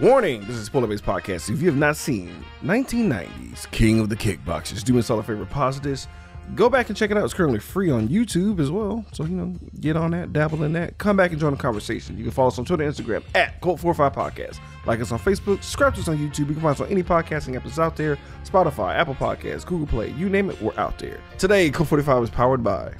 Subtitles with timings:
[0.00, 1.50] Warning, this is Spoiler Based Podcast.
[1.50, 2.32] If you have not seen
[2.64, 6.08] 1990s King of the Kickboxers, do me a favor, pause this,
[6.54, 7.24] go back and check it out.
[7.24, 9.04] It's currently free on YouTube as well.
[9.12, 10.96] So, you know, get on that, dabble in that.
[10.96, 12.16] Come back and join the conversation.
[12.16, 14.60] You can follow us on Twitter Instagram at Cult45 Podcast.
[14.86, 16.48] Like us on Facebook, subscribe to us on YouTube.
[16.48, 20.12] You can find us on any podcasting apps out there Spotify, Apple Podcasts, Google Play,
[20.12, 21.20] you name it, we're out there.
[21.38, 22.94] Today, Cult45 is powered by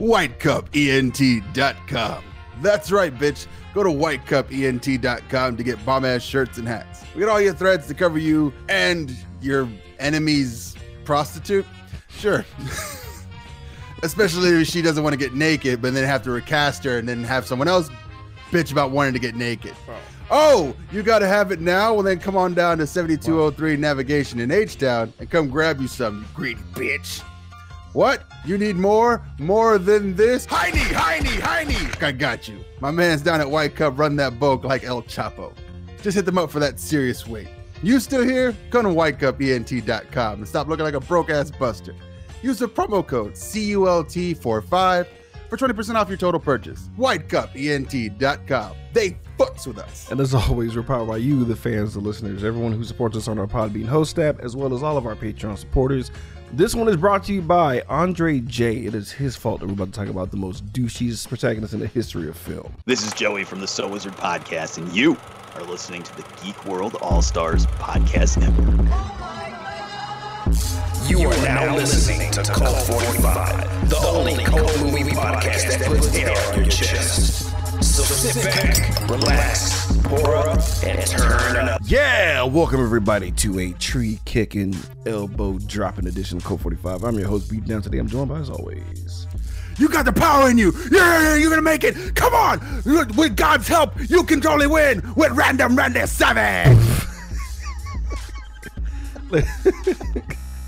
[0.00, 2.24] WhiteCupENT.com.
[2.60, 3.46] That's right, bitch.
[3.74, 7.04] Go to whitecupent.com to get bomb ass shirts and hats.
[7.14, 9.68] We got all your threads to cover you and your
[9.98, 11.66] enemy's prostitute.
[12.08, 12.44] Sure.
[14.02, 17.08] Especially if she doesn't want to get naked, but then have to recast her and
[17.08, 17.88] then have someone else
[18.50, 19.74] bitch about wanting to get naked.
[19.88, 19.96] Oh,
[20.30, 21.94] oh you got to have it now?
[21.94, 23.76] Well, then come on down to 7203 wow.
[23.76, 27.22] Oh Navigation in H Town and come grab you some, you greedy bitch.
[27.92, 28.24] What?
[28.44, 29.22] You need more?
[29.38, 30.46] More than this?
[30.46, 31.90] Heine, Heine, Heine!
[32.00, 32.58] I got you.
[32.80, 35.52] My man's down at White Cup run that boat like El Chapo.
[36.00, 37.48] Just hit them up for that serious weight.
[37.82, 38.56] You still here?
[38.70, 41.94] Go to whitecupent.com and stop looking like a broke ass buster.
[42.42, 45.06] Use the promo code CULT45
[45.48, 46.88] for 20% off your total purchase.
[46.98, 48.76] Whitecupent.com.
[48.92, 50.10] They fucks with us.
[50.10, 53.28] And as always, we're powered by you, the fans, the listeners, everyone who supports us
[53.28, 56.10] on our Podbean host app, as well as all of our Patreon supporters.
[56.54, 58.84] This one is brought to you by Andre J.
[58.84, 61.80] It is his fault that we're about to talk about the most douchiest protagonist in
[61.80, 62.74] the history of film.
[62.84, 65.16] This is Joey from the So Wizard podcast, and you
[65.54, 68.86] are listening to the Geek World All Stars Podcast Network.
[71.08, 76.36] You are now listening to Cult 45, the only cult movie podcast that puts air
[76.52, 77.51] on your chest.
[77.92, 81.78] So sit back, relax, pour up, and turn up.
[81.84, 87.04] Yeah, welcome everybody to a tree kicking, elbow dropping edition of Cult 45.
[87.04, 87.82] I'm your host, Beat Down.
[87.82, 89.26] Today I'm joined by, as always,
[89.76, 90.72] you got the power in you.
[90.90, 92.14] Yeah, you're gonna make it.
[92.14, 92.60] Come on.
[93.14, 96.78] With God's help, you can totally win with Random Randy Savage.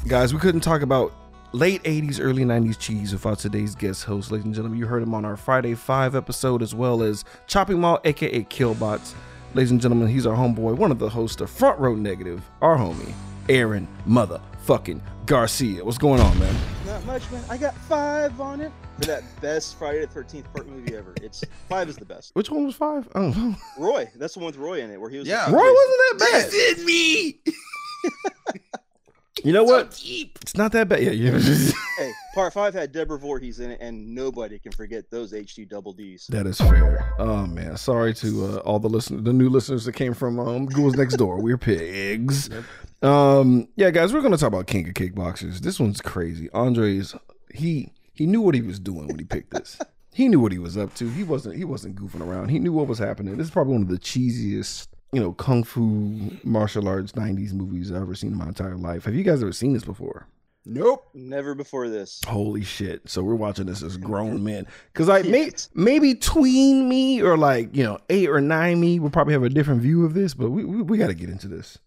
[0.08, 1.23] Guys, we couldn't talk about
[1.54, 4.32] late 80s, early 90s cheese without today's guest host.
[4.32, 7.80] Ladies and gentlemen, you heard him on our Friday 5 episode as well as Chopping
[7.80, 9.14] Mall, aka Killbots.
[9.54, 12.76] Ladies and gentlemen, he's our homeboy, one of the hosts of Front Row Negative, our
[12.76, 13.12] homie,
[13.48, 15.84] Aaron Motherfucking Garcia.
[15.84, 16.56] What's going on, man?
[16.86, 17.44] Not much, man.
[17.48, 21.14] I got five on it for that best Friday the 13th part movie ever.
[21.22, 22.34] It's five is the best.
[22.34, 23.08] Which one was five?
[23.14, 23.56] I don't know.
[23.78, 24.10] Roy.
[24.16, 25.28] That's the one with Roy in it where he was.
[25.28, 25.46] Yeah.
[25.46, 26.50] Roy wasn't that bad.
[26.50, 27.38] This is me.
[29.42, 30.00] You know what?
[30.04, 31.02] It's not that bad.
[31.02, 31.38] Yeah, yeah.
[31.98, 35.92] hey, part five had Deborah Voorhees in it, and nobody can forget those HD double
[35.92, 36.28] Ds.
[36.28, 37.12] That is fair.
[37.18, 40.66] Oh man, sorry to uh, all the listeners, the new listeners that came from um,
[40.66, 41.42] Ghouls Next Door.
[41.42, 42.50] We're pigs.
[43.02, 43.10] Yep.
[43.10, 45.58] Um, yeah, guys, we're gonna talk about King of Kickboxers.
[45.58, 46.48] This one's crazy.
[46.52, 47.14] Andre's
[47.52, 49.78] he he knew what he was doing when he picked this.
[50.14, 51.10] he knew what he was up to.
[51.10, 52.48] He wasn't he wasn't goofing around.
[52.48, 53.36] He knew what was happening.
[53.36, 57.92] This is probably one of the cheesiest you know, kung fu martial arts 90s movies
[57.92, 59.04] I've ever seen in my entire life.
[59.04, 60.26] Have you guys ever seen this before?
[60.66, 62.22] Nope, never before this.
[62.26, 63.02] Holy shit!
[63.08, 67.76] So we're watching this as grown men, because like may, maybe tween me or like
[67.76, 70.50] you know eight or nine me will probably have a different view of this, but
[70.50, 71.78] we we, we got to get into this.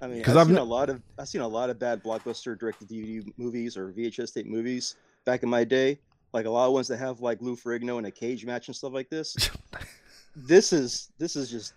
[0.00, 2.56] I mean, I've, I've seen a lot of I've seen a lot of bad blockbuster
[2.56, 5.98] direct DVD movies or VHS tape movies back in my day,
[6.32, 8.76] like a lot of ones that have like Lou Ferrigno in a cage match and
[8.76, 9.50] stuff like this.
[10.36, 11.74] this is this is just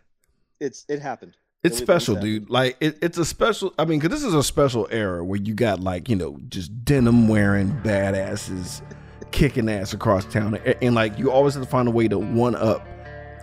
[0.63, 1.38] it's it happened.
[1.63, 2.50] It's special, dude.
[2.50, 3.74] Like it, it's a special.
[3.78, 6.84] I mean, because this is a special era where you got like you know just
[6.84, 8.81] denim wearing badasses
[9.31, 12.19] kicking ass across town, and, and, like you always have to find a way to
[12.19, 12.85] one up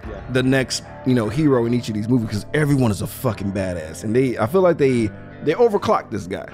[0.06, 0.22] yeah.
[0.32, 3.52] the next you know hero in each of these movies because everyone is a fucking
[3.52, 5.06] badass, and they I feel like they
[5.42, 6.48] they overclock this guy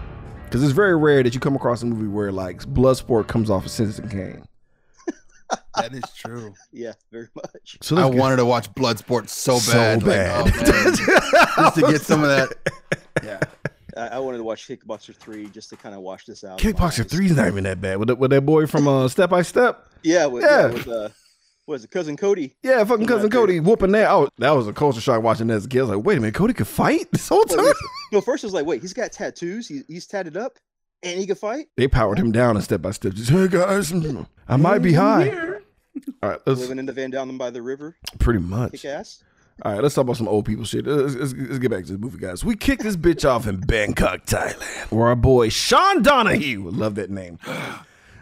[0.45, 3.65] because it's very rare that you come across a movie where like Bloodsport comes off
[3.65, 4.47] of Citizen Kane
[5.77, 6.55] that is true.
[6.73, 7.79] yeah, very much.
[7.83, 12.01] So I wanted to watch Bloodsport so bad, so bad, like, oh, just to get
[12.03, 12.53] some of that.
[13.25, 13.41] Yeah.
[13.97, 16.59] I, wanted to watch Kickboxer three just to kind of wash this out.
[16.59, 17.97] Kickboxer three is not even that bad.
[17.97, 19.89] With, with that boy from uh, Step by Step.
[20.03, 20.67] Yeah, with, yeah.
[20.67, 21.09] yeah with, uh,
[21.67, 22.55] what is it, cousin Cody?
[22.63, 24.33] Yeah, fucking cousin Cody whooping that out.
[24.39, 25.79] That was a culture shock watching that as a kid.
[25.79, 27.73] I was like, wait a minute, Cody could fight this whole time.
[28.13, 29.67] Well, first it was like, wait, he's got tattoos.
[29.67, 30.59] He, he's tatted up,
[31.03, 31.67] and he can fight.
[31.77, 33.15] They powered him down a step by step.
[33.15, 33.93] Just hey guys,
[34.47, 35.56] I might be high.
[36.23, 37.97] All right, let's living in the van down by the river.
[38.19, 38.73] Pretty much.
[38.73, 39.23] Kick ass.
[39.63, 40.87] All right, let's talk about some old people shit.
[40.87, 42.45] Let's, let's, let's, get back to the movie, guys.
[42.45, 47.09] We kicked this bitch off in Bangkok, Thailand, where our boy Sean Donahue, love that
[47.09, 47.39] name.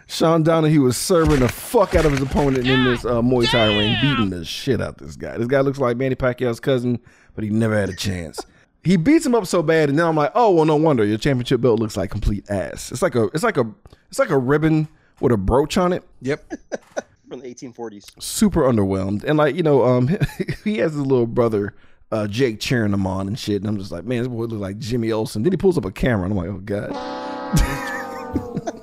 [0.07, 3.67] Sean Donahue was serving the fuck out of his opponent in this uh, Muay Thai
[3.67, 5.37] ring, beating the shit out of this guy.
[5.37, 6.99] This guy looks like Manny Pacquiao's cousin,
[7.33, 8.39] but he never had a chance.
[8.83, 11.17] he beats him up so bad, and now I'm like, oh well, no wonder your
[11.17, 12.93] championship belt looks like complete ass.
[12.93, 13.69] It's like a, it's like a,
[14.09, 14.87] it's like a ribbon
[15.19, 16.03] with a brooch on it.
[16.21, 16.53] Yep.
[17.39, 18.21] from the 1840s.
[18.21, 20.07] Super underwhelmed, and like you know, um,
[20.63, 21.75] he has his little brother,
[22.11, 23.61] uh, Jake cheering him on and shit.
[23.61, 25.43] And I'm just like, man, this boy look like Jimmy Olsen.
[25.43, 26.91] Then he pulls up a camera, and I'm like, oh god,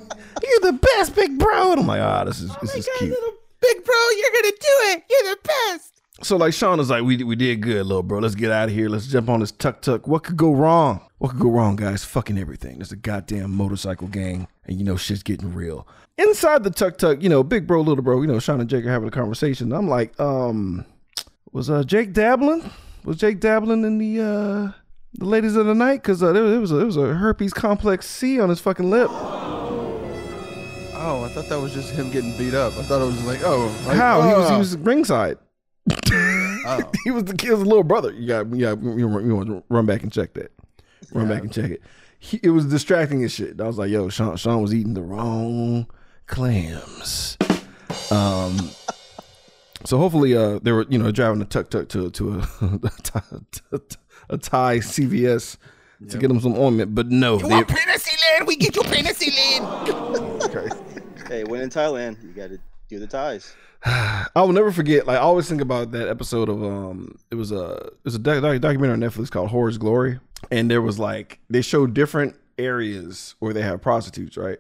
[0.43, 1.73] you're the best, big bro.
[1.73, 3.17] And I'm like, ah, this is this is cute.
[3.61, 5.05] Big bro, you're gonna do it.
[5.09, 5.92] You're the best.
[6.21, 8.19] So like Sean was like, we we did good, little bro.
[8.21, 8.89] Let's get out of here.
[8.89, 10.07] Let's jump on this tuk tuk.
[10.07, 11.01] What could go wrong?
[11.19, 12.05] What could go wrong, guys?
[12.05, 12.79] Fucking everything.
[12.79, 15.87] There's a goddamn motorcycle gang, and you know shit's getting real.
[16.19, 18.85] Inside the tuk tuk, you know, big bro, little bro, you know, Sean and Jake
[18.85, 19.73] are having a conversation.
[19.73, 20.85] I'm like, um,
[21.53, 22.71] was uh Jake dabbling?
[23.05, 24.73] Was Jake dabbling in the uh
[25.15, 26.03] the ladies of the night?
[26.05, 28.91] Cause uh, there, there was a, there was a herpes complex C on his fucking
[28.91, 29.09] lip.
[31.05, 32.75] Oh, I thought that was just him getting beat up.
[32.75, 34.59] I thought it was like, oh, like, How he was he oh.
[34.59, 35.39] was ringside.
[35.91, 36.93] Oh.
[37.05, 38.13] he was the kid's little brother.
[38.13, 40.53] You got, you got, you want to run back and check that.
[41.13, 41.83] Run back and check it.
[42.19, 43.61] He, it was distracting as shit.
[43.61, 45.87] I was like, yo, Sean, Sean was eating the wrong
[46.27, 47.37] clams.
[48.11, 48.71] Um.
[49.85, 52.43] So hopefully, uh, they were, you know, driving a tuk tuk to to a
[54.31, 55.57] a Thai CVS
[56.09, 58.47] to get them some ointment, but no, they, penicillin?
[58.47, 60.23] We get you penicillin.
[61.29, 62.59] Hey, when in Thailand, you got to
[62.89, 63.55] do the ties.
[63.85, 65.07] I will never forget.
[65.07, 68.19] Like I always think about that episode of um, it was a it was a
[68.19, 70.21] doc- doc- documentary on Netflix called Whore's Glory,
[70.53, 74.59] and there was like they showed different areas where they have prostitutes, right?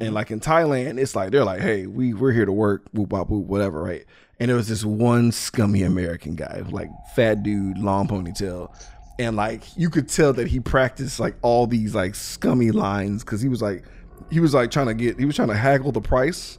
[0.00, 3.08] And like in Thailand, it's like they're like, hey, we we're here to work, whoop
[3.08, 4.04] bop whoop, whatever, right?
[4.38, 8.72] And there was this one scummy American guy, like fat dude, long ponytail,
[9.18, 13.40] and like you could tell that he practiced like all these like scummy lines because
[13.40, 13.84] he was like
[14.30, 16.58] he was like trying to get he was trying to haggle the price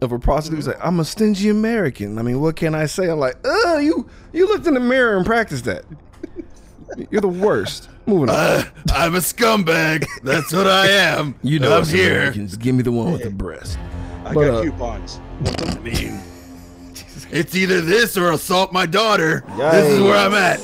[0.00, 0.58] of a prostitute.
[0.58, 2.18] He's like, I'm a stingy American.
[2.18, 3.10] I mean, what can I say?
[3.10, 5.84] I'm like, uh, you you looked in the mirror and practiced that.
[7.10, 7.88] You're the worst.
[8.06, 8.36] Moving on.
[8.36, 10.06] Uh, I'm a scumbag.
[10.22, 11.34] That's what I am.
[11.42, 12.16] you know I'm here.
[12.18, 12.56] Americans.
[12.56, 13.78] Give me the one with the breast.
[14.24, 15.20] I But, got uh, coupons.
[15.44, 16.20] I mean,
[17.30, 19.44] it's either this or assault my daughter.
[19.56, 20.60] This is where I'm at.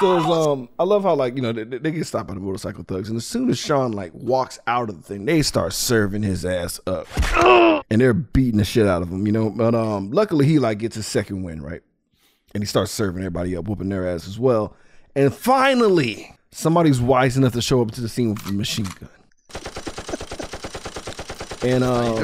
[0.00, 2.40] So it's, um, I love how like you know they, they get stopped by the
[2.40, 5.72] motorcycle thugs, and as soon as Sean like walks out of the thing, they start
[5.72, 7.06] serving his ass up,
[7.90, 9.50] and they're beating the shit out of him, you know.
[9.50, 11.82] But um, luckily he like gets his second win, right?
[12.54, 14.74] And he starts serving everybody up, whooping their ass as well.
[15.14, 19.10] And finally, somebody's wise enough to show up to the scene with a machine gun.
[21.62, 22.16] And um,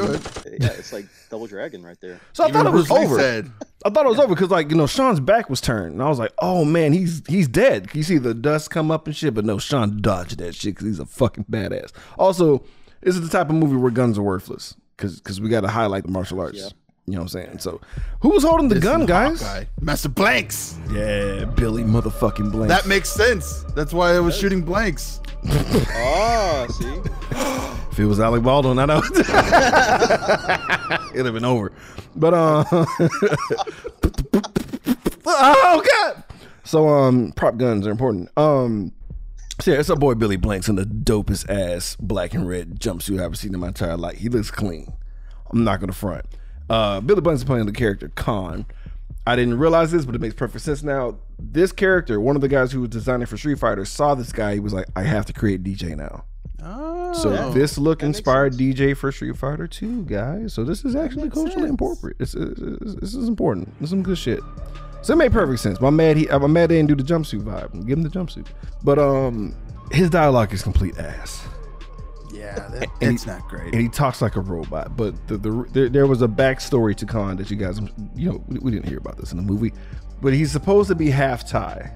[0.60, 2.20] Yeah, it's like Double Dragon right there.
[2.32, 3.18] so I thought it was Bruce over.
[3.18, 3.50] said,
[3.84, 6.08] I thought it was over because like you know Sean's back was turned, and I
[6.08, 7.88] was like, oh man, he's he's dead.
[7.92, 10.86] You see the dust come up and shit, but no, Sean dodged that shit because
[10.86, 11.92] he's a fucking badass.
[12.18, 12.64] Also,
[13.02, 15.68] this is the type of movie where guns are worthless because because we got to
[15.68, 16.58] highlight the martial arts.
[16.58, 16.68] Yeah.
[17.06, 17.58] You know what I'm saying?
[17.58, 17.82] So,
[18.20, 19.42] who was holding the gun, guys?
[19.42, 19.64] Hawkeye.
[19.78, 20.78] Master Blanks.
[20.90, 22.70] Yeah, Billy motherfucking Blank.
[22.70, 23.62] That makes sense.
[23.74, 25.20] That's why I was shooting blanks.
[25.46, 26.88] Oh, see?
[27.92, 28.98] if it was Alec Baldwin, I know
[31.12, 31.72] it'd have been over.
[32.16, 32.64] But uh,
[35.26, 36.24] oh god.
[36.64, 38.30] So um, prop guns are important.
[38.38, 38.92] Um,
[39.60, 43.16] so yeah, it's our boy Billy Blanks in the dopest ass black and red jumpsuit
[43.16, 44.16] I've ever seen in my entire life.
[44.16, 44.90] He looks clean.
[45.50, 46.24] I'm not gonna front.
[46.68, 48.66] Uh, Billy Blanks is playing the character Khan.
[49.26, 51.18] I didn't realize this, but it makes perfect sense now.
[51.38, 54.54] This character, one of the guys who was designing for Street Fighter, saw this guy.
[54.54, 56.24] He was like, "I have to create Dee Jay now."
[56.62, 57.12] Oh.
[57.12, 58.58] So this look inspired sense.
[58.58, 60.54] Dee Jay for Street Fighter 2, guys.
[60.54, 61.74] So this is actually culturally sense.
[61.74, 62.18] appropriate.
[62.18, 63.68] This is, this, this is important.
[63.80, 64.40] This is some good shit.
[65.02, 65.80] So it made perfect sense.
[65.80, 67.86] My mad he I'm mad they didn't do the jumpsuit vibe.
[67.86, 68.46] Give him the jumpsuit.
[68.82, 69.54] But um
[69.92, 71.46] his dialogue is complete ass.
[72.34, 73.72] Yeah, that, it's not great.
[73.72, 74.96] And he talks like a robot.
[74.96, 77.80] But the, the there, there was a backstory to Khan that you guys
[78.14, 79.72] you know, we, we didn't hear about this in the movie.
[80.20, 81.92] But he's supposed to be half Thai.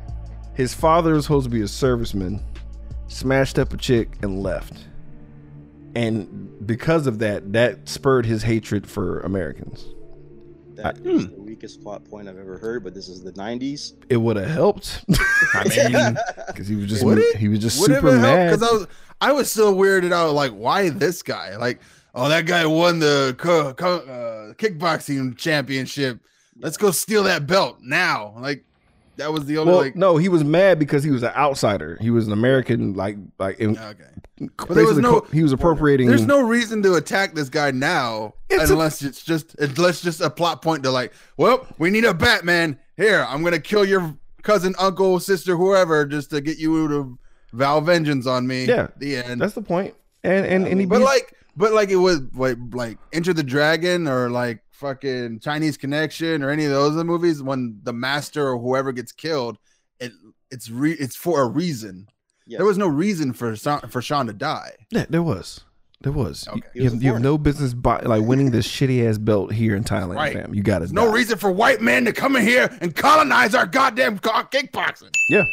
[0.55, 2.43] His father was supposed to be a serviceman,
[3.07, 4.87] smashed up a chick and left.
[5.95, 9.87] And because of that, that spurred his hatred for Americans.
[10.79, 13.95] That is the weakest plot point I've ever heard, but this is the 90s.
[14.09, 15.05] It would have helped.
[15.55, 16.17] I mean,
[16.47, 18.53] because he was just Would he was just Would super mad.
[18.53, 18.87] Because I was,
[19.21, 20.35] I was still weirded out.
[20.35, 21.57] Like, why this guy?
[21.57, 21.81] Like,
[22.15, 26.21] oh, that guy won the co- co- uh, kickboxing championship.
[26.61, 28.37] Let's go steal that belt now.
[28.39, 28.65] Like,
[29.19, 29.97] that was the only well, like.
[29.97, 31.99] no, he was mad because he was an outsider.
[32.01, 33.59] He was an American, like like.
[33.61, 34.05] In, Okay.
[34.41, 36.09] basically, there was no- he was appropriating.
[36.09, 40.21] There's no reason to attack this guy now It's a- unless it's just unless just
[40.21, 42.79] a plot point to like, well, we need a Batman.
[42.97, 47.19] Here, I'm gonna kill your cousin, uncle, sister, whoever, just to get you to
[47.53, 48.65] vow vengeance on me.
[48.65, 49.41] Yeah, The end.
[49.41, 49.95] That's the point.
[50.25, 53.43] And and and he but beat- like but like it was like like Enter the
[53.43, 58.49] Dragon or like fucking Chinese Connection or any of those other movies when the master
[58.49, 59.59] or whoever gets killed,
[60.01, 60.13] it
[60.51, 62.07] it's re- it's for a reason.
[62.47, 62.59] Yeah.
[62.59, 64.73] There was no reason for Sa- for Sean to die.
[64.91, 65.61] yeah, there was.
[66.01, 66.47] There was.
[66.47, 66.69] You- Okay.
[66.75, 69.53] You, He was have, you have no business by, like winning this shitty ass belt
[69.53, 70.33] here in Thailand, Right.
[70.33, 70.55] fam.
[70.55, 73.67] You got to No reason for white men to come in here and colonize our
[73.67, 75.11] goddamn co- kickboxing.
[75.29, 75.45] Yeah,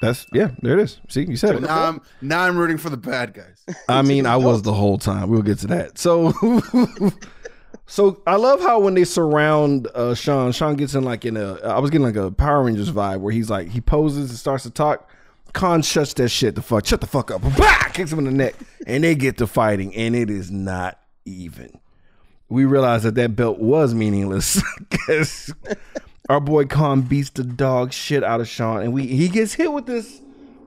[0.00, 0.50] that's yeah.
[0.60, 0.98] There it is.
[1.08, 1.62] See, you said it.
[1.62, 3.64] Now I'm now I'm rooting for the bad guys.
[3.88, 5.30] I mean, I was the whole time.
[5.30, 5.96] We'll get to that.
[5.98, 6.32] So,
[7.86, 11.54] so I love how when they surround uh, Sean, Sean gets in like in a.
[11.62, 14.62] I was getting like a Power Rangers vibe where he's like he poses and starts
[14.64, 15.08] to talk.
[15.52, 16.86] Khan shuts that shit the fuck.
[16.86, 17.42] Shut the fuck up.
[17.58, 17.88] Bah!
[17.92, 18.54] Kicks him in the neck,
[18.86, 21.78] and they get to fighting, and it is not even.
[22.48, 25.52] We realize that that belt was meaningless because
[26.28, 29.72] our boy Khan beats the dog shit out of Sean, and we he gets hit
[29.72, 30.22] with this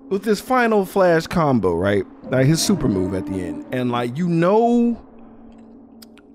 [0.09, 2.05] with this final flash combo, right?
[2.23, 3.65] Like his super move at the end.
[3.71, 5.01] And like you know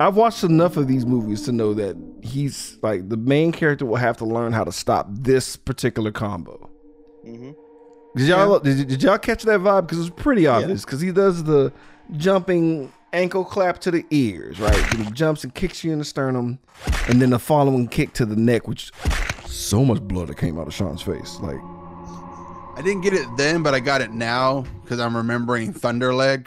[0.01, 3.97] I've watched enough of these movies to know that he's like the main character will
[3.97, 6.71] have to learn how to stop this particular combo.
[7.25, 7.55] Mhm.
[8.17, 9.83] Did y'all did, did y'all catch that vibe?
[9.83, 10.87] Because it's pretty obvious.
[10.87, 11.71] Because he does the
[12.17, 14.95] jumping ankle clap to the ears, right?
[14.95, 16.59] And he jumps and kicks you in the sternum,
[17.09, 18.91] and then the following kick to the neck, which
[19.45, 21.39] so much blood that came out of Sean's face.
[21.41, 21.61] Like
[22.77, 26.47] I didn't get it then, but I got it now because I'm remembering Thunderleg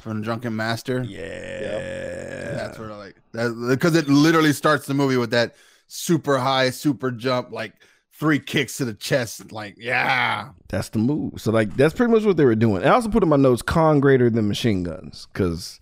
[0.00, 1.02] from Drunken Master.
[1.02, 5.54] yeah, That's what I like that because it literally starts the movie with that
[5.88, 7.72] super high, super jump, like
[8.12, 9.52] three kicks to the chest.
[9.52, 11.40] Like, yeah, That's the move.
[11.40, 12.84] So like that's pretty much what they were doing.
[12.84, 15.80] I also put in my notes Khan greater than machine guns because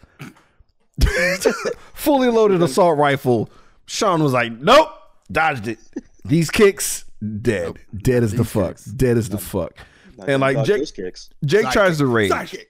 [1.94, 3.50] fully loaded assault rifle.
[3.86, 4.88] Sean was like, nope,
[5.30, 5.78] dodged it.
[6.24, 7.04] These kicks,
[7.42, 9.76] dead, dead as the fuck, dead as the fuck.
[10.16, 11.30] Not And gonna like dodge Jake, those kicks.
[11.44, 12.30] Jake tries to rage.
[12.30, 12.66] Sidekick.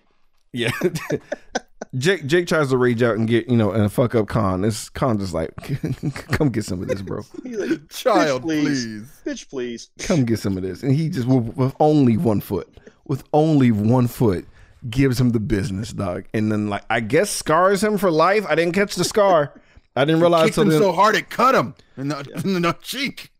[0.54, 0.70] Yeah.
[1.98, 4.62] Jake Jake tries to rage out and get you know and fuck up Khan.
[4.62, 5.52] This Khan just like,
[6.32, 7.22] come get some of this, bro.
[7.42, 8.84] He's like, Child, "Bitch, please.
[8.84, 9.22] please.
[9.24, 9.90] Bitch, please.
[9.98, 10.82] come get some of this.
[10.82, 12.68] And he just with, with only one foot,
[13.04, 14.46] with only one foot,
[14.88, 16.24] gives him the business, dog.
[16.34, 18.44] And then like I guess scars him for life.
[18.48, 19.52] I didn't catch the scar.
[19.96, 20.80] I didn't realize Kicked till him then.
[20.80, 23.30] so hard it cut him in the, in the cheek.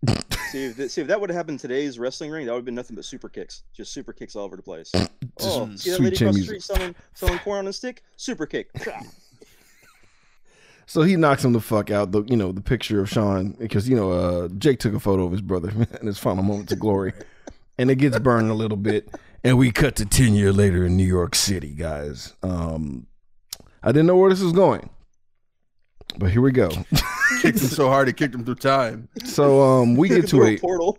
[0.50, 2.58] See if, that, see if that would have happened in today's wrestling ring, that would
[2.58, 3.64] have been nothing but super kicks.
[3.73, 4.92] Just super kicks all over the place.
[4.94, 6.44] oh, see that sweet lady chin across the music.
[6.44, 8.02] street selling, selling corn on a stick?
[8.16, 8.70] Super kick.
[10.87, 12.12] So he knocks him the fuck out.
[12.12, 15.25] The you know the picture of Sean because you know uh, Jake took a photo
[15.25, 15.70] of his brother
[16.00, 17.12] in his final moments of glory,
[17.78, 19.08] and it gets burned a little bit.
[19.42, 22.34] And we cut to ten year later in New York City, guys.
[22.42, 23.06] Um,
[23.82, 24.90] I didn't know where this was going,
[26.18, 26.68] but here we go.
[27.42, 29.09] Kicked him so hard he kicked him through time.
[29.25, 30.99] So um, we get to a portal.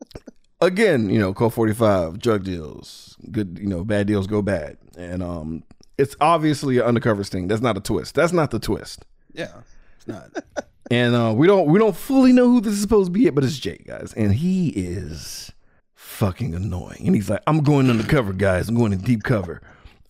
[0.60, 4.78] again, you know, call 45, drug deals, good, you know, bad deals go bad.
[4.96, 5.62] And um
[5.98, 7.48] it's obviously an undercover sting.
[7.48, 8.14] That's not a twist.
[8.14, 9.04] That's not the twist.
[9.32, 9.62] Yeah,
[9.96, 10.30] it's not.
[10.90, 13.34] And uh we don't we don't fully know who this is supposed to be yet,
[13.34, 14.12] but it's Jake, guys.
[14.14, 15.52] And he is
[15.94, 17.02] fucking annoying.
[17.06, 18.68] And he's like, I'm going undercover, guys.
[18.68, 19.60] I'm going in deep cover.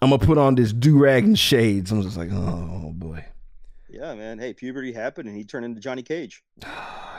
[0.03, 1.91] I'm gonna put on this do-rag and shades.
[1.91, 3.25] I'm just like, oh boy.
[3.99, 4.39] Yeah, man.
[4.39, 6.43] Hey, puberty happened and he turned into Johnny Cage.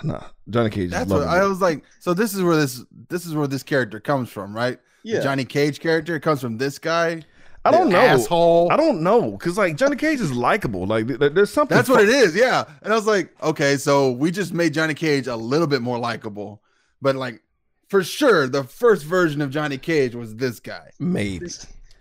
[0.03, 0.21] Nah.
[0.47, 1.47] Johnny Cage That's what I it.
[1.47, 1.83] was like.
[1.99, 4.79] So this is where this this is where this character comes from, right?
[5.01, 5.17] Yeah.
[5.17, 7.23] The Johnny Cage character comes from this guy.
[7.65, 7.97] I don't know.
[7.97, 8.71] asshole.
[8.71, 9.35] I don't know.
[9.39, 10.85] Cause like Johnny Cage is likable.
[10.85, 12.65] Like th- th- there's something That's what fu- it is, yeah.
[12.83, 15.97] And I was like, okay, so we just made Johnny Cage a little bit more
[15.97, 16.61] likable,
[17.01, 17.41] but like
[17.89, 21.47] for sure, the first version of Johnny Cage was this guy, Maybe.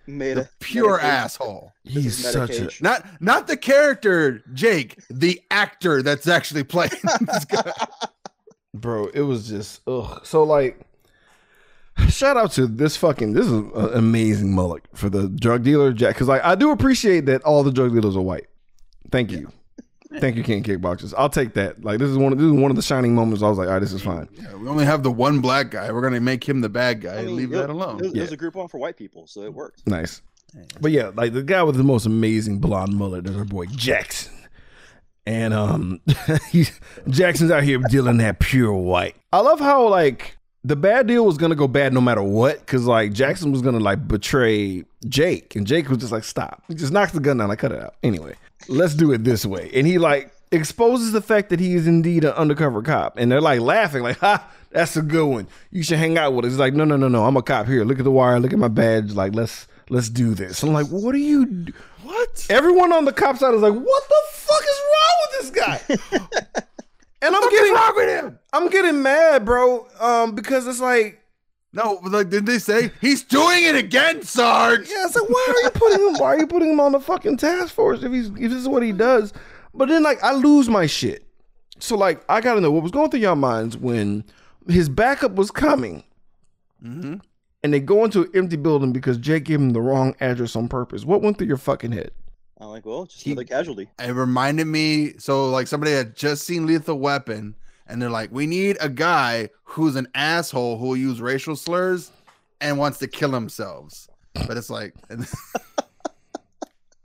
[0.06, 0.42] Meta.
[0.42, 1.72] the pure meta asshole.
[1.84, 7.72] He's such a Not not the character Jake, the actor that's actually playing this guy.
[8.74, 10.78] bro it was just ugh so like
[12.08, 16.14] shout out to this fucking this is an amazing mullet for the drug dealer jack
[16.14, 18.46] because like i do appreciate that all the drug dealers are white
[19.10, 19.50] thank you
[20.20, 21.12] thank you king kickboxers.
[21.16, 21.84] I'll take that.
[21.84, 23.42] Like this is one of this is one of the shining moments.
[23.42, 24.28] I was like all right this is fine.
[24.32, 25.90] Yeah, we only have the one black guy.
[25.92, 27.98] We're gonna make him the bad guy I mean, leave that alone.
[27.98, 28.34] There's, it was Yeah.
[28.34, 29.86] a group on for white people, so it worked.
[29.86, 30.22] nice.
[30.80, 34.32] But yeah like the guy with the most amazing blonde mullet is our boy jackson.
[35.26, 36.00] And um
[36.50, 36.66] he
[37.08, 39.16] jackson's out here dealing that pure white.
[39.32, 42.86] I love how like the bad deal was gonna go bad no matter what because
[42.86, 45.56] like jackson was gonna like betray jake.
[45.56, 46.62] And jake was just like stop.
[46.68, 47.94] He just knocks the gun down i cut it out.
[48.02, 48.34] Anyway
[48.68, 49.70] let's do it this way.
[49.74, 53.18] And he like exposes the fact that he is indeed an undercover cop.
[53.18, 55.48] And they're like laughing like ha that's a good one.
[55.70, 56.52] You should hang out with us.
[56.52, 57.24] He's like no no no no.
[57.24, 57.84] I'm a cop here.
[57.84, 58.38] Look at the wire.
[58.40, 59.12] Look at my badge.
[59.12, 60.62] Like let's let's do this.
[60.62, 61.72] I'm like what are you do-
[62.02, 62.46] What?
[62.50, 66.60] everyone on the cop side is like what the fuck is wrong with this guy?
[67.22, 68.38] And i'm getting wrong with him?
[68.52, 71.20] i'm getting mad bro um because it's like
[71.76, 74.88] No, like didn't they say he's doing it again, Sarge?
[74.88, 76.14] Yeah, it's like why are you putting him?
[76.14, 78.68] Why are you putting him on the fucking task force if he's if this is
[78.68, 79.32] what he does?
[79.74, 81.26] But then like I lose my shit.
[81.78, 84.24] So like I gotta know what was going through your minds when
[84.68, 86.02] his backup was coming,
[86.84, 87.14] Mm-hmm.
[87.62, 90.68] and they go into an empty building because Jake gave him the wrong address on
[90.68, 91.04] purpose.
[91.04, 92.10] What went through your fucking head?
[92.60, 93.88] I'm like, well, just He- another casualty.
[93.98, 97.54] It reminded me so like somebody had just seen Lethal Weapon
[97.88, 102.10] and they're like, we need a guy who's an asshole who will use racial slurs
[102.60, 104.08] and wants to kill themselves.
[104.34, 105.26] But it's like, and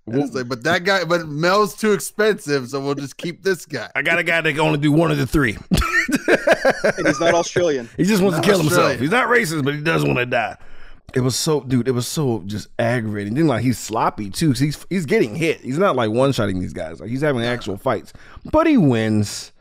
[0.08, 3.90] it's like, but that guy, but Mel's too expensive, so we'll just keep this guy.
[3.96, 5.58] I got a guy that can only do one of the three.
[6.98, 7.90] And he's not Australian.
[7.98, 9.00] He just wants Not to kill himself.
[9.00, 10.58] He's not racist, but he does want to die.
[11.14, 11.88] It was so, dude.
[11.88, 13.34] It was so just aggravating.
[13.34, 14.52] Then like he's sloppy too.
[14.52, 15.62] he's he's getting hit.
[15.62, 17.00] He's not like one shotting these guys.
[17.02, 18.14] Like he's having actual fights,
[18.52, 19.52] but he wins.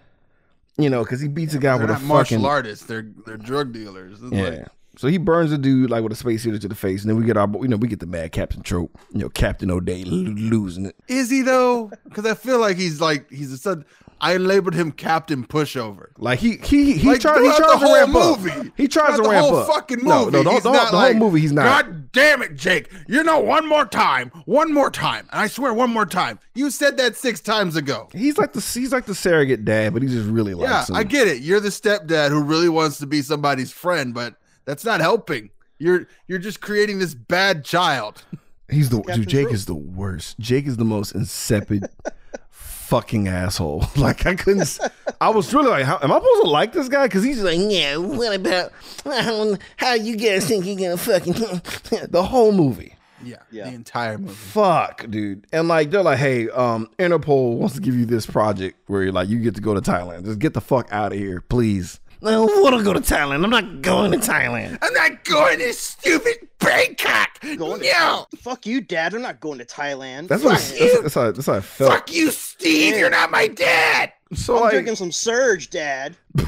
[0.82, 3.06] You know, because he beats a guy They're with a not martial fucking artists; they're
[3.26, 4.22] they're drug dealers.
[4.22, 4.42] It's yeah.
[4.42, 7.08] like- so he burns the dude like with a space heater to the face, and
[7.08, 8.98] then we get our, you know, we get the mad Captain trope.
[9.12, 10.96] You know, Captain O'Day lo- losing it.
[11.08, 11.90] is he though?
[12.04, 13.84] Because I feel like he's like he's a son.
[14.22, 16.08] I labeled him Captain Pushover.
[16.18, 18.50] Like he he he Like, tries he tries to ramp movie.
[18.50, 18.66] up.
[18.76, 19.66] He tries to the ramp whole up.
[19.68, 20.08] fucking movie.
[20.08, 21.64] No, no, the, he's the, like, whole movie he's not.
[21.86, 22.92] God damn it, Jake!
[23.08, 26.38] You know, one more time, one more time, and I swear, one more time.
[26.54, 28.08] You said that six times ago.
[28.12, 30.94] He's like the he's like the surrogate dad, but he just really Yeah, him.
[30.96, 31.42] I get it.
[31.42, 34.34] You're the stepdad who really wants to be somebody's friend, but
[34.66, 35.50] that's not helping.
[35.78, 38.24] You're you're just creating this bad child.
[38.68, 39.28] He's the dude.
[39.28, 40.38] Jake is the worst.
[40.38, 41.84] Jake is the most insipid
[42.90, 43.84] fucking asshole.
[43.96, 44.78] Like I couldn't.
[45.20, 47.06] I was really like, how, am I supposed to like this guy?
[47.06, 47.96] Because he's like, yeah.
[47.96, 48.72] What about
[49.04, 51.32] um, how you guys think you're gonna fucking
[52.10, 52.94] the whole movie?
[53.22, 53.68] Yeah, Yeah.
[53.68, 54.32] the entire movie.
[54.34, 55.46] Fuck, dude.
[55.52, 59.12] And like they're like, hey, um, Interpol wants to give you this project where you're
[59.12, 60.24] like you get to go to Thailand.
[60.24, 62.00] Just get the fuck out of here, please.
[62.22, 63.42] No, I want to go to Thailand.
[63.44, 64.78] I'm not going to Thailand.
[64.82, 67.40] I'm not going to stupid Bangkok.
[67.40, 69.14] Going to no, Fuck you, Dad.
[69.14, 70.28] I'm not going to Thailand.
[70.28, 70.60] That's what.
[70.60, 70.90] Fuck I, you.
[70.90, 71.32] that's, that's how.
[71.32, 71.92] That's how I felt.
[71.92, 72.98] fuck you, Steve.
[72.98, 74.12] You're not my dad.
[74.34, 76.16] So I'm like, drinking some Surge, Dad.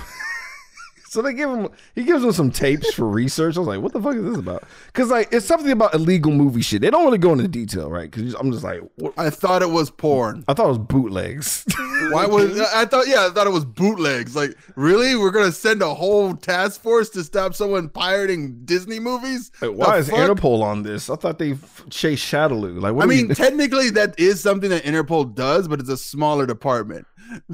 [1.13, 3.59] So they give him, he gives him some tapes for research.
[3.59, 4.65] I was like, what the fuck is this about?
[4.87, 6.81] Because like, it's something about illegal movie shit.
[6.81, 8.11] They don't want really go into detail, right?
[8.11, 9.13] Because I'm just like, what?
[9.19, 10.43] I thought it was porn.
[10.49, 11.67] I thought it was bootlegs.
[12.13, 13.07] Why was I thought?
[13.09, 14.37] Yeah, I thought it was bootlegs.
[14.37, 15.17] Like, really?
[15.17, 19.51] We're gonna send a whole task force to stop someone pirating Disney movies?
[19.61, 20.19] Like, why The is fuck?
[20.19, 21.11] Interpol on this?
[21.11, 22.81] I thought they f- chased Shadaloo.
[22.81, 23.05] Like, what?
[23.05, 26.47] I do we- mean, technically, that is something that Interpol does, but it's a smaller
[26.47, 27.07] department.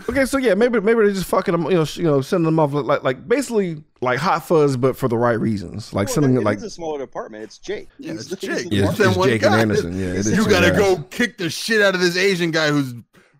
[0.08, 2.58] okay, so yeah, maybe maybe they're just fucking them, you know, you know, sending them
[2.58, 6.34] off like like basically like hot fuzz, but for the right reasons, like Well, sending
[6.34, 7.44] it it like is a smaller department.
[7.44, 7.88] It's Jake.
[7.98, 8.66] Yeah, He's it's Jake.
[8.72, 9.96] Yeah, it's, it's Jake and Anderson.
[9.96, 10.78] Yeah, it is You gotta guys.
[10.80, 12.92] go kick the shit out of this Asian guy who's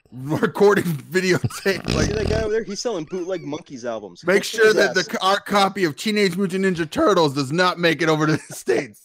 [0.12, 1.86] recording videotape.
[1.88, 2.64] See Like, that guy over there?
[2.64, 4.24] He's selling bootleg monkeys albums.
[4.24, 8.00] make Go sure that the our copy of Teenage Mutant Ninja Turtles does not make
[8.02, 9.02] it over to the states.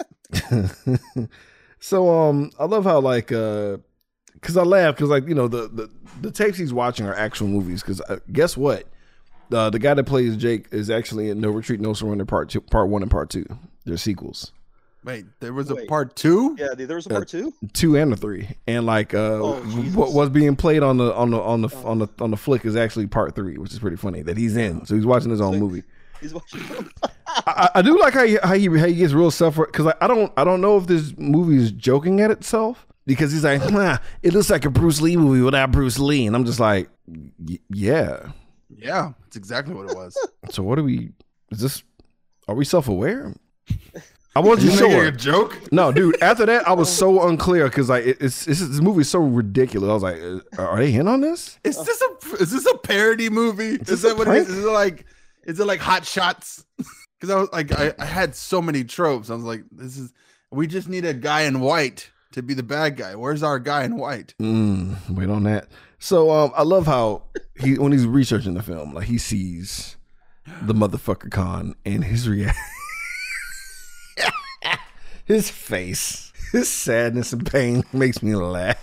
[1.79, 3.77] so um, I love how like uh,
[4.33, 5.89] because I laugh because like you know the the
[6.21, 7.81] the tapes he's watching are actual movies.
[7.81, 8.87] Because uh, guess what,
[9.51, 12.61] uh, the guy that plays Jake is actually in No Retreat, No Surrender Part Two,
[12.61, 13.45] Part One and Part Two.
[13.85, 14.51] They're sequels,
[15.03, 16.55] Wait, there was a part two.
[16.57, 17.53] Yeah, there was a part two.
[17.73, 19.55] two and a three, and like uh, Oh,
[19.93, 22.63] what was being played on the on the on the on the on the flick
[22.65, 24.85] is actually Part Three, which is pretty funny that he's in.
[24.85, 25.83] So he's watching his own movie.
[26.21, 26.61] He's watching.
[27.27, 29.93] I, I do like how he, how he how he gets real self because I,
[29.99, 33.69] I don't I don't know if this movie is joking at itself because he's like
[33.69, 36.89] nah, it looks like a Bruce Lee movie without Bruce Lee and I'm just like
[37.09, 38.31] y- yeah
[38.73, 40.15] Yeah, it's exactly what it was.
[40.49, 41.11] so what are we
[41.51, 41.83] is this
[42.47, 43.35] are we self aware
[44.35, 45.59] I wasn't You sure a joke?
[45.71, 49.01] no dude after that I was so unclear because like it, it's, it's this movie
[49.01, 50.21] is so ridiculous I was like
[50.57, 53.77] uh, are they in on this Is this a is this a parody movie?
[53.77, 54.49] this Is that what it is?
[54.49, 55.05] Is it like
[55.45, 56.65] is it like Hot Shots?
[57.19, 59.29] Because I was like I, I had so many tropes.
[59.29, 60.11] I was like, this is
[60.51, 63.15] we just need a guy in white to be the bad guy.
[63.15, 64.35] Where's our guy in white?
[64.41, 65.69] Mm, wait on that.
[65.99, 67.23] So um, I love how
[67.61, 69.95] he when he's researching the film, like he sees
[70.63, 72.61] the motherfucker Khan and his reaction,
[75.25, 78.77] his face, his sadness and pain makes me laugh.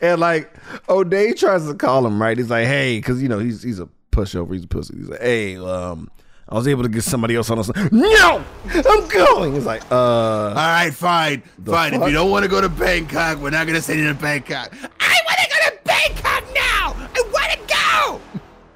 [0.00, 0.52] And like
[0.88, 2.36] O'Day tries to call him right.
[2.36, 4.52] He's like, hey, because you know he's he's a pushover.
[4.52, 4.96] He's a pussy.
[4.96, 6.08] He's like, hey, um,
[6.48, 7.70] I was able to get somebody else on us.
[7.90, 9.54] No, I'm going.
[9.54, 11.94] He's like, uh, All right, fine, fine.
[11.94, 14.72] If you don't want to go to Bangkok, we're not gonna send you to Bangkok.
[15.00, 16.94] I want to go to Bangkok now.
[17.16, 18.20] I want to go.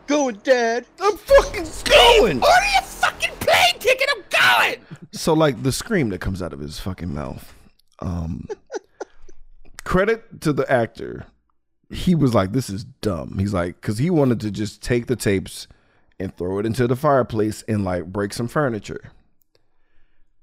[0.08, 0.86] Going, Dad.
[1.00, 2.42] I'm fucking going.
[2.42, 4.08] Order your fucking plane ticket.
[4.16, 4.76] I'm going.
[5.12, 7.54] So like the scream that comes out of his fucking mouth.
[8.00, 8.48] Um
[9.84, 11.24] credit to the actor.
[11.90, 13.38] He was like, this is dumb.
[13.38, 15.66] He's like, because he wanted to just take the tapes
[16.20, 19.12] and throw it into the fireplace and like break some furniture.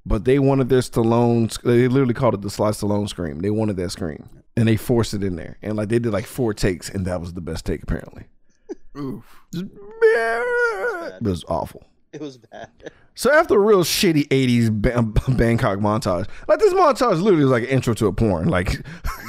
[0.05, 3.39] But they wanted their Stallone, they literally called it the Sly Stallone scream.
[3.39, 4.29] They wanted that scream.
[4.57, 5.57] And they forced it in there.
[5.61, 8.23] And like they did like four takes, and that was the best take apparently.
[8.97, 9.25] Oof.
[9.53, 11.85] It was awful.
[12.19, 12.69] It was bad.
[13.17, 15.01] So after a real shitty '80s Ba-
[15.35, 18.81] Bangkok montage, like this montage literally was like an intro to a porn, like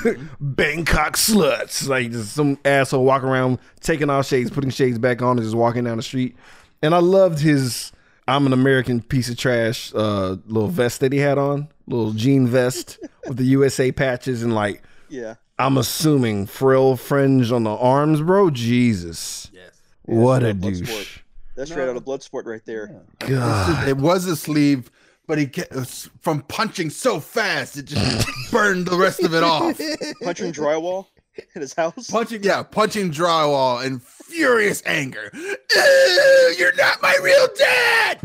[0.41, 5.37] Bangkok sluts, like just some asshole walking around taking off shades, putting shades back on,
[5.39, 6.37] and just walking down the street.
[6.83, 7.93] And I loved his
[8.29, 12.47] "I'm an American piece of trash" uh, little vest that he had on, little jean
[12.47, 15.35] vest with the USA patches and like Yeah.
[15.59, 18.51] I'm assuming frill fringe on the arms, bro.
[18.51, 19.71] Jesus, Yes.
[20.03, 20.81] what a douche.
[20.83, 21.19] Bloodsport.
[21.57, 21.69] Douche.
[21.69, 23.03] That's right out of Bloodsport right there.
[23.21, 23.89] God.
[23.89, 24.91] It was a sleeve,
[25.27, 25.75] but he get,
[26.21, 29.81] from punching so fast, it just burned the rest of it off.
[30.23, 31.07] Punching drywall
[31.55, 32.11] in his house.
[32.11, 35.31] Punching, yeah, punching drywall in furious anger.
[35.35, 38.21] "Ew, You're not my real dad.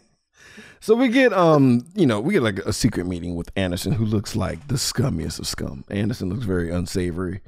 [0.80, 4.04] So we get um, you know, we get like a secret meeting with Anderson, who
[4.04, 5.82] looks like the scummiest of scum.
[5.88, 7.40] Anderson looks very unsavory,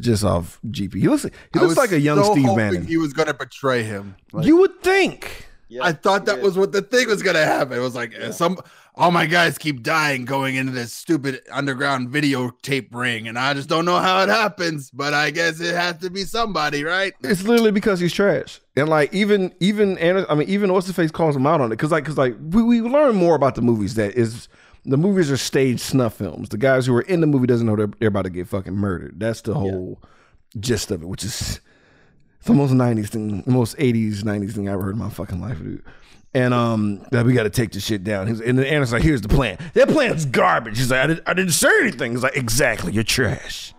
[0.00, 0.94] just off GP.
[0.94, 2.86] He looks like he looks like a young so Steve hoping Bannon.
[2.86, 4.16] He was gonna betray him.
[4.32, 5.46] Like, you would think.
[5.68, 6.42] Yeah, I thought that yeah.
[6.42, 7.78] was what the thing was gonna happen.
[7.78, 8.58] It was like uh, some
[8.94, 13.68] all my guys keep dying going into this stupid underground videotape ring, and I just
[13.68, 14.90] don't know how it happens.
[14.90, 17.14] But I guess it has to be somebody, right?
[17.22, 20.92] It's literally because he's trash, and like even even Anderson, I mean even what's the
[20.92, 23.54] face calls him out on it because like because like we, we learn more about
[23.54, 24.48] the movies that is
[24.84, 26.48] the movies are staged snuff films.
[26.48, 28.74] The guys who are in the movie doesn't know they're, they're about to get fucking
[28.74, 29.20] murdered.
[29.20, 30.00] That's the whole
[30.58, 31.60] gist of it, which is
[32.38, 35.40] it's the most '90s thing, most '80s '90s thing I ever heard in my fucking
[35.40, 35.82] life, dude.
[36.34, 38.26] And um, that we got to take this shit down.
[38.26, 39.58] And then Anderson's like, "Here's the plan.
[39.74, 42.92] That plan's garbage." He's like, "I, did, I didn't say anything." He's like, "Exactly.
[42.92, 43.74] You're trash.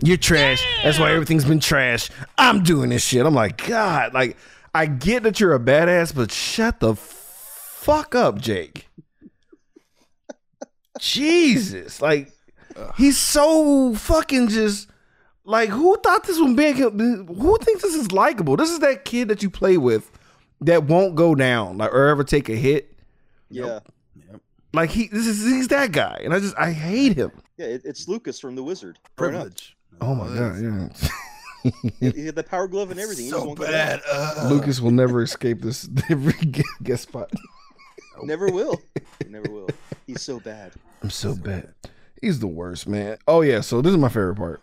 [0.00, 0.64] You're trash.
[0.84, 2.08] That's why everything's been trash.
[2.38, 4.36] I'm doing this shit." I'm like, God, like
[4.74, 8.87] I get that you're a badass, but shut the fuck up, Jake.
[10.98, 12.32] Jesus, like
[12.96, 14.88] he's so fucking just
[15.44, 16.76] like who thought this was big?
[16.76, 18.56] Who thinks this is likable?
[18.56, 20.10] This is that kid that you play with
[20.60, 22.94] that won't go down like or ever take a hit.
[23.50, 23.80] Yeah.
[24.74, 27.32] Like he, this is he's that guy, and I just I hate him.
[27.56, 28.98] Yeah, it, it's Lucas from The Wizard.
[29.16, 29.40] growing up.
[29.42, 29.76] Privilege.
[30.00, 30.88] Oh my god, yeah.
[31.98, 33.24] He he had the power glove and everything.
[33.24, 34.00] He just So won't go bad.
[34.08, 36.34] Uh, Lucas will never escape this every
[36.82, 37.32] guest spot.
[38.22, 38.80] Never will.
[39.28, 39.68] Never will.
[40.06, 40.72] He's so bad.
[41.02, 41.74] I'm so bad.
[42.20, 43.18] He's the worst, man.
[43.26, 44.60] Oh yeah, so this is my favorite part.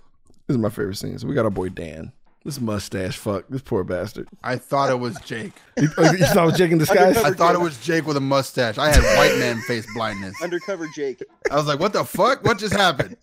[0.48, 1.18] This is my favorite scene.
[1.18, 2.12] So we got our boy Dan.
[2.44, 3.46] This mustache fuck.
[3.50, 4.28] This poor bastard.
[4.44, 5.54] I thought it was Jake.
[5.78, 7.18] You, oh, you thought it was Jake in disguise?
[7.18, 8.78] I thought it was Jake with a mustache.
[8.78, 10.42] I had white man face blindness.
[10.42, 11.22] Undercover Jake.
[11.52, 12.44] I was like, what the fuck?
[12.46, 13.18] What just happened?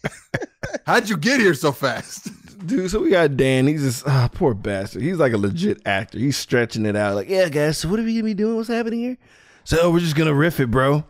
[0.85, 2.31] How'd you get here so fast?
[2.67, 3.69] Dude, so we got Dan.
[3.69, 5.03] He's just ah, poor bastard.
[5.03, 6.19] He's like a legit actor.
[6.19, 7.15] He's stretching it out.
[7.15, 7.79] Like, yeah, guys.
[7.79, 8.57] So what are we gonna be doing?
[8.57, 9.19] What's happening here?
[9.65, 11.05] So we're just gonna riff it, bro.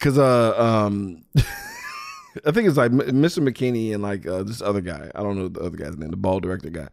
[0.00, 1.24] Cause uh um,
[2.46, 3.46] I think it's like Mr.
[3.46, 5.10] McKinney and like uh, this other guy.
[5.14, 6.88] I don't know the other guy's name, the ball director guy.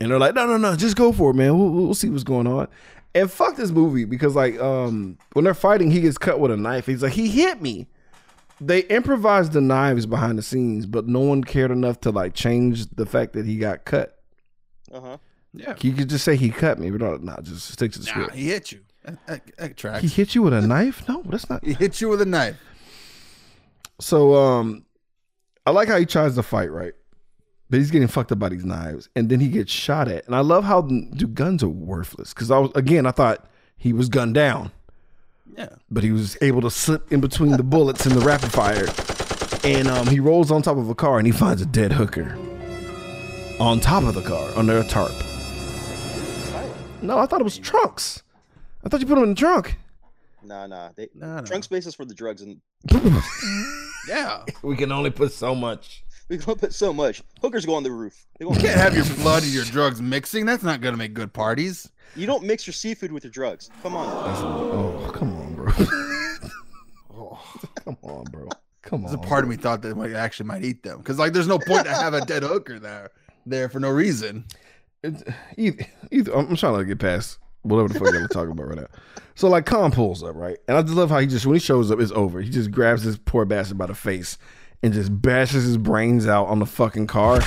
[0.00, 1.58] And they're like, no, no, no, just go for it, man.
[1.58, 2.68] We'll, we'll see what's going on.
[3.14, 6.56] And fuck this movie because like um when they're fighting, he gets cut with a
[6.56, 6.86] knife.
[6.86, 7.86] He's like, he hit me
[8.60, 12.86] they improvised the knives behind the scenes, but no one cared enough to like change
[12.90, 14.18] the fact that he got cut.
[14.92, 15.16] Uh huh.
[15.54, 15.74] Yeah.
[15.80, 18.10] You could just say he cut me, but no, nah, just stick to the Nah,
[18.10, 18.34] script.
[18.34, 18.80] he hit you.
[19.26, 20.02] That, that, tracks.
[20.02, 21.08] He hit you with a knife?
[21.08, 21.64] No, that's not.
[21.64, 22.56] He hit you with a knife.
[24.00, 24.84] So um,
[25.66, 26.92] I like how he tries to fight, right?
[27.70, 30.24] But he's getting fucked up by these knives, and then he gets shot at.
[30.26, 33.92] And I love how dude, guns are worthless because I was again I thought he
[33.92, 34.72] was gunned down.
[35.56, 35.70] Yeah.
[35.90, 38.86] but he was able to slip in between the bullets in the rapid fire.
[39.64, 42.38] And um, he rolls on top of a car and he finds a dead hooker
[43.58, 45.10] on top of the car under a tarp.
[47.02, 48.22] No, I thought it was trunks.
[48.84, 49.76] I thought you put them in the trunk.
[50.42, 50.90] Nah, nah.
[50.96, 51.40] They, Nah, nah.
[51.42, 52.60] Trunk space is for the drugs, and
[54.08, 54.44] Yeah.
[54.62, 56.04] we can only put so much.
[56.28, 57.22] we can only put so much.
[57.42, 58.26] Hookers go on the roof.
[58.38, 60.46] They go on You can't have your blood and your drugs mixing.
[60.46, 61.90] That's not gonna make good parties.
[62.16, 63.70] You don't mix your seafood with your drugs.
[63.82, 64.06] Come on.
[64.08, 65.72] Oh, come on, bro.
[67.14, 68.48] oh, come on, bro.
[68.82, 69.10] Come on.
[69.10, 71.46] There's a part of me thought that we actually might eat them because like there's
[71.48, 73.10] no point to have a dead hooker there
[73.44, 74.44] there for no reason.
[75.02, 75.22] It's,
[75.56, 78.86] either, either I'm trying to get past whatever the fuck y'all talking about right now.
[79.34, 80.58] So like Khan pulls up, right?
[80.66, 82.40] And I just love how he just when he shows up, it's over.
[82.40, 84.38] He just grabs this poor bastard by the face
[84.82, 87.40] and just bashes his brains out on the fucking car,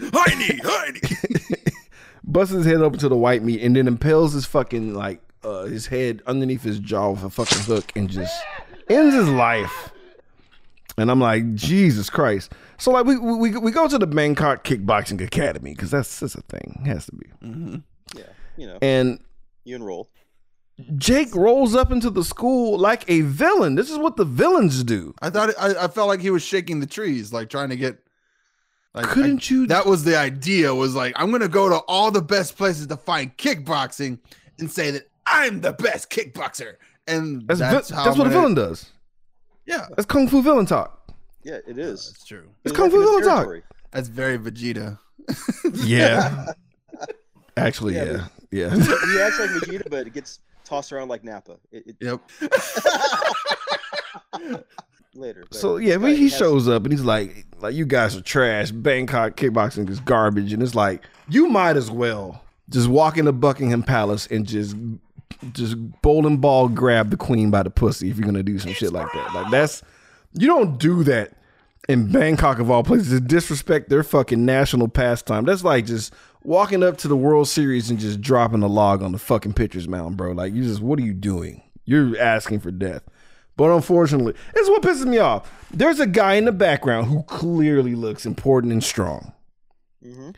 [0.00, 1.00] Heine, Heine.
[2.24, 5.64] busts his head open to the white meat, and then impales his fucking like uh,
[5.64, 8.42] his head underneath his jaw with a fucking hook and just
[8.88, 9.90] ends his life.
[10.96, 12.52] And I'm like, Jesus Christ.
[12.76, 16.42] So like we we we go to the Bangkok Kickboxing Academy because that's that's a
[16.42, 16.80] thing.
[16.84, 17.26] It has to be.
[17.42, 17.76] Mm-hmm.
[18.16, 18.24] Yeah.
[18.56, 19.20] You know, And
[19.68, 20.10] you enroll.
[20.96, 23.74] Jake rolls up into the school like a villain.
[23.74, 25.12] This is what the villains do.
[25.20, 27.98] I thought I, I felt like he was shaking the trees, like trying to get.
[28.94, 30.74] Like, Couldn't I- you- That was the idea.
[30.74, 34.18] Was like I'm gonna go to all the best places to find kickboxing
[34.58, 36.74] and say that I'm the best kickboxer.
[37.06, 38.92] And That's that's, vi- how that's what a gonna- villain does.
[39.66, 41.12] Yeah, That's kung fu villain talk.
[41.42, 42.10] Yeah, it is.
[42.12, 42.48] that's true.
[42.64, 43.64] It's He's kung fu in his villain talk.
[43.90, 44.98] That's very Vegeta.
[45.84, 46.52] Yeah.
[47.58, 48.70] Actually, Yeah, yeah, yeah.
[48.74, 48.80] He
[49.20, 51.56] acts like Vegeta, but it gets tossed around like Nappa.
[51.72, 52.20] It, it, Yep.
[55.14, 55.44] later.
[55.50, 58.20] So yeah, this but guy he shows up and he's like, like you guys are
[58.20, 58.70] trash.
[58.70, 63.82] Bangkok kickboxing is garbage, and it's like you might as well just walk into Buckingham
[63.82, 64.76] Palace and just
[65.52, 68.92] just bowling ball grab the queen by the pussy if you're gonna do some shit
[68.92, 69.34] like that.
[69.34, 69.82] Like that's
[70.34, 71.32] you don't do that
[71.88, 75.44] in Bangkok of all places to disrespect their fucking national pastime.
[75.44, 76.12] That's like just
[76.48, 79.86] walking up to the World Series and just dropping a log on the fucking pitcher's
[79.86, 80.32] mound, bro.
[80.32, 81.62] Like you just what are you doing?
[81.84, 83.02] You're asking for death.
[83.56, 85.50] But unfortunately, this is what pisses me off.
[85.72, 89.32] There's a guy in the background who clearly looks important and strong.
[90.04, 90.30] Mm-hmm.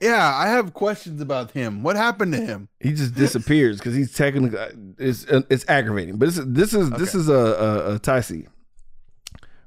[0.00, 1.82] Yeah, I have questions about him.
[1.84, 2.68] What happened to him?
[2.80, 4.58] He just disappears because he's technically
[4.98, 6.16] it's it's aggravating.
[6.16, 8.48] But this is this is this is a a, a Taisi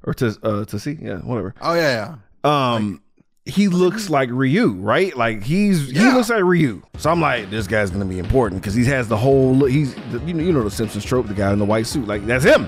[0.03, 1.55] or to uh to see yeah whatever.
[1.61, 3.01] Oh yeah, yeah, Um,
[3.45, 5.15] he looks like Ryu, right?
[5.15, 6.81] Like he's he looks like Ryu.
[6.97, 9.69] So I'm like, this guy's gonna be important because he has the whole look.
[9.69, 12.07] He's the, you know you know the Simpsons trope, the guy in the white suit.
[12.07, 12.67] Like that's him.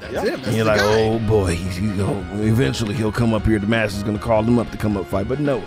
[0.00, 0.20] That's Yeah.
[0.22, 0.30] him.
[0.36, 1.02] That's And you're like, guy.
[1.02, 3.58] oh boy, he's, he, oh, eventually he'll come up here.
[3.58, 5.28] The master's gonna call him up to come up fight.
[5.28, 5.62] But no,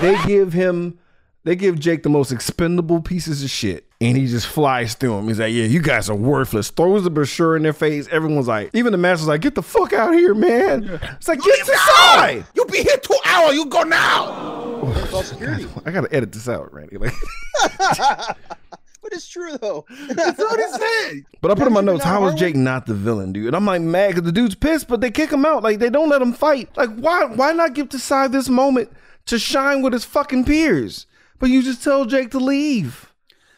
[0.00, 0.98] they give him,
[1.44, 5.28] they give Jake the most expendable pieces of shit, and he just flies through him.
[5.28, 6.70] He's like, yeah, you guys are worthless.
[6.70, 8.08] Throws the brochure in their face.
[8.10, 10.84] Everyone's like, even the master's like, get the fuck out of here, man.
[11.16, 12.44] It's like, get inside.
[12.54, 13.54] You'll be here two hours.
[13.54, 14.46] You go now.
[14.82, 15.32] It's.
[15.86, 16.98] I gotta edit this out, Randy.
[16.98, 17.12] Like,
[17.80, 19.84] but it's true though.
[20.08, 21.24] That's what he said.
[21.40, 23.46] but I put in my notes, not how is Jake not the villain, dude?
[23.46, 25.62] And I'm like mad because the dude's pissed, but they kick him out.
[25.62, 26.76] Like they don't let him fight.
[26.76, 27.24] Like why?
[27.24, 28.90] Why not give Desai this moment
[29.26, 31.06] to shine with his fucking peers?
[31.38, 33.12] But you just tell Jake to leave.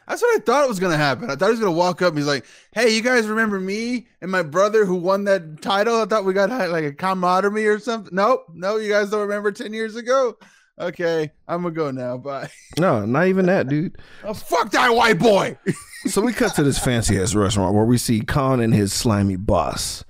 [0.08, 1.30] That's what I thought was gonna happen.
[1.30, 4.06] I thought he was gonna walk up and he's like, "Hey, you guys remember me
[4.22, 6.00] and my brother who won that title?
[6.00, 8.14] I thought we got uh, like a camaraderie or something.
[8.14, 10.38] Nope, no, you guys don't remember ten years ago.
[10.80, 12.16] Okay, I'm gonna go now.
[12.16, 12.50] Bye.
[12.78, 13.98] No, not even that, dude.
[14.22, 15.58] Oh, fuck that white boy.
[16.06, 19.34] So we cut to this fancy ass restaurant where we see Khan and his slimy
[19.34, 20.04] boss.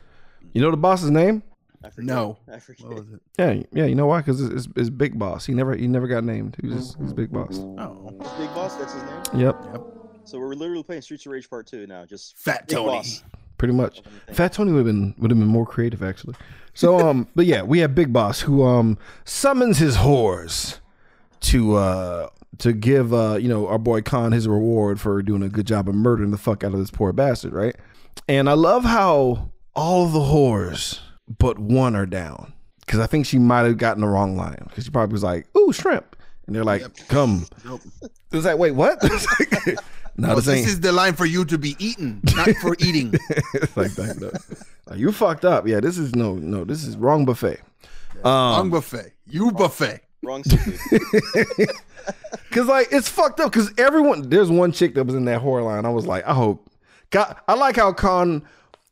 [0.53, 1.43] You know the boss's name?
[1.89, 2.07] I forget.
[2.07, 2.39] No.
[2.53, 2.87] I forget.
[2.87, 3.21] What was it?
[3.39, 3.87] Yeah, yeah.
[3.87, 4.19] You know why?
[4.21, 5.47] Because it's, it's, it's Big Boss.
[5.47, 6.57] He never he never got named.
[6.61, 7.59] He was just he's Big Boss.
[7.59, 9.41] Oh, It's Big Boss, that's his name.
[9.41, 9.57] Yep,
[10.25, 12.05] So we're literally playing Streets of Rage Part Two now.
[12.05, 12.89] Just Fat Big Tony.
[12.99, 13.23] Boss.
[13.57, 14.03] pretty much.
[14.33, 16.35] Fat Tony would have been would have been more creative actually.
[16.75, 20.79] So um, but yeah, we have Big Boss who um summons his whores
[21.41, 25.49] to uh to give uh you know our boy Khan his reward for doing a
[25.49, 27.75] good job of murdering the fuck out of this poor bastard, right?
[28.29, 30.99] And I love how all of the whores
[31.39, 34.85] but one are down because I think she might have gotten the wrong line because
[34.85, 37.81] she probably was like, "Ooh, shrimp," and they're like, "Come." Nope.
[38.03, 38.99] It was like, "Wait, what?"
[40.17, 43.13] no, Oh, this this is the line for you to be eaten, not for eating.
[43.77, 44.17] Like that.
[44.21, 44.31] No.
[44.87, 45.67] Like, you fucked up.
[45.69, 46.65] Yeah, this is no, no.
[46.65, 47.61] This is wrong buffet.
[48.25, 49.13] Wrong Um, buffet.
[49.27, 50.01] You buffet.
[50.23, 51.69] Wrong seafood.
[52.51, 53.53] cause like it's fucked up.
[53.53, 55.85] Cause everyone, there's one chick that was in that horror line.
[55.87, 56.69] I was like, I hope.
[57.11, 58.45] God, I like how Khan,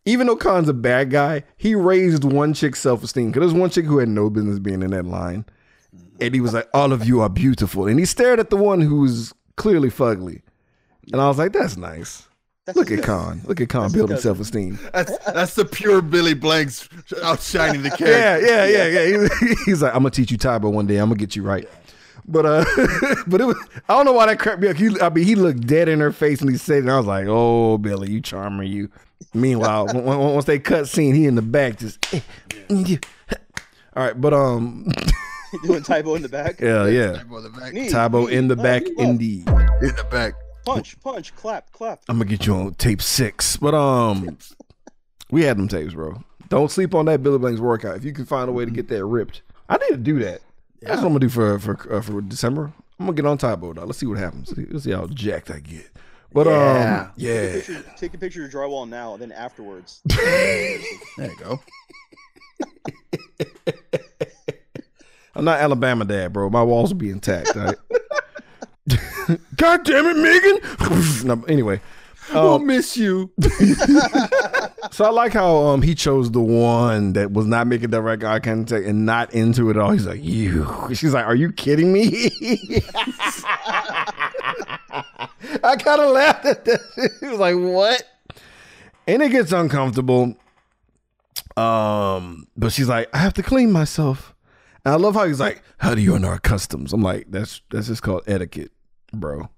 [0.06, 3.32] even though Khan's a bad guy, he raised one chick's self esteem.
[3.32, 5.44] Cause there's one chick who had no business being in that line,
[6.20, 8.80] and he was like, "All of you are beautiful," and he stared at the one
[8.80, 10.40] who was clearly fugly,
[11.12, 12.26] and I was like, "That's nice."
[12.64, 13.04] That's Look at.
[13.04, 13.42] Khan.
[13.44, 14.78] Look at Khan building self esteem.
[14.92, 16.88] That's that's the pure Billy Blanks
[17.22, 18.44] outshining the character.
[18.44, 19.28] Yeah, yeah, yeah, yeah.
[19.38, 20.96] He- He's like, I'm gonna teach you Tae Bo one day.
[20.96, 21.68] I'm gonna get you right.
[22.26, 22.64] But uh,
[23.28, 23.56] but it was
[23.88, 24.76] I don't know why that cracked me up.
[24.76, 27.06] He, I mean, he looked dead in her face and he said, and I was
[27.06, 28.90] like, oh, Billy, you charmer, you.
[29.34, 31.98] Meanwhile, when- when- once they cut scene, he in the back just.
[32.14, 32.20] eh,
[32.68, 32.96] yeah.
[33.96, 34.86] All right, but um,
[35.64, 36.60] Doing Tae Bo in the back.
[36.60, 37.12] yeah, yeah.
[37.18, 37.72] Tae Bo in the back.
[37.72, 39.48] Knee, Tae Bo knee, in the back, knee, indeed.
[39.48, 40.34] In the back.
[40.66, 42.00] Punch, punch, clap, clap.
[42.08, 43.56] I'm gonna get you on tape six.
[43.56, 44.36] But um,
[45.30, 46.22] we had them tapes, bro.
[46.48, 47.96] Don't sleep on that Billy Blanks workout.
[47.96, 50.40] If you can find a way to get that ripped, I need to do that.
[50.82, 52.72] That's what I'm gonna do for for uh, for December.
[52.98, 53.86] I'm gonna get on Tae Bo, dog.
[53.86, 54.52] Let's see what happens.
[54.56, 55.88] Let's see how jacked I get.
[56.32, 57.06] But Yeah.
[57.06, 60.00] um, yeah, Picture, take a picture of your drywall now, and then afterwards.
[60.08, 60.78] There
[61.30, 61.60] you go.
[65.34, 66.48] I'm not Alabama dad, bro.
[66.50, 67.56] My walls will be intact.
[67.56, 67.76] all right?
[69.56, 71.26] God damn it, Megan.
[71.26, 71.80] no, anyway,
[72.32, 73.30] we'll um, miss you.
[74.92, 78.38] so I like how um he chose the one that was not making direct eye
[78.40, 79.90] contact and not into it all.
[79.90, 80.66] He's like, you.
[80.94, 82.30] She's like, are you kidding me?
[85.64, 86.80] I kind of laughed at that.
[87.20, 88.02] He was like, what?
[89.06, 90.36] And it gets uncomfortable.
[91.56, 94.34] Um, but she's like, I have to clean myself.
[94.84, 96.92] And I love how he's like, how do you honor our customs?
[96.92, 98.72] I'm like, that's that's just called etiquette,
[99.12, 99.48] bro.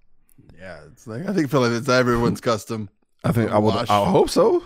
[0.58, 2.88] Yeah, it's like I think feel like it's everyone's custom.
[3.24, 3.74] I think I would.
[3.74, 4.62] I hope so.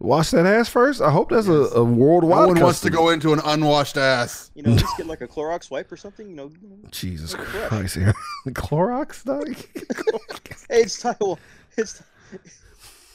[0.00, 1.02] Wash that ass first.
[1.02, 2.40] I hope that's a, a worldwide.
[2.40, 4.50] No one wants to go into an unwashed ass.
[4.54, 6.28] You know, just get like a Clorox wipe or something.
[6.28, 6.50] You know,
[6.90, 7.68] Jesus Like fresh.
[7.68, 7.94] Christ!
[7.96, 8.14] Here,
[8.48, 9.54] Clorox, dog.
[10.70, 11.36] hey, it's Taiwan.
[11.76, 12.02] It's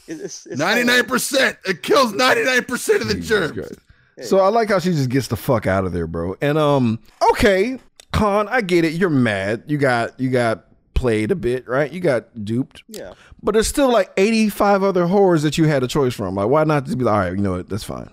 [0.07, 1.57] it's, it's Ninety nine percent.
[1.65, 3.53] It kills ninety nine percent of the Jesus germs.
[3.53, 4.29] Christ.
[4.29, 6.35] So I like how she just gets the fuck out of there, bro.
[6.39, 6.99] And um,
[7.31, 7.79] okay,
[8.13, 8.93] Khan, I get it.
[8.93, 9.63] You're mad.
[9.65, 10.64] You got you got
[10.95, 11.91] played a bit, right?
[11.91, 12.84] You got duped.
[12.88, 13.13] Yeah.
[13.43, 16.34] But there's still like 85 other horrors that you had a choice from.
[16.36, 17.69] Like, why not just be like, all right, you know what?
[17.69, 18.10] That's fine.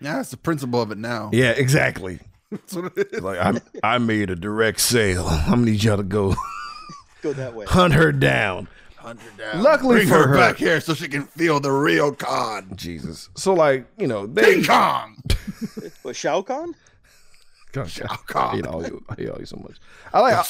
[0.00, 1.30] Yeah, that's the principle of it now.
[1.32, 2.20] Yeah, exactly.
[2.50, 3.22] That's what it is.
[3.22, 5.26] Like, I I made a direct sale.
[5.28, 6.34] I'm gonna need y'all to go
[7.22, 7.64] Go that way.
[7.66, 8.68] hunt her down.
[8.96, 9.62] Hundred down.
[9.62, 12.70] Luckily Bring for her, her- back here so she can feel the real con.
[12.76, 13.30] Jesus.
[13.36, 15.16] So like, you know, they King Kong.
[16.02, 16.42] What Shao
[17.76, 17.84] Kahn?
[17.84, 18.54] God, Shao I Kahn.
[18.56, 19.04] hate all you.
[19.08, 19.76] I hate all you so much.
[20.12, 20.46] I like.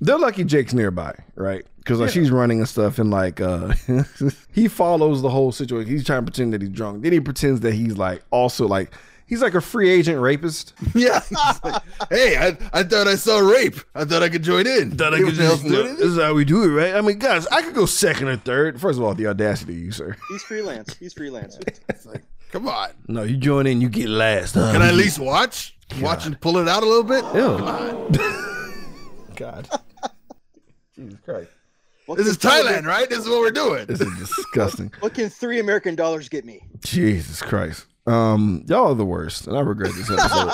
[0.00, 1.64] they're lucky Jake's nearby, right?
[1.78, 3.72] Because like she's running and stuff, and like uh
[4.52, 5.90] he follows the whole situation.
[5.90, 7.02] He's trying to pretend that he's drunk.
[7.02, 8.92] Then he pretends that he's like also like
[9.30, 10.74] he's like a free agent rapist.
[10.94, 11.22] Yeah.
[11.64, 13.76] Like, hey, I, I thought I saw rape.
[13.94, 14.96] I thought I could join in.
[14.96, 16.68] That I could know what just, the hell's doing this is how we do it,
[16.68, 16.94] right?
[16.94, 18.80] I mean, guys, I could go second or third.
[18.80, 20.16] First of all, the audacity, of you sir.
[20.28, 20.94] He's freelance.
[20.96, 21.58] He's freelance.
[21.88, 22.90] It's like, come on.
[23.08, 24.54] No, you join in, you get last.
[24.54, 24.72] Huh?
[24.72, 25.76] Can I at least watch?
[26.00, 27.24] Watch and pull it out a little bit?
[27.34, 28.24] Ew.
[29.36, 29.68] God.
[30.96, 31.50] Jesus Christ.
[32.06, 33.08] What This is Thailand, Amer- right?
[33.08, 33.86] This is what we're doing.
[33.86, 34.92] This is disgusting.
[35.00, 36.60] What can three American dollars get me?
[36.84, 37.86] Jesus Christ.
[38.06, 40.52] Um, y'all are the worst, and I regret this episode.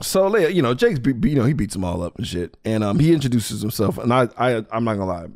[0.00, 2.26] so, Leia, you know, Jake's, be, be- you know, he beats them all up and
[2.26, 5.26] shit, and um, he introduces himself, and I, I, I'm not gonna lie,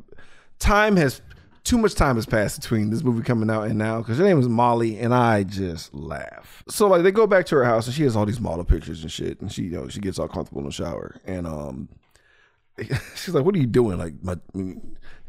[0.59, 1.21] time has
[1.67, 4.39] too much time has passed between this movie coming out and now because her name
[4.39, 6.63] is Molly, and I just laugh.
[6.69, 9.01] So, like, they go back to her house, and she has all these model pictures
[9.01, 11.89] and shit, and she, you know, she gets all comfortable in the shower, and um,
[13.15, 14.37] she's like, "What are you doing?" Like, my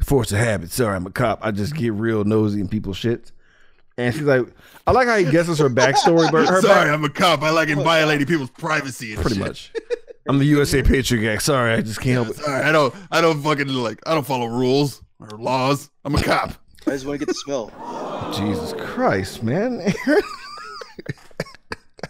[0.04, 0.70] force of habit.
[0.70, 1.40] Sorry, I'm a cop.
[1.42, 3.32] I just get real nosy in people's shit.
[3.96, 4.46] And she's like,
[4.86, 7.42] I like how he guesses her backstory, but her Sorry, back, I'm a cop.
[7.42, 9.44] I like violating people's privacy and pretty shit.
[9.44, 9.72] much.
[10.28, 11.38] I'm the USA Patriot guy.
[11.38, 12.36] Sorry, I just can't help it.
[12.36, 15.90] Sorry, I don't I don't fucking like I don't follow rules or laws.
[16.04, 16.52] I'm a cop.
[16.86, 17.70] I just want to get the smell.
[18.34, 19.92] Jesus Christ, man.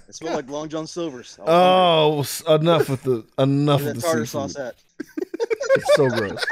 [0.08, 1.38] It smelled like Long John Silver's.
[1.38, 3.92] I oh, enough with the enough hungry.
[3.92, 4.50] with the tartar seafood.
[4.50, 4.74] sauce at?
[5.74, 6.44] It's so gross.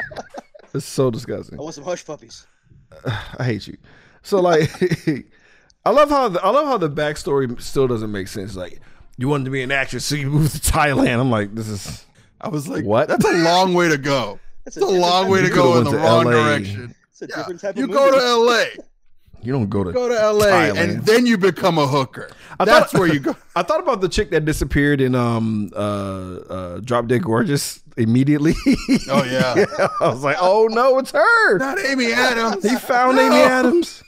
[0.75, 1.59] It's so disgusting.
[1.59, 2.47] I want some hush puppies.
[3.39, 3.79] I hate you.
[4.23, 4.71] So like,
[5.87, 8.57] I love how the, I love how the backstory still doesn't make sense.
[8.57, 8.81] Like,
[9.17, 11.19] you wanted to be an actress, so you moved to Thailand.
[11.19, 12.05] I'm like, this is
[12.41, 13.09] I was like, What?
[13.09, 14.39] That's a long way to go.
[14.67, 16.33] That's It's a long way to go in the wrong LA.
[16.33, 16.95] direction.
[17.13, 17.37] It's a Yeah.
[17.37, 18.65] different type You of go to LA.
[19.43, 20.77] you don't go to Go to LA Thailand.
[20.79, 22.29] and then you become a hooker.
[22.59, 23.37] I That's thought- where you go.
[23.55, 28.55] I thought about the chick that disappeared in um uh uh Drop Dead Gorgeous immediately.
[29.09, 29.65] Oh yeah.
[30.01, 31.59] I was like, oh no, it's her.
[31.59, 32.65] Not Amy Adams.
[32.69, 34.03] He found Amy Adams.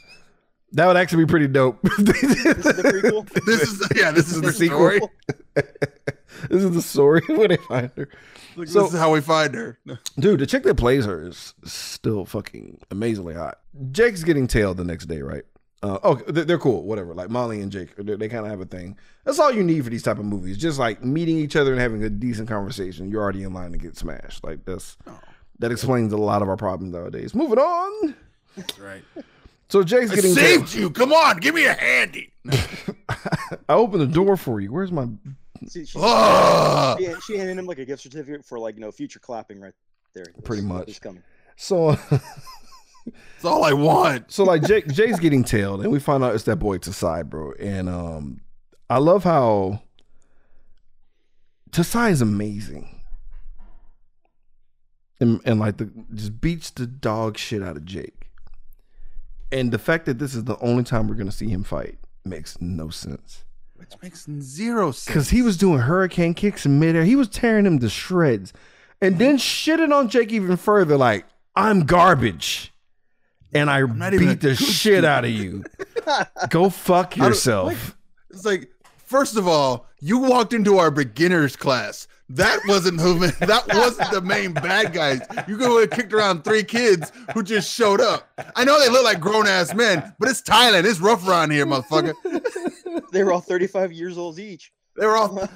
[0.72, 1.80] That would actually be pretty dope.
[1.98, 3.44] This is the prequel.
[3.46, 5.10] This is yeah, this is the the sequel.
[5.54, 8.08] this is the story where they find her.
[8.56, 9.78] Like, So- this is how we find her.
[10.18, 13.58] Dude, the chick that plays her is still fucking amazingly hot.
[13.92, 15.44] Jake's getting tailed the next day, right?
[15.80, 17.14] Uh, oh, they're, they're cool, whatever.
[17.14, 18.98] Like Molly and Jake, they, they kind of have a thing.
[19.24, 20.58] That's all you need for these type of movies.
[20.58, 23.08] Just like meeting each other and having a decent conversation.
[23.08, 24.42] You're already in line to get smashed.
[24.42, 24.96] Like that's
[25.60, 27.32] that explains a lot of our problems nowadays.
[27.32, 28.14] Moving on.
[28.80, 29.02] Right.
[29.68, 30.68] So Jake's I getting tailed.
[30.68, 30.90] saved you.
[30.90, 32.32] Come on, give me a handy.
[33.68, 34.72] I opened the door for you.
[34.72, 35.06] Where's my?
[35.66, 36.96] See, she, Ah.
[36.98, 39.74] she, she handed him like a gift certificate for like you know future clapping right
[40.14, 40.26] there.
[40.44, 40.88] Pretty much.
[40.88, 41.22] It's coming.
[41.56, 41.92] So
[43.06, 44.30] That's all I want.
[44.30, 47.52] so like Jake Jay's getting tailed, and we find out it's that boy Tasai, bro.
[47.58, 48.40] And um,
[48.90, 49.82] I love how
[51.70, 53.00] Tasai is amazing,
[55.20, 58.14] and and like the just beats the dog shit out of Jake.
[59.50, 62.60] And the fact that this is the only time we're gonna see him fight makes
[62.60, 63.44] no sense.
[63.90, 65.06] Which makes zero sense.
[65.06, 67.04] Because he was doing hurricane kicks in midair.
[67.04, 68.52] He was tearing him to shreds.
[69.00, 71.24] And then shitting on Jake even further, like,
[71.54, 72.72] I'm garbage.
[73.52, 75.64] And I not even a beat the good shit out of you.
[76.50, 77.96] Go fuck yourself.
[78.30, 78.70] It's like,
[79.06, 82.06] first of all, you walked into our beginners class.
[82.30, 83.18] That wasn't who.
[83.46, 85.20] That wasn't the main bad guys.
[85.46, 88.28] You go and kicked around three kids who just showed up.
[88.54, 90.84] I know they look like grown ass men, but it's Thailand.
[90.84, 92.14] It's rough around here, motherfucker.
[93.10, 94.70] They were all 35 years old each.
[94.96, 95.48] They were all.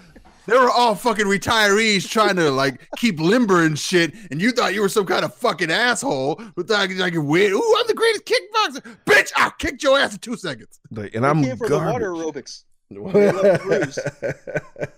[0.47, 4.73] They were all fucking retirees trying to like keep limber and shit, and you thought
[4.75, 7.53] you were some kind of fucking asshole who thought you like win.
[7.53, 9.33] Ooh, I'm the greatest kickboxer, bitch!
[9.37, 10.81] I kicked your ass in two seconds.
[10.91, 12.63] Like, and I I'm came for the water garbage.
[12.91, 13.99] aerobics.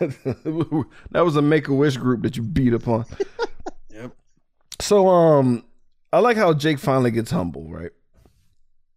[0.00, 0.84] love cruise.
[1.10, 3.04] that was a make a wish group that you beat upon.
[3.90, 4.12] Yep.
[4.80, 5.64] So um
[6.12, 7.90] I like how Jake finally gets humble, right?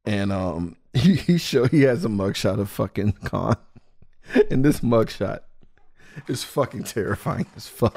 [0.05, 3.55] And um, he he show he has a mugshot of fucking Khan,
[4.51, 5.39] and this mugshot
[6.27, 7.93] is fucking terrifying as fuck.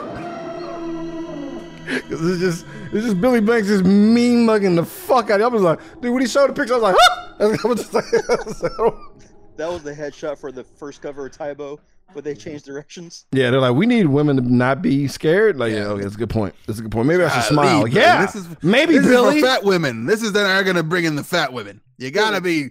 [2.09, 5.47] 'Cause it's just it's just Billy Blanks just mean mugging the fuck out of you.
[5.47, 7.27] I was like, dude, when he showed the picture, I was like, huh?
[7.65, 9.13] I was just like, I was like, oh.
[9.57, 11.81] That was the headshot for the first cover of Tae Bo,
[12.15, 13.27] but they changed directions.
[13.33, 15.57] yeah, they're like, we need women to not be scared.
[15.57, 16.55] Like, yeah, okay, that's a good point.
[16.67, 17.07] That's a good point.
[17.09, 17.85] Maybe I should smile.
[17.85, 19.37] man, Yeah, this is maybe this Billy.
[19.39, 20.07] is for fat women.
[20.07, 21.81] This is then are gonna bring in the fat women.
[21.99, 22.71] You gotta be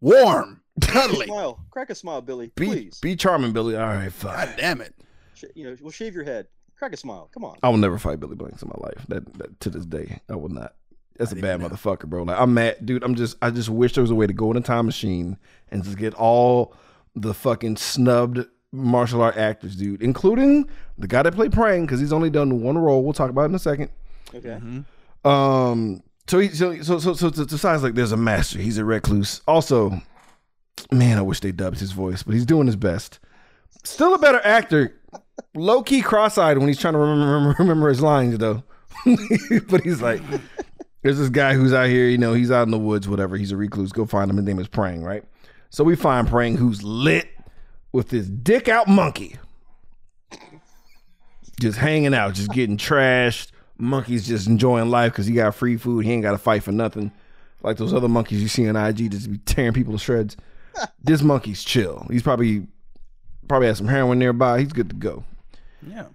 [0.00, 1.26] warm, cuddly.
[1.26, 2.98] Smile, crack a smile, Billy, be please.
[3.00, 3.76] be charming, Billy.
[3.76, 4.34] All right, fine.
[4.48, 4.94] God damn it.
[5.54, 6.46] You know, we'll shave your head.
[6.76, 7.28] Crack a smile.
[7.32, 7.56] Come on.
[7.62, 9.04] I will never fight Billy Blanks in my life.
[9.08, 10.74] That, that to this day, I will not.
[11.18, 12.24] That's a I bad motherfucker, bro.
[12.24, 13.04] Like I'm mad, dude.
[13.04, 15.36] I'm just, I just wish there was a way to go in a time machine
[15.70, 16.74] and just get all
[17.14, 18.44] the fucking snubbed
[18.74, 20.68] martial art actors, dude, including
[20.98, 23.02] the guy that played Prang, because he's only done one role.
[23.02, 23.90] We'll talk about it in a second.
[24.34, 24.60] Okay.
[25.24, 28.58] Um, so he, so so so so to, to size like there's a master.
[28.58, 29.40] He's a recluse.
[29.46, 30.00] Also,
[30.90, 33.18] man, I wish they dubbed his voice, but he's doing his best.
[33.84, 34.98] Still a better actor.
[35.54, 38.62] Low key cross eyed when he's trying to remember, remember remember his lines though.
[39.68, 40.22] but he's like,
[41.02, 42.08] there's this guy who's out here.
[42.08, 43.36] You know, he's out in the woods, whatever.
[43.36, 43.92] He's a recluse.
[43.92, 44.36] Go find him.
[44.36, 45.24] His name is Prang, right?
[45.70, 47.28] So we find Prang, who's lit
[47.94, 49.36] with this dick out monkey
[51.60, 53.52] just hanging out, just getting trashed.
[53.78, 56.04] Monkey's just enjoying life because he got free food.
[56.04, 57.12] He ain't got to fight for nothing.
[57.62, 60.36] Like those other monkeys you see on IG just be tearing people to shreds.
[61.04, 62.04] this monkey's chill.
[62.10, 62.66] He's probably
[63.46, 64.58] probably has some heroin nearby.
[64.58, 65.22] He's good to go.
[65.86, 66.06] Yeah.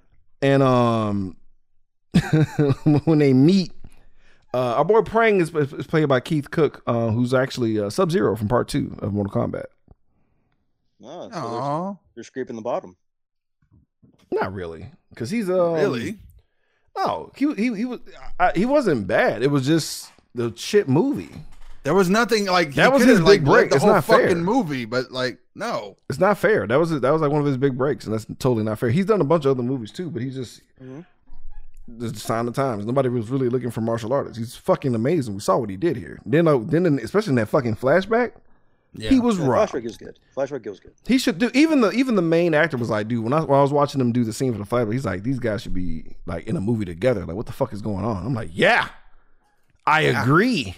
[0.42, 1.38] And um,
[3.06, 3.72] when they meet,
[4.54, 8.12] uh, our boy Prang is, is played by Keith Cooke, uh, who's actually uh, Sub
[8.12, 9.66] Zero from Part Two of Mortal Kombat.
[11.04, 12.96] Oh, so they're, they're scraping the bottom.
[14.32, 16.18] Not really, because he's um, Really?
[16.98, 18.00] No, he he he was
[18.40, 19.42] I, he wasn't bad.
[19.42, 21.30] It was just the shit movie.
[21.84, 23.70] There was nothing like That was his like, big led break.
[23.70, 24.36] The It's whole not fucking fair.
[24.36, 25.96] movie, but like no.
[26.10, 26.68] It's not fair.
[26.68, 28.90] That was that was like one of his big breaks, and that's totally not fair.
[28.90, 31.06] He's done a bunch of other movies too, but he's just Mhm.
[32.00, 32.86] just a sign of times.
[32.86, 34.38] Nobody was really looking for martial artists.
[34.38, 35.36] He's fucking amazing.
[35.36, 36.20] We saw what he did here.
[36.26, 38.34] Then, uh, then in, especially in that fucking flashback,
[38.94, 39.10] Yeah.
[39.10, 39.66] he was Yeah, raw.
[39.66, 40.20] Flashback is good.
[40.36, 40.94] Flashback was good.
[41.08, 41.52] He should do.
[41.54, 44.02] Even the even the main actor was like, dude, when I, when I was watching
[44.02, 46.58] him do the scene for the flashback, he's like, these guys should be like in
[46.58, 47.26] a movie together.
[47.26, 48.26] Like, what the fuck is going on?
[48.26, 48.90] I'm like, yeah,
[49.86, 50.76] I agree.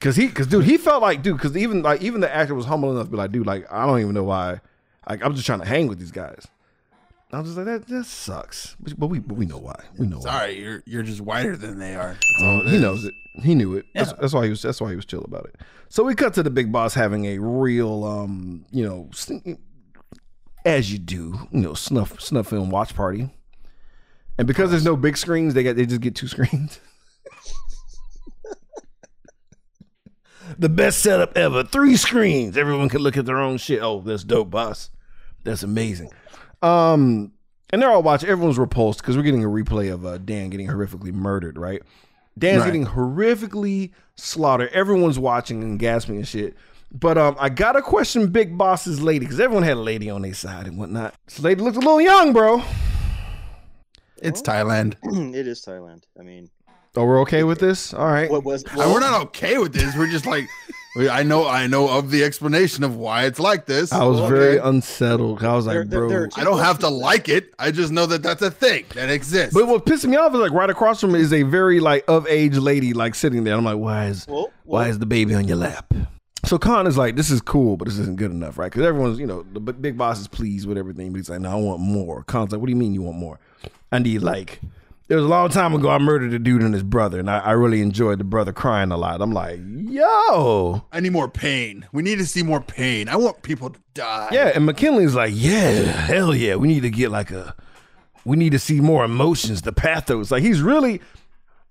[0.00, 2.66] Cause he, cause dude, he felt like, dude, cause even like even the actor was
[2.66, 4.60] humble enough to be like, dude, like I don't even know why.
[5.08, 6.46] Like I'm just trying to hang with these guys.
[7.32, 8.76] I was just like, that that sucks.
[8.80, 9.80] But, but we but we know why.
[9.98, 10.24] We know why.
[10.24, 12.14] Sorry, you're you're just whiter than they are.
[12.14, 12.82] That's Oh, all it he is.
[12.82, 13.14] knows it.
[13.42, 13.86] He knew it.
[13.94, 14.16] That's, Yeah.
[14.20, 14.62] that's why he was.
[14.62, 15.56] That's why he was chill about it.
[15.88, 19.58] So we cut to the big boss having a real, um, you know, sn-
[20.64, 23.30] as you do, you know, snuff snuff film watch party.
[24.36, 26.80] And because there's no big screens, they got they just get two screens.
[30.58, 31.62] the best setup ever.
[31.62, 32.56] Three screens.
[32.56, 33.80] Everyone can look at their own shit.
[33.82, 34.90] Oh, that's dope, boss.
[35.44, 36.10] That's amazing.
[36.62, 37.32] Um,
[37.70, 38.28] and they're all watching.
[38.28, 41.58] Everyone's repulsed because we're getting a replay of uh, Dan getting horrifically murdered.
[41.58, 41.82] Right?
[42.38, 42.66] Dan's Right.
[42.66, 44.70] getting horrifically slaughtered.
[44.72, 46.54] Everyone's watching and gasping and shit.
[46.92, 50.34] But um, I gotta question Big Boss's lady because everyone had a lady on their
[50.34, 51.14] side and whatnot.
[51.26, 52.62] This lady looked a little young, bro.
[54.22, 54.96] It's Thailand.
[55.34, 56.02] it is Thailand.
[56.18, 56.50] I mean,
[56.96, 57.94] Oh, we're okay with this.
[57.94, 58.28] All right.
[58.28, 58.64] what was?
[58.64, 59.96] And we're not okay with this.
[59.96, 63.64] We're just like, we- I know, I know of the explanation of why it's like
[63.66, 63.92] this.
[63.92, 64.68] I was Well, very okay.
[64.68, 65.42] unsettled.
[65.44, 66.08] I was like, There- there- bro.
[66.08, 67.54] there are two I don't have to questions like it.
[67.60, 69.54] I just know that that's a thing that exists.
[69.54, 72.04] But what pissed me off is like right across from me is a very like
[72.08, 73.54] of age lady like sitting there.
[73.54, 75.94] I'm like, why is Well, why well, is the baby on your lap?
[76.44, 78.72] So Khan is like, this is cool, but this isn't good enough, right?
[78.72, 81.50] Because everyone's, you know, the big boss is pleased with everything, but he's like, no,
[81.50, 82.24] I want more.
[82.24, 83.38] Khan's like, what do you mean you want more?
[83.92, 84.60] I need like,
[85.10, 87.38] there was a long time ago I murdered a dude and his brother, and I,
[87.40, 89.20] I really enjoyed the brother crying a lot.
[89.20, 91.84] I'm like, yo, I need more pain.
[91.92, 93.08] We need to see more pain.
[93.08, 94.28] I want people to die.
[94.30, 94.52] yeah.
[94.54, 97.56] And McKinney's like, yeah, hell yeah, we need to get like a,
[98.24, 100.30] we need to see more emotions, the pathos.
[100.30, 101.00] Like he's really.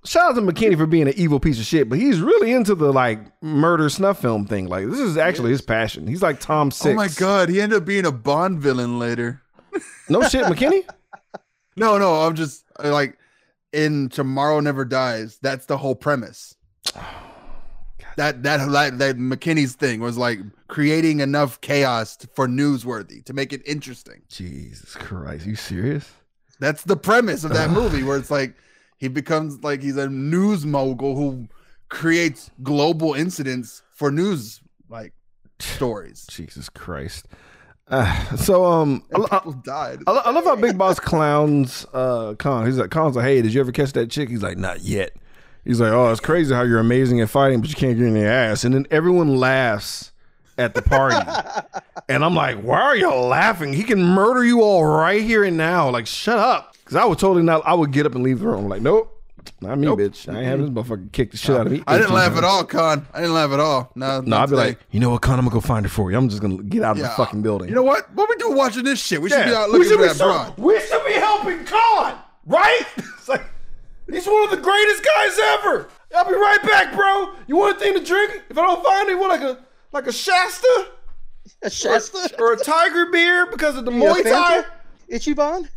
[0.06, 2.76] Shout out to McKinney for being an evil piece of shit, but he's really into
[2.76, 4.68] the like murder snuff film thing.
[4.68, 6.08] Like this is actually his passion.
[6.08, 6.92] He's like Tom Six.
[6.92, 9.42] Oh my god, he ended up being a Bond villain later.
[10.10, 10.84] No shit, McKinney.
[11.76, 13.18] No, no, I'm just like
[13.74, 15.40] in Tomorrow Never Dies.
[15.42, 16.56] That's the whole premise.
[18.16, 23.34] That that that, that McKinney's thing was like creating enough chaos to- for newsworthy to
[23.34, 24.24] make it interesting.
[24.28, 26.12] Jesus Christ, you serious?
[26.60, 28.56] That's the premise of that movie, where it's like
[28.98, 31.48] he becomes like he's a news mogul who
[31.88, 34.60] creates global incidents for news
[34.90, 35.14] like
[35.60, 36.26] stories.
[36.30, 37.28] Jesus Christ.
[37.90, 40.00] Uh, so um, I, And I, people died.
[40.08, 42.66] I I love how Big Boss clowns uh Khan.
[42.66, 44.30] He's like Khan's like, hey, did you ever catch that chick?
[44.30, 45.12] He's like, not yet.
[45.66, 48.14] He's like, "Oh, it's crazy how you're amazing at fighting, but you can't get in
[48.14, 50.12] the ass." And then everyone laughs
[50.58, 51.18] at the party,
[52.10, 53.74] and I'm like, "Why are y'all laughing?
[53.74, 55.90] He can murder you all right here and now.
[55.90, 57.62] Like, shut up." Because I would totally not.
[57.66, 58.68] I would get up and leave the room.
[58.68, 59.19] Like, nope,
[59.62, 60.28] not me, bitch.
[60.34, 61.84] I ain't having this motherfucker kick the shit out of me.
[61.88, 62.38] I didn't laugh times.
[62.40, 63.08] at all, Khan.
[63.14, 63.92] I didn't laugh at all.
[63.96, 65.40] No, No, I'd be like, you know what, Khan?
[65.40, 66.18] I'm gonna go find her for you.
[66.18, 67.70] I'm just gonna get out of the fucking building.
[67.70, 68.14] You know what?
[68.14, 69.22] What we do watching this shit?
[69.22, 70.58] We should be out we looking should for be that ser- broad.
[70.58, 72.82] We should be helping Khan, right?
[73.20, 73.44] It's like
[74.10, 75.90] he's one of the greatest guys ever.
[76.16, 77.34] I'll be right back, bro.
[77.48, 78.42] You want anything to drink?
[78.50, 79.60] If I don't find it, you want like a
[79.92, 80.88] like a Shasta
[81.64, 82.30] A Shasta?
[82.40, 84.66] or a Tiger beer because of the You got Muay Thai?
[85.12, 85.68] Ichiban?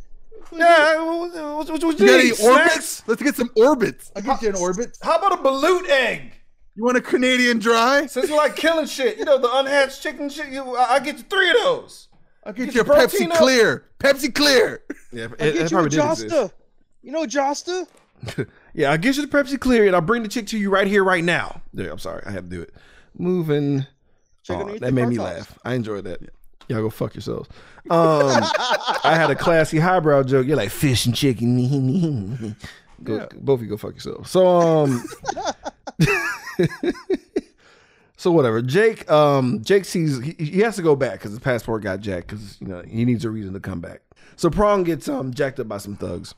[0.50, 3.06] Yeah, what, what, what, what You got any orbits?
[3.06, 4.10] Let's get some orbits.
[4.16, 4.98] I'll get you an orbit.
[5.02, 6.32] How about a balut egg?
[6.74, 8.06] You want a Canadian dry?
[8.06, 10.48] Since you like killing shit, you know the unhatched chicken shit.
[10.48, 12.08] You, I, I get you three of those.
[12.44, 13.36] I'll get Get you a Pepsi up.
[13.38, 13.84] Clear.
[13.98, 14.82] Pepsi Clear.
[15.12, 16.50] Yeah, I get you a Josta.
[17.02, 17.86] You know Josta?
[18.74, 20.86] Yeah, I'll get you the Pepsi Clear and I'll bring the chick to you right
[20.86, 21.60] here, right now.
[21.74, 22.72] Yeah, I'm sorry, I had to do it.
[23.18, 23.84] Moving.
[24.48, 25.38] Oh, that made me tops.
[25.38, 25.58] laugh.
[25.62, 26.20] I enjoyed that.
[26.68, 27.48] Y'all go fuck yourselves.
[27.90, 28.30] Um,
[29.04, 30.46] I had a classy highbrow joke.
[30.46, 32.56] You're like fish and chicken.
[33.02, 34.30] go, Both of you go fuck yourselves.
[34.30, 35.02] So um,
[38.16, 38.62] so whatever.
[38.62, 42.28] Jake um Jake sees he, he has to go back because his passport got jacked
[42.28, 44.02] because you know he needs a reason to come back.
[44.36, 46.34] So Prang gets um jacked up by some thugs,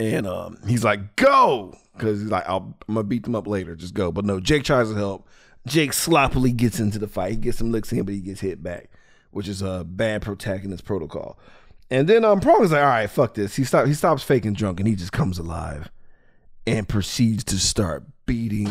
[0.00, 3.76] and um he's like go because he's like I'll, I'm gonna beat them up later.
[3.76, 4.10] Just go.
[4.12, 5.28] But no, Jake tries to help.
[5.66, 7.30] Jake sloppily gets into the fight.
[7.30, 8.90] He gets some licks in, but he gets hit back,
[9.34, 11.38] which is a bad protagonist protocol.
[11.90, 13.56] And then um Prang is like, all right, fuck this.
[13.56, 15.90] He stop he stops faking drunk and he just comes alive
[16.66, 18.70] and proceeds to start beating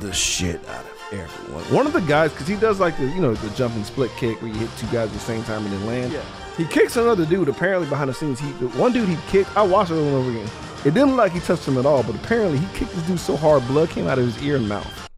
[0.00, 1.64] the shit out of everyone.
[1.74, 4.40] One of the guys, because he does like the you know the jumping split kick
[4.40, 6.12] where you hit two guys at the same time and then land.
[6.12, 6.22] Yeah.
[6.56, 7.48] He kicks another dude.
[7.48, 9.54] Apparently behind the scenes, he the one dude he kicked.
[9.56, 10.50] I watched it over and over again.
[10.84, 13.18] It didn't look like he touched him at all, but apparently he kicked this dude
[13.18, 15.08] so hard, blood came out of his ear and mouth.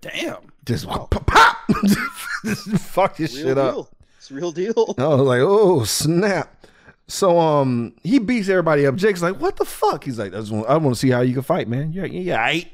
[0.00, 0.38] Damn.
[0.64, 1.56] Just pop, pop,
[2.78, 3.88] fuck this Real shit up.
[4.18, 4.94] It's a real deal.
[4.98, 6.66] I was like, oh snap.
[7.08, 8.94] So um, he beats everybody up.
[8.96, 10.04] Jake's like, what the fuck?
[10.04, 11.92] He's like, I just want, I want to see how you can fight, man.
[11.92, 12.48] Yeah, yeah, yeah.
[12.48, 12.68] ain't,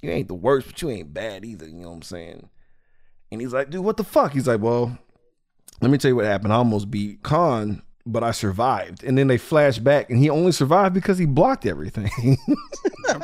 [0.00, 1.66] you ain't the worst, but you ain't bad either.
[1.66, 2.48] You know what I'm saying?
[3.32, 4.32] And he's like, dude, what the fuck?
[4.32, 4.96] He's like, well,
[5.80, 6.52] let me tell you what happened.
[6.52, 9.02] I almost beat Khan, but I survived.
[9.02, 12.10] And then they flash back, and he only survived because he blocked everything.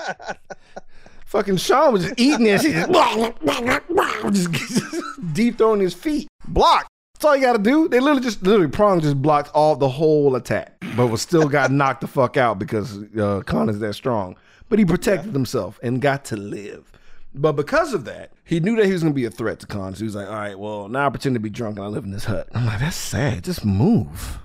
[1.31, 6.27] Fucking Sean was just eating that shit, just, just deep throwing his feet.
[6.49, 6.89] Block.
[7.15, 7.89] That's all you got to do.
[7.89, 11.71] They literally just literally Prang just blocked all the whole attack, but was still got
[11.71, 14.37] knocked the fuck out because uh, Khan is that strong.
[14.69, 16.91] But he protected himself and got to live.
[17.33, 19.95] But because of that, he knew that he was gonna be a threat to Khan.
[19.95, 21.89] So he was like, "All right, well, now I pretend to be drunk and I
[21.89, 23.45] live in this hut." I'm like, "That's sad.
[23.45, 24.41] Just move.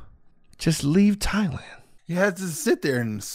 [0.59, 3.27] Just leave Thailand." You had to sit there and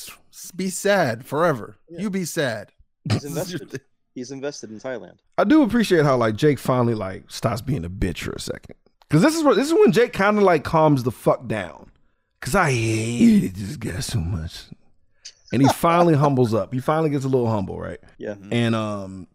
[0.54, 1.78] be sad forever.
[1.88, 2.70] You be sad.
[3.08, 3.80] He's invested.
[4.14, 5.18] He's invested in Thailand.
[5.38, 8.74] I do appreciate how like Jake finally like stops being a bitch for a second.
[9.08, 11.90] Cause this is what this is when Jake kind of like calms the fuck down.
[12.40, 14.66] Cause I hated this guy so much.
[15.52, 16.72] And he finally humbles up.
[16.72, 17.98] He finally gets a little humble, right?
[18.18, 18.36] Yeah.
[18.50, 19.26] And um,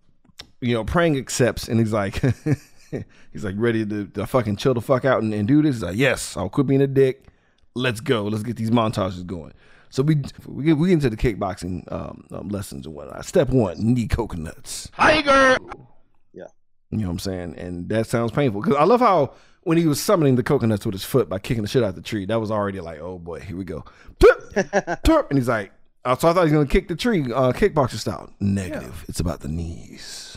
[0.61, 2.22] you know, Prang accepts and he's like
[3.32, 5.76] he's like ready to, to fucking chill the fuck out and, and do this.
[5.76, 7.26] He's like, yes, I'll quit being a dick.
[7.76, 8.24] Let's go.
[8.24, 9.53] Let's get these montages going.
[9.95, 10.15] So we
[10.45, 13.23] we get, we get into the kickboxing um, um, lessons and whatnot.
[13.23, 14.89] Step one: knee coconuts.
[14.93, 15.57] Tiger.
[16.33, 16.47] Yeah.
[16.91, 17.55] You know what I'm saying?
[17.57, 20.95] And that sounds painful because I love how when he was summoning the coconuts with
[20.95, 23.17] his foot by kicking the shit out of the tree, that was already like, oh
[23.17, 23.85] boy, here we go.
[24.19, 24.53] Turp,
[25.05, 25.29] turp.
[25.29, 25.71] And he's like,
[26.03, 28.33] uh, so I thought he was gonna kick the tree, uh, kickboxer style.
[28.41, 29.05] Negative.
[29.07, 30.35] It's about the knees.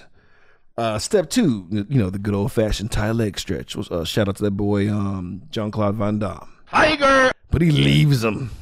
[0.77, 3.75] Uh, step two, you know, the good old fashioned Thai leg stretch.
[3.75, 6.49] Was uh, shout out to that boy, um, Jean-Claude Van Damme.
[6.71, 7.33] Tiger.
[7.51, 8.53] But he leaves him.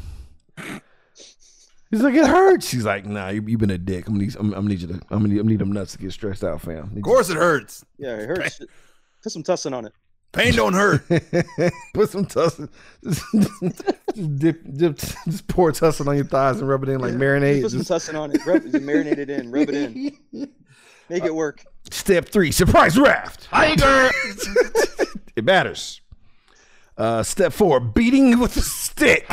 [1.90, 2.70] He's like, it hurts.
[2.70, 4.06] He's like, nah, you, you been a dick.
[4.08, 5.58] I'm gonna need, I'm, I'm gonna need you to, I'm gonna need, I'm gonna need
[5.60, 6.92] them nuts to get stressed out, fam.
[6.96, 7.84] Of course it hurts.
[7.98, 8.60] Yeah, it hurts.
[9.22, 9.92] Put some tussin on it.
[10.32, 11.06] Pain don't hurt.
[11.94, 12.68] Put some tussin.
[13.04, 13.24] Just,
[14.14, 17.62] just dip, dip, just pour tussin on your thighs and rub it in like marinade.
[17.62, 18.44] Put some Just- tussin on it.
[18.44, 19.50] Rub, just marinate it in.
[19.50, 20.18] Rub it in.
[21.08, 21.64] Make it work.
[21.92, 23.44] Step three, surprise raft.
[23.44, 24.10] Tiger.
[25.36, 26.00] It matters.
[26.96, 29.26] Uh, step four, beating with a stick.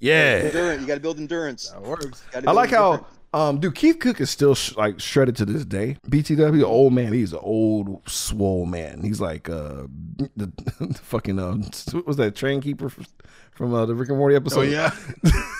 [0.00, 0.74] Yeah.
[0.78, 1.68] You got to build endurance.
[1.70, 2.22] That works.
[2.34, 5.64] I build like how, um, dude, Keith Cooke is still sh- like shredded to this
[5.64, 5.98] day.
[6.08, 9.02] BTW, old man, he's an old swole man.
[9.02, 9.84] He's like uh,
[10.36, 11.54] the, the fucking uh,
[11.92, 13.06] what was that train keeper from,
[13.52, 14.60] from uh, the Rick and Morty episode?
[14.60, 14.90] Oh yeah.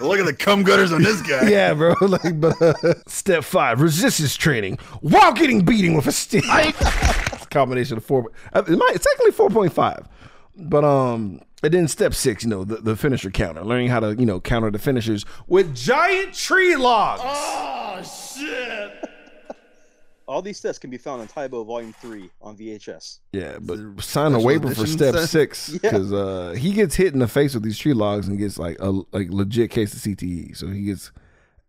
[0.00, 1.48] Look at the cum gutters on this guy.
[1.50, 1.94] yeah, bro.
[2.00, 2.72] Like, but uh,
[3.06, 6.44] step five, resistance training while getting beating with a stick.
[6.48, 8.30] it's a combination of four.
[8.54, 10.08] uh, It might, it's technically four point five,
[10.56, 14.14] But um, and then step six, you know, the, the finisher counter, learning how to
[14.14, 17.22] you know counter the finishers with giant tree logs.
[17.24, 18.02] Oh
[18.38, 19.08] shit!
[20.28, 23.18] All these steps can be found in Tae Bo Volume 3 on VHS.
[23.32, 25.28] Yeah, but sign a waiver for step set?
[25.28, 25.78] six Yeah.
[25.82, 28.78] because uh, he gets hit in the face with these tree logs and gets like
[28.80, 30.56] a like legit case of CTE.
[30.56, 31.10] So he gets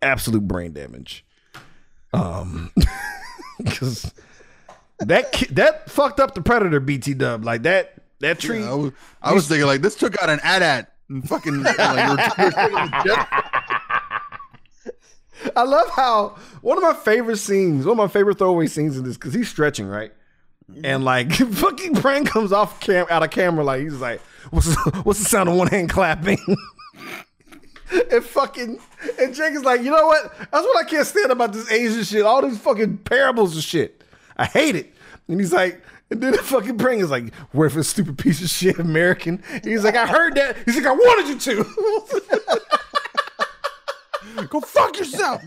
[0.01, 1.25] absolute brain damage.
[2.13, 2.71] Um,
[3.57, 4.13] because
[4.99, 8.59] that that fucked up the predator BT Dub like that that tree.
[8.59, 11.77] Yeah, I was, I was thinking like this took out an AT-AT and fucking like,
[11.77, 12.17] you're- you're
[12.51, 13.27] taking a jet-
[15.55, 19.03] I love how one of my favorite scenes, one of my favorite throwaway scenes in
[19.03, 20.11] this, because he's stretching, right?
[20.71, 20.85] Mm-hmm.
[20.85, 24.21] And like fucking Prang comes off cam out of camera, like he's like,
[24.51, 26.39] "What's the, what's the sound of one hand clapping?"
[28.11, 28.79] and fucking
[29.19, 30.33] and Jake is like, "You know what?
[30.39, 32.21] That's what I can't stand about this Asian shit.
[32.23, 34.01] All these fucking parables and shit.
[34.37, 34.93] I hate it."
[35.27, 35.81] And he's like.
[36.13, 39.41] And then the fucking Prang is like, worthless, stupid piece of shit, American.
[39.63, 40.57] He's like, I heard that.
[40.65, 41.65] He's like, I wanted you to.
[44.49, 45.41] Go fuck yourself.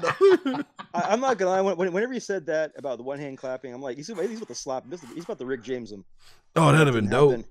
[0.92, 1.60] I, I'm not gonna lie.
[1.60, 4.36] When, when- whenever he said that about the one hand clapping, I'm like, he's, he's
[4.38, 4.98] about to slap him.
[5.14, 6.04] He's about to Rick James him.
[6.56, 7.30] oh, that'd have been dope.
[7.30, 7.44] Happen.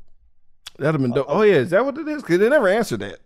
[0.77, 1.25] That'd have been dope.
[1.29, 2.21] Oh yeah, is that what it is?
[2.21, 3.19] Because they never answered that.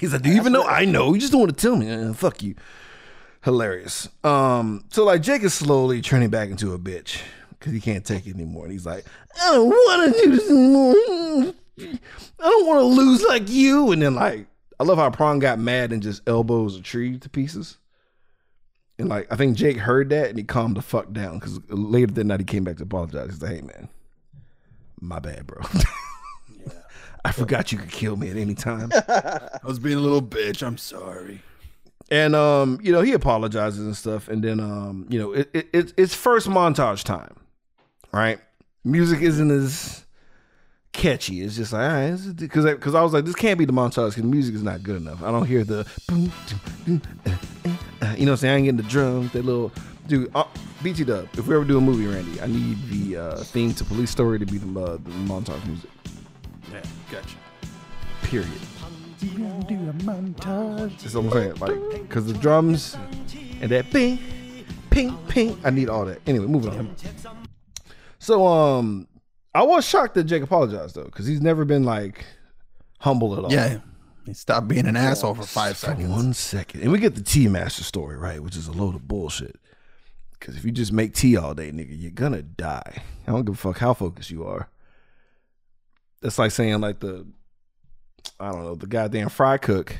[0.00, 1.12] He's like, "Do you even know?" I know.
[1.14, 1.90] You just don't want to tell me.
[1.92, 2.54] Uh, fuck you.
[3.44, 4.08] Hilarious.
[4.24, 4.84] Um.
[4.90, 7.20] So like, Jake is slowly turning back into a bitch
[7.60, 9.04] because he can't take it anymore, and he's like,
[9.40, 11.54] "I don't want to do this anymore.
[11.78, 14.46] I don't want to lose like you." And then like,
[14.80, 17.78] I love how Prang got mad and just elbows a tree to pieces.
[18.98, 22.12] And like, I think Jake heard that and he calmed the fuck down because later
[22.12, 23.30] that night he came back to apologize.
[23.30, 23.88] He's like, "Hey man,
[25.00, 25.62] my bad, bro."
[27.24, 28.90] I forgot you could kill me at any time.
[29.08, 30.66] I was being a little bitch.
[30.66, 31.42] I'm sorry.
[32.10, 35.68] and um, you know, he apologizes and stuff, and then um, you know, it, it,
[35.72, 37.36] it it's first montage time,
[38.12, 38.38] right?
[38.84, 40.04] Music isn't as
[40.92, 41.42] catchy.
[41.42, 44.10] It's just like, all right, because because I was like, this can't be the montage
[44.10, 45.22] because the music is not good enough.
[45.22, 47.68] I don't hear the, boom, doom, doom, uh, uh,
[48.02, 49.72] uh, you know, what I'm saying I ain't getting the drums, that little
[50.06, 50.30] dude.
[50.34, 50.44] Uh,
[50.82, 51.28] BT Dub.
[51.34, 54.38] If we ever do a movie, Randy, I need the uh, theme to Police Story
[54.38, 55.90] to be the, uh, the montage music.
[56.72, 57.36] Yeah, gotcha.
[58.22, 58.48] Period.
[59.20, 61.54] That's what I'm saying.
[61.56, 62.96] Like, because the drums
[63.60, 64.18] and that ping,
[64.88, 65.60] ping, ping.
[65.64, 66.20] I need all that.
[66.26, 66.96] Anyway, moving on.
[68.20, 69.08] So, um,
[69.54, 72.24] I was shocked that Jake apologized though, because he's never been like
[73.00, 73.52] humble at all.
[73.52, 73.78] Yeah,
[74.26, 76.08] he stopped being an asshole for five For seconds.
[76.08, 76.82] one second.
[76.82, 78.42] And we get the Tea Master story, right?
[78.42, 79.56] Which is a load of bullshit.
[80.38, 83.02] Because if you just make tea all day, nigga, you're gonna die.
[83.26, 84.68] I don't give a fuck how focused you are.
[86.20, 87.26] That's like saying like the,
[88.38, 89.96] I don't know, the goddamn fry cook.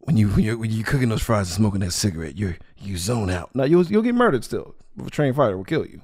[0.00, 2.96] When you when you're, when you cooking those fries and smoking that cigarette, you you
[2.98, 3.54] zone out.
[3.54, 4.74] No, you'll you'll get murdered still.
[5.04, 6.00] A trained fighter will kill you.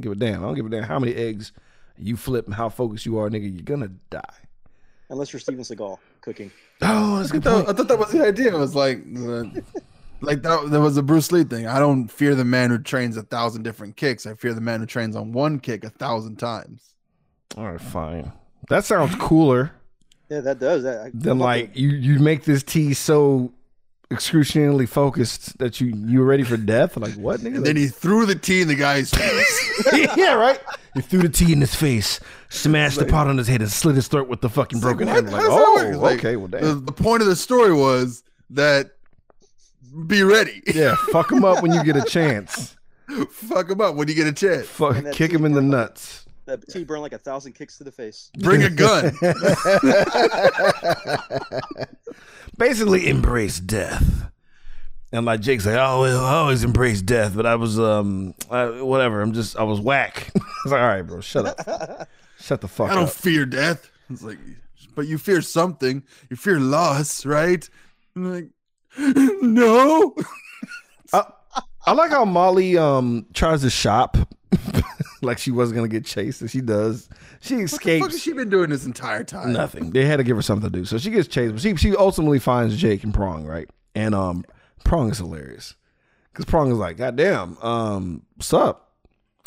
[0.00, 0.42] Give a damn.
[0.42, 1.52] I don't give a damn how many eggs
[1.98, 3.52] you flip and how focused you are, nigga.
[3.52, 4.20] You're gonna die.
[5.08, 6.50] Unless you're Steven Seagal cooking.
[6.82, 7.68] Oh, that's a I good thought, point.
[7.68, 8.54] I thought that was the idea.
[8.54, 9.62] It was like, the-
[10.20, 10.70] like that.
[10.70, 11.66] There was a Bruce Lee thing.
[11.66, 14.26] I don't fear the man who trains a thousand different kicks.
[14.26, 16.82] I fear the man who trains on one kick a thousand times.
[17.56, 18.32] All right, fine.
[18.68, 19.70] That sounds cooler
[20.28, 20.82] Yeah, that does.
[20.82, 23.52] That, I- than like you you make this tea so
[24.10, 26.96] excruciatingly focused that you you were ready for death.
[26.96, 27.56] Like what, nigga?
[27.56, 29.90] And then he threw the tea in the guy's face.
[30.16, 30.60] yeah, right.
[30.94, 33.96] He threw the tea in his face, smashed the pot on his head, and slit
[33.96, 35.14] his throat with the fucking broken What?
[35.16, 35.30] hand.
[35.32, 35.92] Like, oh.
[35.96, 36.84] Like, okay, well, the, damn.
[36.86, 38.92] the point of the story was that
[40.06, 40.62] be ready.
[40.66, 42.76] yeah, fuck him up when you get a chance.
[43.30, 44.66] Fuck him up when you get a chance.
[44.66, 46.25] Fuck, kick him in the burned- nuts.
[46.46, 48.30] That tea burned like a thousand kicks to the face.
[48.38, 49.12] Bring a gun.
[52.58, 54.30] Basically, embrace death.
[55.12, 59.22] And like Jake's like, oh, I always embrace death, but I was um, I, whatever.
[59.22, 60.30] I'm just, I was whack.
[60.36, 63.10] I was like, all right, bro, shut up, shut the fuck I don't up.
[63.10, 63.90] fear death.
[64.10, 64.38] It's like,
[64.94, 66.02] but you fear something.
[66.30, 67.68] You fear loss, right?
[68.14, 68.48] I'm like,
[69.42, 70.14] no.
[71.88, 74.16] I like how Molly um tries to shop
[75.22, 77.08] like she wasn't gonna get chased, and she does.
[77.40, 79.52] She What the fuck escapes has she been doing this entire time?
[79.52, 79.90] nothing.
[79.90, 81.52] They had to give her something to do, so she gets chased.
[81.54, 83.68] But she she ultimately finds Jake and Prang, right?
[83.94, 84.44] And um,
[84.84, 85.74] Prang is hilarious
[86.32, 88.82] because Prang is like, "God damn, um, what's up?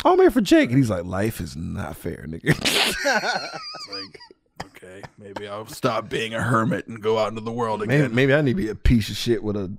[0.04, 2.54] Oh, I'm here for Jake," and he's like, "Life is not fair, nigga."
[3.72, 7.80] It's like, okay, maybe I'll stop being a hermit and go out into the world
[7.80, 8.14] maybe, again.
[8.14, 9.72] maybe I need to be a piece of shit with a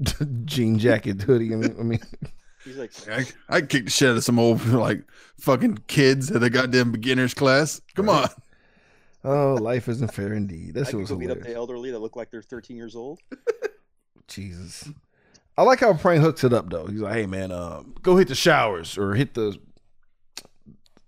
[0.44, 1.52] jean jacket hoodie.
[1.52, 2.00] I mean, I mean
[2.64, 5.02] He's like, I, I kicked the shit out of some old like
[5.38, 7.80] fucking kids at the goddamn beginners class.
[7.94, 8.28] Come on.
[9.24, 10.74] oh, life isn't fair indeed.
[10.74, 12.76] That I shit could was go beat up the elderly that look like they're 13
[12.76, 13.20] years old.
[14.28, 14.88] Jesus.
[15.56, 16.86] I like how Prang hooks it up though.
[16.86, 19.58] He's like, "Hey man, um, go hit the showers or hit the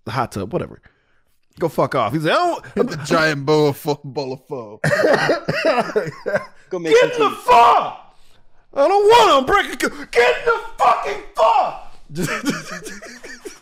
[0.05, 0.81] the hot tub, whatever."
[1.59, 2.13] Go fuck off.
[2.13, 4.79] He's like, oh, The giant bowl of fo- bowl of pho.
[6.69, 7.41] Go make get some in the tea.
[7.45, 7.97] pho.
[8.73, 10.11] I don't want to break it.
[10.11, 11.93] Get in the fucking fuck.
[12.11, 13.55] Just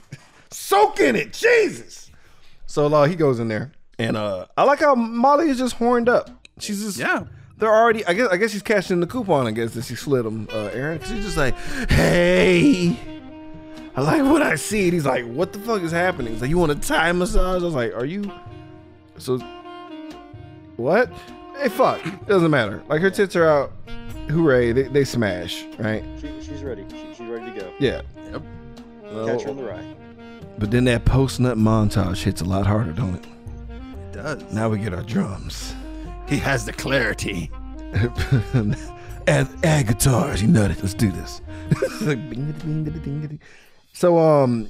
[0.52, 2.12] soak in it, Jesus.
[2.68, 6.10] So uh, he goes in there, and uh, I like how Molly is just horned
[6.10, 6.30] up.
[6.60, 7.24] She's just Yeah.
[7.58, 8.06] They're already.
[8.06, 8.30] I guess.
[8.30, 9.46] I guess she's cashing the coupon.
[9.48, 11.00] I guess that she slid him, uh, Aaron.
[11.00, 11.56] 'cause she's just like,
[11.90, 12.98] hey.
[13.96, 14.86] I like what I see.
[14.86, 16.32] And he's like, what the fuck is happening?
[16.32, 17.62] He's like, you want a Thai massage?
[17.62, 18.32] I was like, are you?
[19.18, 19.40] So,
[20.78, 21.12] what?
[21.58, 22.00] Hey, fuck.
[22.28, 22.82] Doesn't matter.
[22.88, 23.74] Like her tits are out.
[24.30, 24.72] Hooray!
[24.72, 26.04] They, they smash, right?
[26.22, 26.86] She, she's ready.
[26.92, 27.74] She, she's ready to go.
[27.80, 28.02] Yeah.
[28.32, 28.44] Yep.
[29.26, 29.96] Catch her in the rye.
[30.60, 33.26] but then that post nut montage hits a lot harder, don't it?
[33.26, 34.54] It does.
[34.54, 35.74] Now we get our drums.
[36.28, 37.50] He has the clarity.
[39.28, 40.42] add, add guitars.
[40.44, 40.82] You nutted.
[40.82, 41.42] Let's do this.
[43.92, 44.70] So um,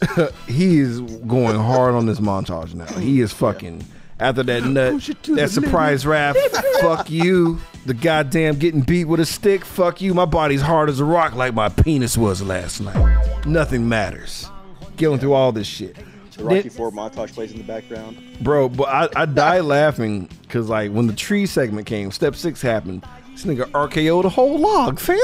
[0.48, 2.86] he is going hard on this montage now.
[2.98, 3.84] He is fucking
[4.18, 5.02] after that nut,
[5.36, 6.36] that surprise rap.
[6.80, 7.60] fuck you.
[7.84, 9.64] The goddamn getting beat with a stick.
[9.64, 10.12] Fuck you.
[10.14, 13.46] My body's hard as a rock, like my penis was last night.
[13.46, 14.48] Nothing matters.
[14.96, 15.96] Going through all this shit.
[16.36, 18.18] The Rocky Then- Four montage plays in the background.
[18.40, 22.60] Bro, but I, I died laughing because like when the tree segment came, step six
[22.60, 23.04] happened.
[23.32, 25.16] This nigga RKO the whole log, fam.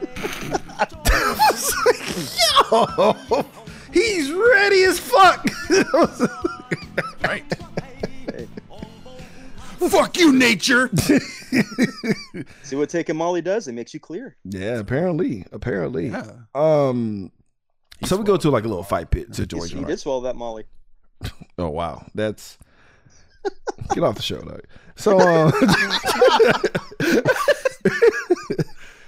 [0.80, 3.46] I was like, Yo,
[3.92, 5.46] he's ready as fuck.
[7.24, 7.44] Right.
[9.78, 10.90] Fuck you, nature.
[12.62, 13.68] See what taking Molly does?
[13.68, 14.36] It makes you clear.
[14.44, 16.08] yeah, apparently, apparently.
[16.08, 16.30] Yeah.
[16.54, 17.30] Um,
[18.04, 19.78] so we go to like a little fight pit He's- situation.
[19.78, 19.90] he right?
[19.90, 20.64] did swallow that Molly.
[21.58, 22.56] Oh wow, that's
[23.92, 24.62] get off the show, dog.
[24.94, 25.50] So, uh,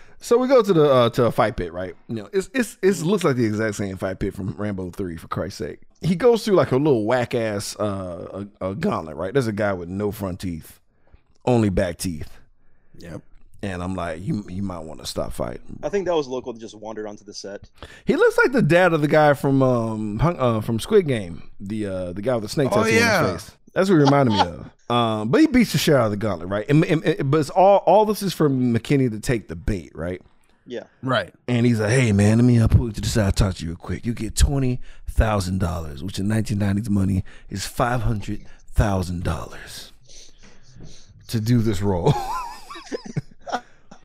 [0.21, 1.95] so we go to the uh, to a fight pit, right?
[2.09, 5.16] You know, it's it's it looks like the exact same fight pit from Rambo Three,
[5.16, 5.81] for Christ's sake.
[6.03, 9.32] He goes through like a little whack ass uh, a, a gauntlet, right?
[9.32, 10.80] There's a guy with no front teeth,
[11.44, 12.30] only back teeth,
[12.98, 13.20] Yep.
[13.62, 15.78] and I'm like, you you might want to stop fighting.
[15.82, 17.68] I think that was local that just wandered onto the set.
[18.07, 21.51] He looks like the dad of the guy from um Hung- uh, from Squid Game,
[21.61, 23.57] the uh the guy with the snake Oh, tattoo on his face.
[23.74, 24.70] That's what he reminded me of.
[24.90, 26.68] Um, but he beats the shit out of the gauntlet, right?
[26.68, 29.92] And, and- and- but it's all all this is for McKinney to take the bait,
[29.94, 30.20] right?
[30.67, 30.85] Yeah.
[31.03, 31.35] Right.
[31.49, 33.55] And he's like, "Hey man, let me uh, pull you to the side, I'll talk
[33.57, 34.07] to you real quick.
[34.07, 39.93] You get twenty thousand dollars, which in 1990s money is five hundred thousand dollars
[41.29, 42.15] to do this role.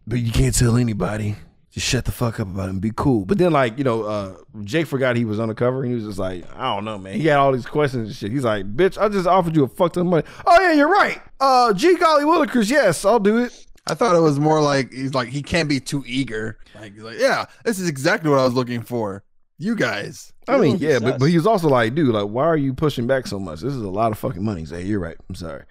[0.07, 1.35] but you can't tell anybody.
[1.71, 3.25] Just shut the fuck up about it and be cool.
[3.25, 6.17] But then, like you know, uh, Jake forgot he was undercover, and he was just
[6.17, 8.31] like, "I don't know, man." He had all these questions and shit.
[8.31, 10.87] He's like, "Bitch, I just offered you a fuck ton of money." Oh yeah, you're
[10.87, 11.21] right.
[11.37, 13.64] Uh, G Golly Willikers, yes, I'll do it.
[13.87, 16.57] I thought it was more like he's like he can't be too eager.
[16.75, 19.23] Like he's like, yeah, this is exactly what I was looking for.
[19.57, 20.33] You guys.
[20.47, 23.07] I mean, yeah, but, but he was also like, dude, like, why are you pushing
[23.07, 23.61] back so much?
[23.61, 24.59] This is a lot of fucking money.
[24.59, 25.15] He's like, you're right.
[25.29, 25.63] I'm sorry.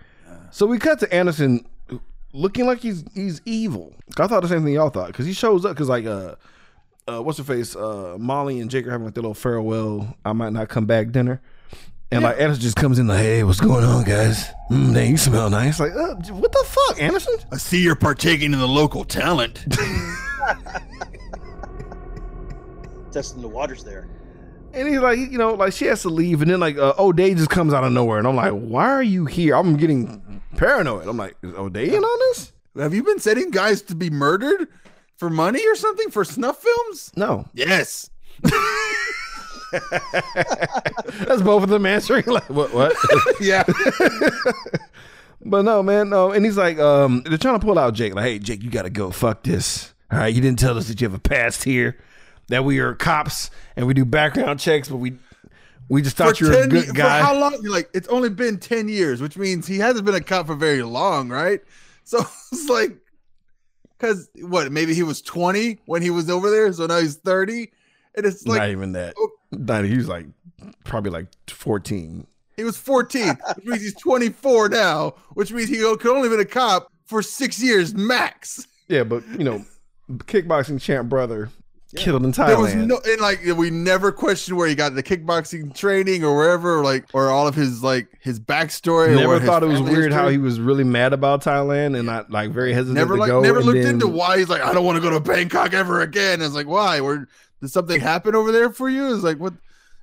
[0.51, 1.67] So we cut to Anderson
[2.33, 3.95] looking like he's he's evil.
[4.19, 6.37] I thought the same thing y'all thought because he shows up because like uh
[7.09, 10.17] uh what's her face uh Molly and Jake are having like their little farewell.
[10.25, 11.41] I might not come back dinner.
[12.13, 14.47] And like Anderson just comes in like, hey, what's going on, guys?
[14.71, 15.81] Mm, man, you smell nice.
[15.81, 17.35] Like, uh, what the fuck, Anderson?
[17.51, 19.65] I see you're partaking in the local talent.
[23.13, 24.07] Testing the waters there.
[24.73, 27.35] And he's like, you know, like she has to leave, and then like uh, O'Day
[27.35, 29.55] just comes out of nowhere, and I'm like, why are you here?
[29.55, 31.07] I'm getting paranoid.
[31.07, 32.53] I'm like, is O'Day in on this?
[32.77, 34.67] Have you been setting guys to be murdered
[35.17, 37.13] for money or something for snuff films?
[37.17, 38.11] No, Yes.
[41.27, 42.25] that's both of them answering.
[42.27, 42.73] Like, what?
[42.73, 42.97] What?
[43.41, 43.65] Yeah.
[45.45, 46.31] but no, man, no.
[46.33, 48.15] And he's like, um, they're trying to pull out Jake.
[48.15, 49.11] Like, hey, Jake, you gotta go.
[49.11, 49.93] Fuck this.
[50.11, 51.99] All right, you didn't tell us that you have a past here,
[52.49, 55.15] that we are cops and we do background checks, but we
[55.89, 57.21] we just thought you were a good guy.
[57.21, 57.59] For how long?
[57.63, 60.55] You're like, it's only been 10 years, which means he hasn't been a cop for
[60.55, 61.61] very long, right?
[62.05, 62.19] So
[62.53, 62.97] it's like,
[63.99, 67.71] because what, maybe he was 20 when he was over there, so now he's 30.
[68.17, 69.15] And it's like, not even that.
[69.59, 70.27] Not, he was like
[70.85, 72.27] probably like 14.
[72.57, 76.45] he was 14, which means he's 24 now, which means he could only been a
[76.45, 78.67] cop for six years max.
[78.89, 79.65] Yeah, but you know,
[80.11, 81.51] kickboxing champ brother
[81.97, 82.47] killed in Thailand.
[82.49, 86.35] There was no, and like we never questioned where he got the kickboxing training or
[86.37, 89.09] wherever, or like, or all of his like his backstory.
[89.09, 92.31] or Never thought it was weird how he was really mad about Thailand and not
[92.31, 93.41] like very hesitant never to like go.
[93.41, 96.01] never looked then- into why he's like I don't want to go to Bangkok ever
[96.01, 96.43] again.
[96.43, 97.01] It's like why?
[97.01, 97.29] Where
[97.65, 99.07] did something happen over there for you?
[99.09, 99.55] Is like what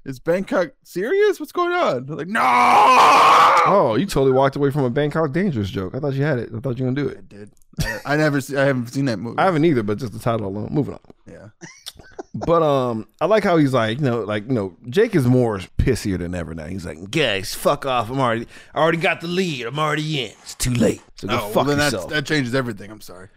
[0.03, 1.39] is Bangkok serious?
[1.39, 2.05] What's going on?
[2.07, 2.41] They're like no.
[2.43, 5.93] Oh, you totally walked away from a Bangkok Dangerous joke.
[5.95, 6.49] I thought you had it.
[6.55, 7.30] I thought you were gonna do I it.
[7.30, 7.51] did.
[7.82, 8.41] I, I never.
[8.41, 9.38] See, I haven't seen that movie.
[9.38, 10.70] I haven't either, but just the title alone.
[10.72, 10.99] Moving on.
[11.28, 11.49] yeah.
[12.34, 15.59] But um, I like how he's like, you know, like you know, Jake is more
[15.78, 16.66] pissier than ever now.
[16.66, 18.09] He's like, guys, fuck off.
[18.09, 19.66] I'm already, I already got the lead.
[19.66, 20.32] I'm already in.
[20.41, 21.01] It's too late.
[21.16, 22.09] So go Oh, fuck well, yourself.
[22.09, 22.89] that changes everything.
[22.89, 23.28] I'm sorry.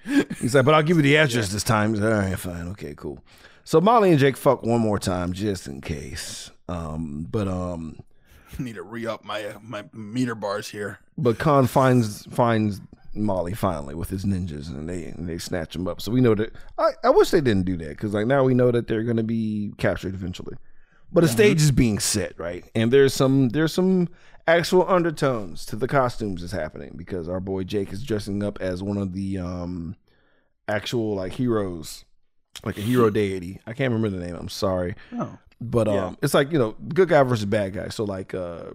[0.41, 1.93] He's like, but I'll give you the address this time.
[1.95, 3.19] He's like, all right, fine, okay, cool.
[3.65, 6.51] So Molly and Jake fuck one more time just in case.
[6.69, 7.99] Um, but um,
[8.59, 11.01] need to re up my my meter bars here.
[11.19, 12.81] but Khan finds finds
[13.15, 16.01] Molly finally with his ninjas, and they and they snatch him up.
[16.01, 16.53] So we know that.
[16.79, 19.17] I, I wish they didn't do that because like now we know that they're going
[19.17, 20.57] to be captured eventually.
[21.13, 22.65] But a stage is being set, right?
[22.75, 24.09] And there's some there's some
[24.49, 28.83] actual undertones to the costumes that's happening because our boy Jake is dressing up as
[28.83, 29.95] one of the um
[30.67, 32.05] actual like heroes,
[32.65, 33.61] like a hero deity.
[33.67, 34.37] I can't remember the name.
[34.37, 34.95] I'm sorry.
[35.13, 35.39] Oh.
[35.61, 36.15] But um, Yeah.
[36.23, 37.89] it's like you know, good guy versus bad guy.
[37.89, 38.73] So like, uh,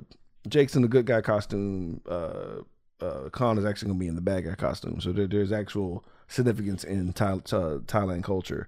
[0.47, 2.01] Jake's in the good guy costume.
[2.07, 2.61] Uh,
[3.01, 4.99] uh, Khan is actually gonna be in the bad guy costume.
[4.99, 7.37] So there, there's actual significance in Thai, uh,
[7.85, 8.67] Thailand culture.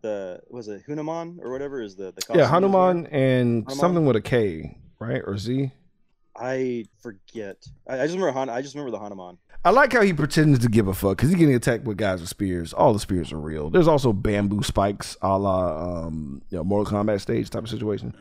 [0.00, 3.76] The was it Hanuman or whatever is the the yeah, costume he Hanuman and Hanuman?
[3.76, 5.72] something with a K, right or Z.
[6.40, 7.66] I forget.
[7.88, 8.48] I, I just remember Han.
[8.48, 9.38] I just remember the Hanuman.
[9.64, 12.20] I like how he pretends to give a fuck because he's getting attacked with guys
[12.20, 12.72] with spears.
[12.72, 13.70] All the spears are real.
[13.70, 18.14] There's also bamboo spikes, a la um, you know, Mortal Kombat stage type of situation.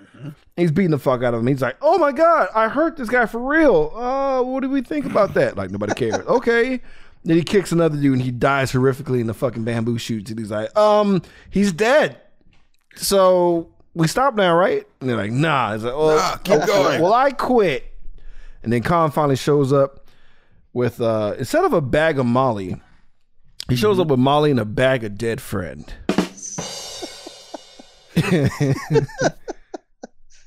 [0.56, 1.48] He's beating the fuck out of him.
[1.48, 3.92] He's like, "Oh my god, I hurt this guy for real.
[3.96, 6.16] Uh, what do we think about that?" Like nobody cares.
[6.28, 6.82] okay.
[7.24, 10.32] Then he kicks another dude and he dies horrifically in the fucking bamboo shoots.
[10.32, 12.20] And he's like, "Um, he's dead."
[12.96, 14.86] So we stop now, right?
[15.02, 16.66] And they're like, "Nah." He's like, "Oh, Nah, keep okay.
[16.66, 17.02] going.
[17.02, 17.94] Well, I quit."
[18.64, 20.08] And then Khan finally shows up
[20.74, 22.82] with uh instead of a bag of Molly,
[23.70, 25.94] he shows up with Molly and a bag of dead friend.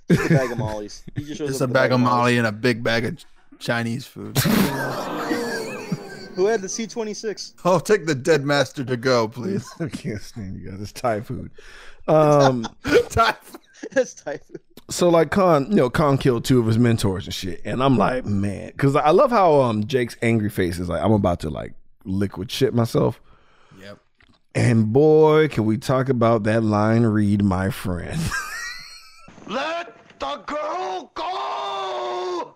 [0.08, 1.02] Just a bag of mollies.
[1.14, 2.16] He just shows Just up a with bag of mollies.
[2.18, 3.24] Molly and a big bag of
[3.58, 4.36] Chinese food.
[6.34, 7.54] Who had the C twenty six?
[7.64, 9.68] I'll take the dead master to go, please.
[9.80, 10.80] I can't stand you guys.
[10.80, 11.50] It's Thai food.
[12.08, 12.66] Um,
[13.11, 13.34] Time.
[13.92, 14.58] That's typhoon.
[14.91, 17.97] So like Khan, you know, Khan killed two of his mentors and shit, and I'm
[17.97, 21.51] like, man, because I love how um Jake's angry face is like, I'm about to
[21.51, 21.74] like
[22.05, 23.20] liquid shit myself.
[23.80, 23.99] Yep.
[24.55, 28.20] And boy, can we talk about that line read, my friend.
[29.47, 32.55] Let the girl go!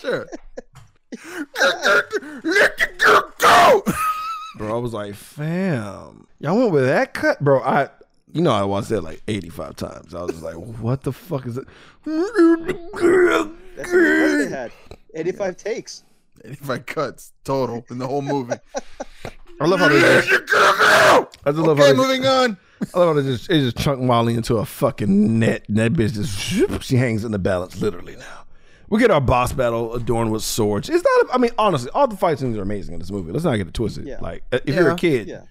[0.00, 0.26] Sure.
[1.60, 3.82] Let the girl go.
[4.62, 7.60] Bro, I was like, fam, y'all went with that cut, bro.
[7.62, 7.88] I,
[8.32, 10.14] you know, I watched that like 85 times.
[10.14, 11.66] I was just like, what the fuck is it?
[12.04, 14.72] That's how many they had.
[15.14, 16.04] Eighty five takes.
[16.44, 18.54] 85 cuts total in the whole movie.
[19.60, 21.28] I love how they just, Let the girl go.
[21.44, 22.56] I just love how Okay, they, moving on.
[22.94, 25.92] I love how they just, they just chunk Molly into a fucking net, and that
[25.92, 28.41] bitch just, she hangs in the balance literally now.
[28.92, 30.90] We get our boss battle adorned with swords.
[30.90, 33.32] It's not, I mean, honestly, all the fight scenes are amazing in this movie.
[33.32, 34.06] Let's not get it twisted.
[34.06, 34.18] Yeah.
[34.20, 35.44] Like, if you're a kid, Yeah.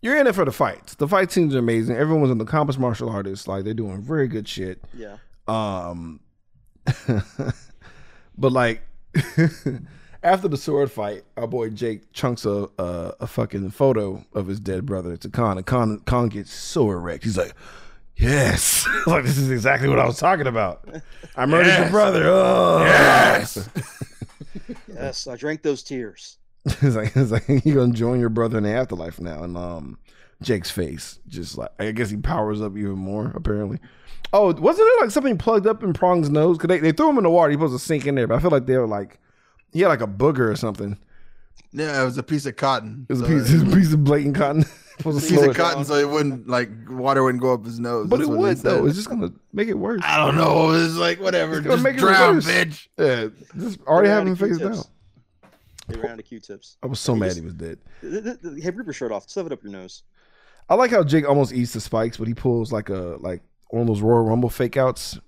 [0.00, 0.94] you're in it for the fights.
[0.94, 1.96] The fight scenes are amazing.
[1.96, 3.48] Everyone's an accomplished martial artist.
[3.48, 4.80] Like, they're doing very good shit.
[4.96, 5.16] Yeah.
[5.48, 6.20] Um,
[8.38, 8.82] but like
[10.22, 14.60] after the sword fight, our boy Jake chunks a, a a fucking photo of his
[14.60, 17.24] dead brother to Khan, and Khan Khan gets so erect.
[17.24, 17.54] He's like,
[18.16, 20.88] "Yes, like this is exactly what I was talking about.
[21.36, 22.24] I murdered your brother.
[22.26, 23.68] Oh, yes."
[24.88, 25.26] Yes.
[25.26, 26.38] I drank those tears.
[26.64, 29.98] it's like it's like you're gonna join your brother in the afterlife now, and um,
[30.40, 33.80] Jake's face just like I guess he powers up even more apparently.
[34.32, 36.58] Oh, wasn't it like something plugged up in Prang's nose?
[36.58, 37.50] Cause they, they threw him in the water.
[37.50, 39.18] He was supposed to sink in there, but I feel like they were like
[39.72, 40.98] he had like a booger or something.
[41.72, 43.06] Yeah, it was a piece of cotton.
[43.08, 44.64] It was a piece, it was a piece of blatant cotton.
[44.98, 45.66] Supposed to piece slow of down.
[45.70, 48.06] cotton so it wouldn't like water wouldn't go up his nose.
[48.08, 48.86] But That's it what would though.
[48.86, 50.00] It's just gonna make it worse.
[50.04, 50.72] I don't know.
[50.72, 51.58] It's like whatever.
[51.58, 52.46] It's gonna Just make it drown, worse.
[52.46, 52.88] bitch.
[52.98, 53.28] Yeah,
[53.60, 54.88] just already They ran having out of figured it Q-tips.
[55.88, 56.76] They ran out of Q-tips.
[56.82, 57.78] I was so He mad just- he was dead.
[58.62, 59.28] Have Reaper shirt off.
[59.28, 60.02] Stuff it up your nose.
[60.68, 63.82] I like how Jake almost eats the spikes, but he pulls like a like one
[63.82, 65.18] of those Royal Rumble fake outs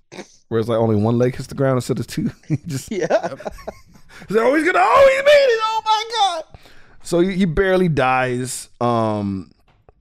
[0.47, 2.31] where it's like only one leg hits the ground instead of two.
[2.65, 3.05] just Yeah.
[3.09, 5.59] he's like, oh, he's gonna oh he made it.
[5.63, 6.59] Oh my god.
[7.03, 8.69] So he, he barely dies.
[8.81, 9.51] Um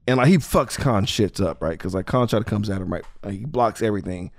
[0.06, 1.72] and like he fucks Khan shits up, right?
[1.72, 3.04] Because like Khan try to comes at him, right?
[3.22, 4.30] Like, he blocks everything,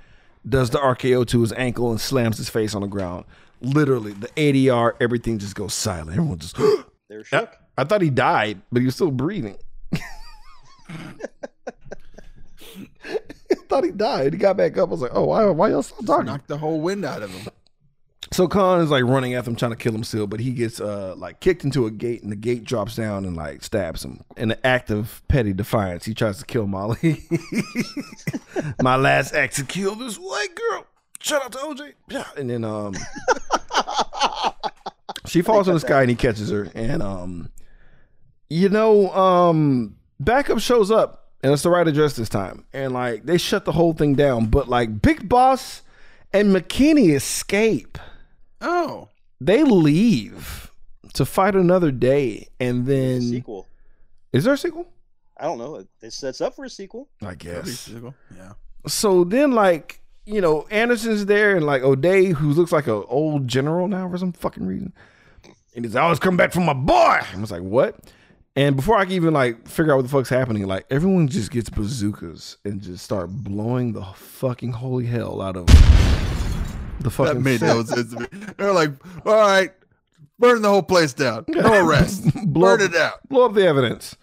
[0.48, 3.26] does the RKO to his ankle and slams his face on the ground.
[3.62, 6.12] Literally, the ADR, everything just goes silent.
[6.12, 6.56] Everyone just
[7.10, 7.56] They were shook.
[7.78, 9.58] I thought he died, but he was still breathing.
[13.50, 14.34] I thought he died.
[14.34, 14.90] He got back up.
[14.90, 16.26] I was like, oh, why, why y'all still talking?
[16.26, 17.52] Knocked the whole wind out of him.
[18.32, 20.80] So Khan is like running after him, trying to kill him still, but he gets
[20.80, 24.24] uh like kicked into a gate, and the gate drops down and like stabs him.
[24.36, 27.24] In an act of petty defiance, he tries to kill Molly.
[28.82, 30.88] My last act to kill this white girl.
[31.20, 31.94] Shout out to OJ.
[32.10, 32.96] Yeah, and then um,
[35.26, 37.50] she falls in the sky and he catches her, and um,
[38.50, 43.26] you know, um, backup shows up and it's the right address this time, and like
[43.26, 44.48] they shut the whole thing down.
[44.48, 45.82] But like Big Boss
[46.34, 47.98] and McKinney escape.
[48.62, 50.72] Oh, They leave
[51.14, 53.68] to fight another day, and then sequel.
[54.34, 54.88] is there a sequel?
[55.38, 55.86] I don't know.
[56.02, 57.08] It sets up for a sequel.
[57.22, 57.80] I that'd guess.
[57.82, 58.16] sequel.
[58.36, 58.54] Yeah.
[58.88, 63.48] So then, like you know, Anderson's there, and like O'Day, who looks like an old
[63.48, 64.92] general now for some fucking reason,
[65.76, 67.20] and he's always come back for my boy.
[67.22, 67.96] I was like, what?
[68.56, 71.52] And before I can even like figure out what the fuck's happening, like everyone just
[71.52, 75.68] gets bazookas and just start blowing the fucking holy hell out of
[77.10, 78.28] the That fucking made no sense to me.
[78.58, 78.92] They're like,
[79.26, 79.72] all right,
[80.40, 81.46] burn the whole place down.
[81.50, 82.24] No arrest.
[82.52, 83.28] Blow burn up- it out.
[83.30, 84.16] blow up the evidence,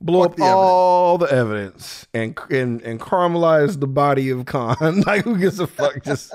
[0.00, 0.60] blow Fuck up the evidence.
[0.64, 5.00] all the evidence, and and and caramelize the body of Khan.
[5.06, 6.02] like who gives a fuck?
[6.04, 6.32] Just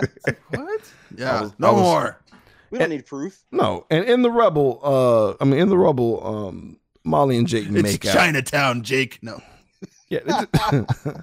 [0.50, 0.82] What?
[1.16, 1.42] Yeah.
[1.42, 2.20] was- no was- more.
[2.72, 3.44] We don't need proof.
[3.52, 3.86] no.
[3.92, 7.72] And in the rubble, uh, I mean in the rubble, um, Molly and Jake It's
[7.84, 8.14] make out.
[8.16, 9.20] Chinatown, Jake.
[9.22, 9.40] No.
[10.10, 11.16] Yeah, they just,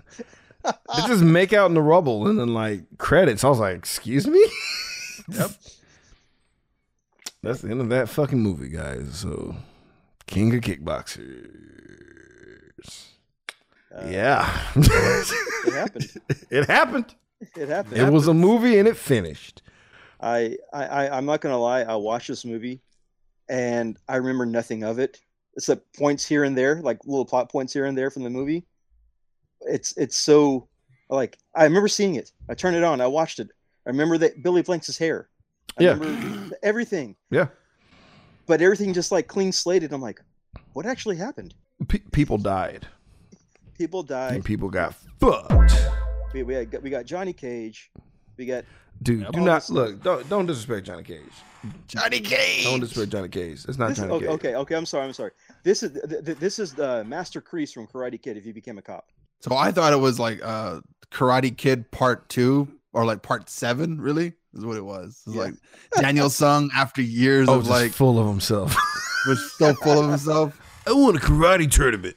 [0.63, 3.43] they just make out in the rubble, and then like credits.
[3.45, 4.45] I was like, excuse me.
[5.29, 5.51] Yep.
[7.43, 9.17] That's the end of that fucking movie, guys.
[9.19, 9.57] So,
[10.27, 11.21] King of Kickboxers.
[13.95, 16.07] Uh, yeah, It happened.
[16.51, 17.15] it happened.
[17.57, 17.97] It happened.
[17.97, 19.63] It was a movie and it finished.
[20.21, 21.81] I, I, I I'm not gonna lie.
[21.81, 22.81] I watched this movie,
[23.49, 25.21] and I remember nothing of it
[25.57, 28.67] except points here and there, like little plot points here and there from the movie.
[29.63, 30.69] It's it's so
[31.09, 32.31] like I remember seeing it.
[32.49, 33.01] I turned it on.
[33.01, 33.49] I watched it.
[33.91, 35.29] I remember that Billy Blanks' hair.
[35.77, 35.91] I Yeah.
[35.99, 37.17] remember everything.
[37.29, 37.49] Yeah.
[38.47, 39.93] But everything just like clean slated.
[39.93, 40.21] I'm like,
[40.75, 41.55] what actually happened?
[41.89, 42.87] Pe- people died
[43.77, 44.35] People died.
[44.35, 45.75] and people got fucked.
[46.33, 47.91] We, we, got, we got Johnny Cage.
[48.37, 48.65] We got
[49.03, 50.01] Dude, do not this- look.
[50.05, 51.19] Don't don't disrespect Johnny Cage.
[51.89, 52.63] Johnny Cage.
[52.63, 53.65] Don't disrespect Johnny Cage.
[53.67, 54.35] It's not this, Johnny okay, Cage.
[54.35, 54.75] okay, okay.
[54.77, 55.07] I'm sorry.
[55.07, 55.33] I'm sorry.
[55.65, 58.37] This is th- th- this is the Master Kreese from Karate Kid.
[58.37, 59.09] If you became a cop,
[59.41, 60.81] So I thought it was like uh
[61.11, 64.01] Karate Kid Part Two or like Part Seven.
[64.01, 65.23] Really, is what it was.
[65.27, 65.43] It was Yeah.
[65.43, 65.55] like
[66.01, 68.75] Daniel Sung after years Oh, of just like full of himself.
[69.27, 70.59] was so full of himself.
[70.87, 72.17] I won a karate tournament.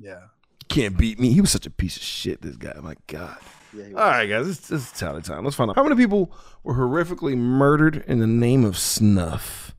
[0.00, 0.20] Yeah.
[0.68, 1.32] Can't beat me.
[1.32, 2.42] He was such a piece of shit.
[2.42, 2.74] This guy.
[2.82, 3.36] My God.
[3.74, 3.86] yeah.
[3.88, 5.42] All right, guys, it's, it's tally time.
[5.44, 6.30] Let's find out how many people
[6.62, 9.74] were horrifically murdered in the name of snuff.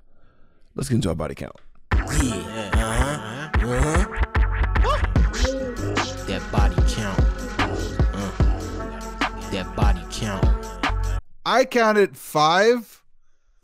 [0.76, 1.56] Let's get into our body count.
[1.92, 2.74] That
[11.50, 13.02] I counted five,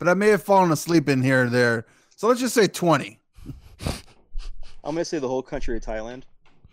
[0.00, 1.86] but I may have fallen asleep in here or there.
[2.16, 3.20] So let's just say twenty.
[4.82, 6.24] I'm gonna say the whole country of Thailand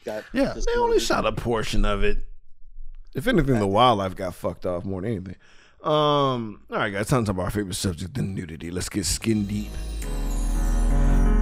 [0.03, 0.23] got.
[0.33, 0.53] Yeah.
[0.53, 1.01] They only murdered.
[1.03, 2.17] shot a portion of it.
[3.13, 5.35] If anything, the wildlife got fucked off more than anything.
[5.83, 8.71] Um, all right, guys, time to talk about our favorite subject, the nudity.
[8.71, 9.69] Let's get skin deep.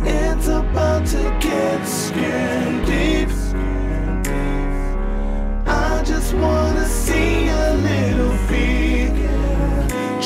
[0.03, 3.29] It's about to get skin deep.
[5.65, 8.90] I just wanna see a little peek.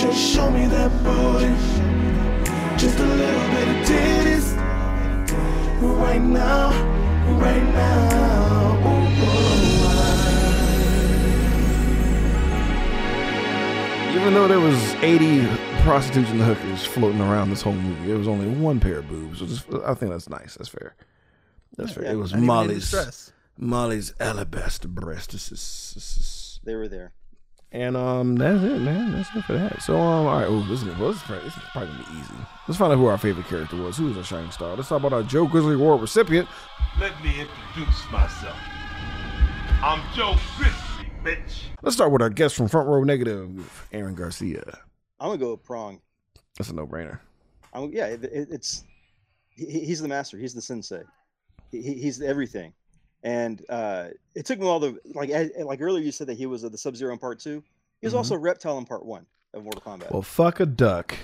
[0.05, 1.53] Just show me that booty.
[2.77, 4.55] Just a little bit of titties.
[5.81, 6.69] Right now,
[7.39, 8.75] right now.
[8.85, 9.05] Ooh,
[14.15, 15.45] ooh, Even though there was 80
[15.83, 19.41] prostitutes and hookers floating around this whole movie, there was only one pair of boobs.
[19.41, 20.55] Which is, I think that's nice.
[20.55, 20.95] That's fair.
[21.77, 22.03] That's fair.
[22.05, 23.31] Yeah, it was Not even in Molly's distress.
[23.57, 25.31] Molly's alabaster breast.
[25.31, 27.13] This is- this is- They were there.
[27.75, 29.11] And um, that's it, man.
[29.11, 29.81] That's it for that.
[29.81, 30.47] So um, all right.
[30.47, 32.33] Oh, this is well, this is, probably, this is probably gonna be easy.
[32.69, 33.97] Let's find out who our favorite character was.
[33.97, 34.75] Who was our shining star?
[34.77, 36.47] Let's talk about our Joe Grizzly Award recipient.
[37.01, 38.55] Let me introduce myself.
[39.83, 41.63] I'm Joe Grizzly, bitch.
[41.81, 44.63] Let's start with our guest from Front Row Negative, Aaron Garcia.
[45.19, 45.99] I'm gonna go with Prang.
[46.57, 47.19] That's a no-brainer.
[47.73, 48.85] I'm, yeah, it, it- it's
[49.49, 50.37] he, he's the master.
[50.37, 51.01] He's the sensei.
[51.71, 52.71] He, he- he's everything.
[53.25, 56.63] And uh, it took me all the like like earlier you said that he was
[56.63, 57.63] uh, the Sub Zero in Part Two.
[57.99, 58.17] He was Mhm.
[58.17, 60.11] also Reptile in Part One of Mortal Kombat.
[60.11, 61.15] Well, fuck a duck.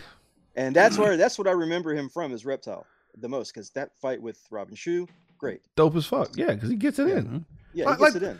[0.55, 2.85] and that's where that's what I remember him from is Reptile
[3.19, 5.61] the most because that fight with Robin Shou, great.
[5.75, 6.31] Dope as fuck.
[6.35, 7.45] Yeah, because he gets it in.
[7.73, 8.39] Yeah, Like- he gets like- it in.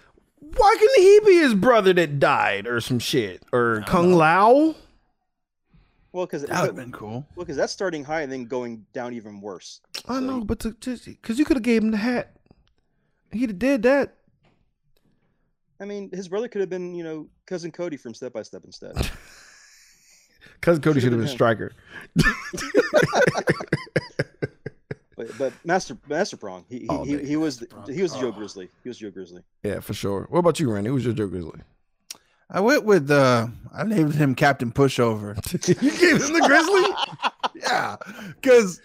[0.58, 4.74] Why couldn't he be his brother that died or some shit or Kung Lao?
[6.14, 7.28] Well, because That would have been cool.
[7.36, 9.82] well, because that's starting high and then going down even worse.
[10.08, 12.36] I So- know, but to, just because you could have gave him the hat,
[13.34, 14.16] he'd have did that.
[15.80, 18.64] I mean, his brother could have been, you know, cousin Cody from Step by Step
[18.66, 18.94] instead.
[20.62, 21.36] Cousin Cody should Should've been been him.
[21.36, 21.72] striker.
[25.18, 27.94] but but Master Master Prang, he he, Oh, he, he was the, Prang.
[27.94, 28.32] he was Joe Oh.
[28.32, 28.70] Grizzly.
[28.84, 29.44] He was Joe Grizzly.
[29.64, 30.28] yeah, for sure.
[30.30, 30.90] What about you, Randy?
[30.90, 31.60] Who's your Joe Grizzly?
[32.50, 35.36] I went with uh I named him Captain Pushover.
[35.68, 37.62] you gave him the Grizzly?
[37.62, 37.96] yeah,
[38.36, 38.82] because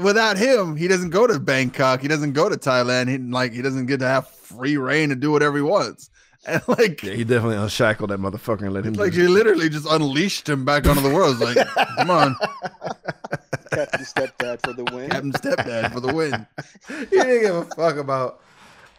[0.00, 2.00] without him, he doesn't go to Bangkok.
[2.02, 3.08] He doesn't go to Thailand.
[3.08, 6.10] He like he doesn't get to have free reign to do whatever he wants.
[6.46, 8.92] And like, Yeah, he definitely unshackled that motherfucker and let him.
[8.92, 11.40] like do you literally just unleashed him back onto the world.
[11.40, 11.66] It's like,
[11.96, 12.36] come on,
[13.70, 15.08] Captain Stepdad for the win.
[15.08, 16.46] Captain Stepdad for the win.
[16.88, 18.40] he didn't give a fuck about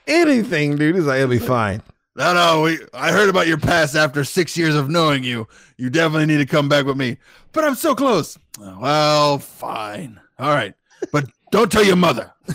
[0.07, 0.95] anything, dude.
[0.95, 1.83] He's like, it'll be fine.
[2.15, 5.47] No, no, we, I heard about your past after six years of knowing you.
[5.77, 7.17] You definitely need to come back with me.
[7.51, 8.39] But I'm so close.
[8.59, 10.19] "Oh, Well, fine.
[10.39, 10.73] All right.
[11.11, 12.31] But don't tell your mother.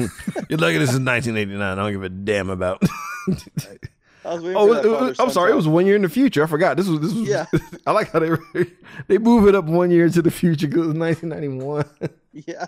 [0.48, 1.60] You're lucky this is 1989.
[1.60, 2.82] I don't give a damn about.
[4.22, 5.52] I was waiting oh, for it- that it- I'm father-son sorry.
[5.52, 6.42] It was one year in the future.
[6.42, 6.76] I forgot.
[6.76, 7.28] This was this was.
[7.28, 7.46] Yeah.
[7.86, 8.30] I like how they
[9.08, 11.84] they move it up one year into the future because it was 1991.
[12.32, 12.66] Yeah.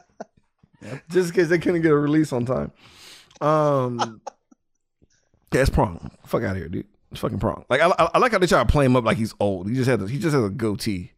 [1.10, 2.72] just in case they couldn't get a release on time.
[3.40, 4.20] Um,
[5.52, 6.10] yeah, it's Prang.
[6.26, 6.86] Fuck out of here, dude.
[7.10, 7.64] It's fucking Prang.
[7.68, 9.68] Like I, I, I like how they try to play him up like he's old.
[9.68, 11.12] He just had, he just has a goatee.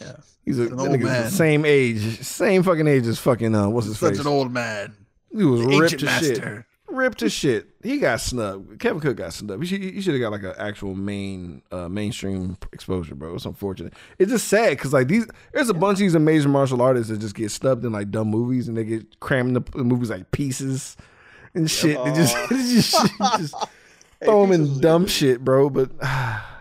[0.00, 0.16] Yeah.
[0.44, 1.30] He's a an old man.
[1.30, 4.20] same age, same fucking age as fucking uh, what's his Such face?
[4.20, 4.94] an old man.
[5.34, 6.64] he was ripped Ancient to shit.
[6.88, 7.66] Ripped to shit.
[7.82, 8.78] He got snubbed.
[8.78, 9.60] Kevin Cooke got snubbed.
[9.64, 13.34] He should, he should have got like an actual main uh, mainstream exposure, bro.
[13.34, 13.92] It's unfortunate.
[14.20, 17.18] It's just sad because like these, there's a bunch of these amazing martial artists that
[17.18, 20.30] just get snubbed in like dumb movies and they get crammed in the movies like
[20.30, 20.96] pieces
[21.54, 22.02] and shit.
[22.04, 22.92] They just, they just,
[23.38, 23.54] just
[24.20, 25.68] Hey, throw them in dumb shit, bro.
[25.68, 25.90] But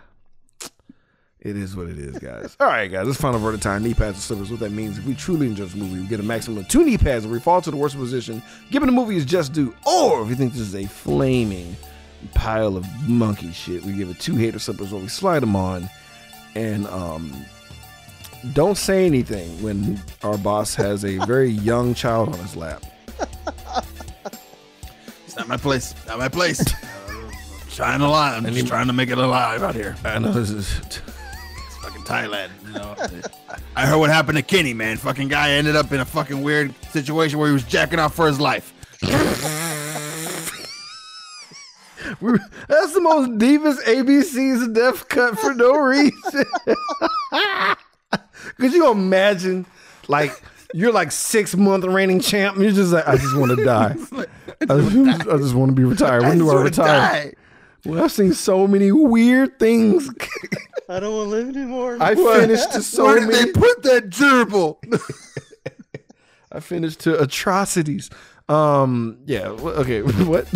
[1.46, 2.58] it is what it is, guys.
[2.60, 3.06] All right, guys.
[3.06, 3.84] Let's final of time.
[3.84, 4.50] Knee pads and slippers.
[4.50, 6.84] What that means, if we truly enjoy this movie, we get a maximum of two
[6.84, 8.42] knee pads if we fall to the worst position,
[8.72, 11.76] given the movie is just due, or if you think this is a flaming
[12.34, 15.88] pile of monkey shit, we give it two hater slippers where we slide them on,
[16.56, 17.32] and um,
[18.54, 22.84] don't say anything when our boss has a very young child on his lap.
[25.26, 25.94] It's not my place.
[26.08, 26.66] Not my place.
[27.70, 28.36] trying to lie.
[28.36, 29.96] I'm just trying to make it alive out here.
[30.04, 30.80] I know this is.
[32.06, 32.50] Thailand.
[32.68, 32.96] You know?
[33.76, 34.98] I heard what happened to Kenny, man.
[34.98, 38.28] Fucking guy ended up in a fucking weird situation where he was jacking off for
[38.28, 38.74] his life.
[42.68, 46.46] That's the most deepest ABC's death cut for no reason.
[48.58, 49.66] Could you imagine,
[50.08, 50.32] like,
[50.74, 53.96] you're like six month reigning champ, and you're just like, I just want to die.
[54.62, 56.24] I just, just want to be retired.
[56.24, 56.88] When do I just retire?
[56.88, 57.34] die.
[57.86, 60.10] Well, I've seen so many weird things.
[60.90, 61.98] I don't want to live anymore.
[62.02, 63.46] I finished to so Where did many.
[63.46, 64.78] they put that gerbil?
[66.52, 68.10] I finished to atrocities.
[68.50, 69.48] Um, yeah.
[69.50, 70.02] Okay.
[70.26, 70.48] What?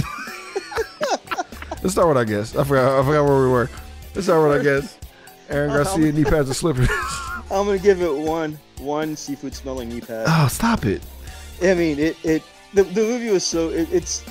[1.82, 2.56] Let's start with I guess.
[2.56, 3.00] I forgot.
[3.00, 3.70] I forgot where we were.
[4.14, 4.98] Let's start with I guess.
[5.50, 6.90] Aaron Garcia knee pads and slippers.
[7.52, 10.26] I'm gonna give it one one seafood smelling knee pad.
[10.28, 11.02] oh, stop it.
[11.64, 14.24] I mean, it it the, the movie was so it, it's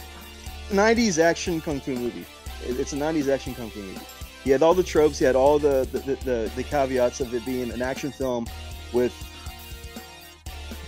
[0.70, 2.26] 90s action kung fu movie.
[2.66, 4.00] It, it's a 90s action kung fu movie.
[4.44, 5.18] He had all the tropes.
[5.18, 8.46] He had all the the, the, the the caveats of it being an action film
[8.92, 9.12] with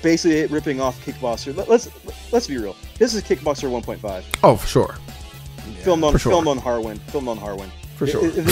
[0.02, 1.54] basically it ripping off Kickboxer.
[1.56, 1.90] Let, let's
[2.32, 2.76] let's be real.
[2.98, 4.24] This is Kickboxer 1.5.
[4.42, 4.94] Oh, for sure.
[5.82, 6.32] filmed on sure.
[6.32, 6.98] filmed on Harwin.
[7.10, 7.70] Filmed on Harwin.
[7.96, 8.24] For sure.
[8.24, 8.44] it- it-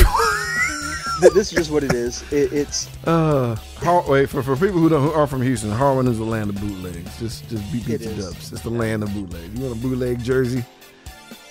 [1.20, 2.22] th- this is just what it is.
[2.32, 6.06] It, it's Uh, Har- wait for, for people who don't who aren't from Houston, Harwin
[6.08, 7.18] is the land of bootlegs.
[7.18, 8.52] Just just beat beat It your dubs.
[8.52, 9.58] It's the land of bootlegs.
[9.58, 10.64] You want a bootleg jersey?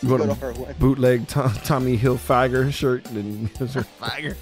[0.04, 3.04] You want a bootleg Tom, Tommy Hilfiger shirt?
[3.06, 4.36] Then Fagger.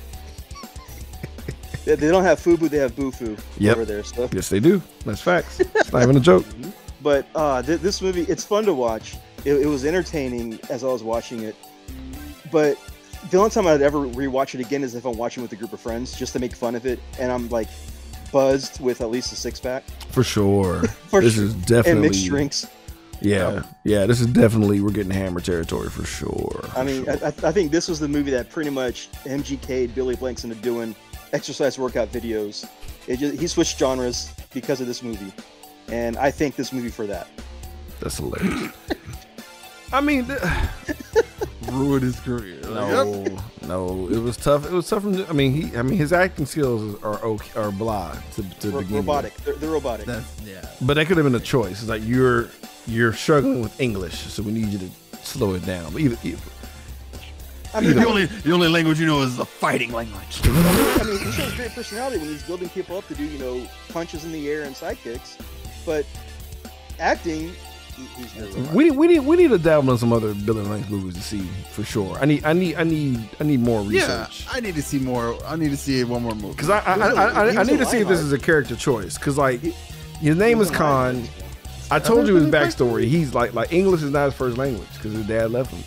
[1.85, 2.69] They, they don't have Fubu.
[2.69, 3.75] They have Bufu Yep.
[3.75, 4.03] over there.
[4.03, 4.81] So yes, they do.
[5.05, 5.59] That's facts.
[5.59, 6.45] It's not even a joke.
[7.01, 9.15] But uh, th- this movie, it's fun to watch.
[9.43, 11.55] It, it was entertaining as I was watching it.
[12.51, 12.79] But
[13.29, 15.71] the only time I'd ever rewatch it again is if I'm watching with a group
[15.71, 17.67] of friends, just to make fun of it, and I'm like
[18.31, 20.81] buzzed with at least a six pack For sure.
[21.09, 21.43] For this sure.
[21.43, 22.65] is and definitely mixed drinks.
[23.25, 24.05] Yeah, yeah.
[24.05, 26.63] This is definitely we're getting hammer territory for sure.
[26.75, 30.15] I mean, I, I I think this was the movie that pretty much MGK'd Billy
[30.15, 30.95] Blanks into doing
[31.33, 32.67] exercise workout videos.
[33.07, 35.31] It just, he switched genres because of this movie,
[35.87, 37.27] and I thank this movie for that.
[37.99, 38.71] that's hilarious.
[39.93, 40.39] I mean, th-
[41.71, 42.59] Ruined his career.
[42.63, 43.25] no,
[43.67, 44.07] no.
[44.09, 44.65] It was tough.
[44.65, 45.01] It was tough.
[45.03, 45.75] From, I mean, he.
[45.77, 49.33] I mean, his acting skills are okay, are blah to, to Ro- begin robotic.
[49.35, 49.45] with.
[49.45, 50.05] They're, they're robotic.
[50.05, 50.67] That's yeah.
[50.81, 51.81] But that could have been a choice.
[51.81, 52.49] It's like you're
[52.87, 54.89] you're struggling with English, so we need you to
[55.23, 55.91] slow it down.
[55.91, 56.37] But either, either
[57.73, 60.39] I mean, The only the only language you know is the fighting language.
[60.45, 63.67] I mean, he shows great personality when he's building people up to do, you know,
[63.89, 65.37] punches in the air and sidekicks.
[65.85, 66.05] But
[66.99, 67.51] acting,
[67.95, 68.71] he, he's very robotic.
[68.73, 71.41] we we need we need to dabble in some other Billy Lynch movies to see
[71.71, 72.17] for sure.
[72.19, 74.07] I need I need I need I need more research.
[74.09, 74.47] Yeah, research.
[74.51, 75.37] I need to see more.
[75.45, 76.51] I need to see one more movie.
[76.53, 78.75] Because I I, I, I, He I need to see if this is a character
[78.77, 79.17] choice.
[79.17, 79.71] Because like He-
[80.21, 81.15] his name is He Lionheart.
[81.25, 81.44] Khan.
[81.91, 83.05] I told you his backstory.
[83.05, 85.83] He's like like English is not his first language because his dad left him.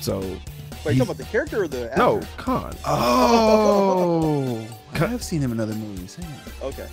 [0.00, 0.38] So Wait, you
[0.84, 1.96] talking about the character or the actor?
[1.98, 2.74] no Khan.
[2.84, 6.16] oh, I've seen him in other movies.
[6.16, 6.68] Hang on.
[6.68, 6.88] Okay.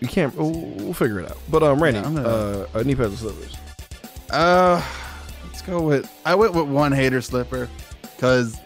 [0.00, 0.34] You can't.
[0.36, 1.38] We'll, we'll figure it out.
[1.48, 3.56] But um, Randy, Yeah, I'm gonna- uh, uh, knee pads and slippers.
[4.30, 4.82] Uh,
[5.46, 6.10] let's go with.
[6.26, 7.68] I went with one hater slipper,
[8.02, 8.60] because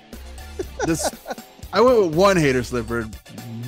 [0.85, 1.09] this.
[1.72, 3.06] I went with one hater slipper,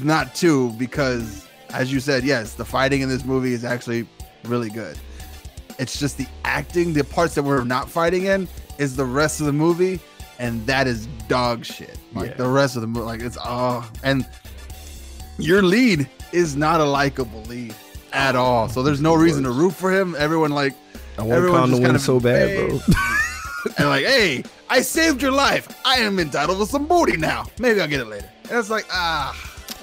[0.03, 4.07] not two, because as you said, yes, the fighting in this movie is actually
[4.45, 4.99] really good.
[5.79, 8.49] It's just the acting, the parts that we're not fighting in,
[8.79, 9.99] is the rest of the movie,
[10.39, 11.99] and that is dog shit.
[12.15, 12.37] Like Yeah.
[12.37, 14.27] the rest of the movie, like it's oh, and
[15.39, 17.75] your lead is not a likable lead
[18.13, 18.69] at all.
[18.69, 20.15] So there's no reason to root for him.
[20.19, 20.75] Everyone like
[21.19, 22.81] I want Khan to win kind of so bad, bro.
[23.79, 25.69] and like, hey, I saved your life.
[25.85, 27.47] I am entitled to some booty now.
[27.59, 28.31] Maybe I'll get it later.
[28.49, 29.37] And it's like, ah.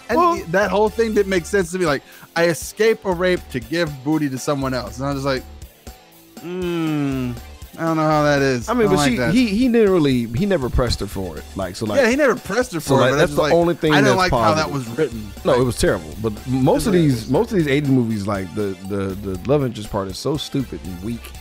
[0.10, 1.86] And Well- that whole thing didn't make sense to me.
[1.86, 2.02] Like,
[2.38, 4.98] I escape a rape to give booty to someone else.
[4.98, 5.44] And I was just like,
[6.42, 7.32] hmm,
[7.78, 8.70] I don't know how that is.
[8.70, 9.34] I mean, don't but like she, that.
[9.34, 11.44] he he didn't really he never pressed her for it.
[11.56, 13.00] Like so, like yeah, he never pressed her for So, it.
[13.02, 15.32] like, but that's the like, only thing I don't that's like how that was written.
[15.46, 16.12] no, it was terrible.
[16.22, 19.90] But most of these most of these 80s movies, like the the the love interest
[19.92, 21.32] part is so stupid and weak.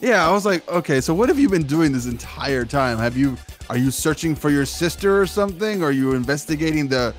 [0.00, 2.98] Yeah, I was like, okay, so what have you been doing this entire time?
[2.98, 3.36] Have you
[3.70, 5.82] are you searching for your sister or something?
[5.82, 7.14] Are you investigating the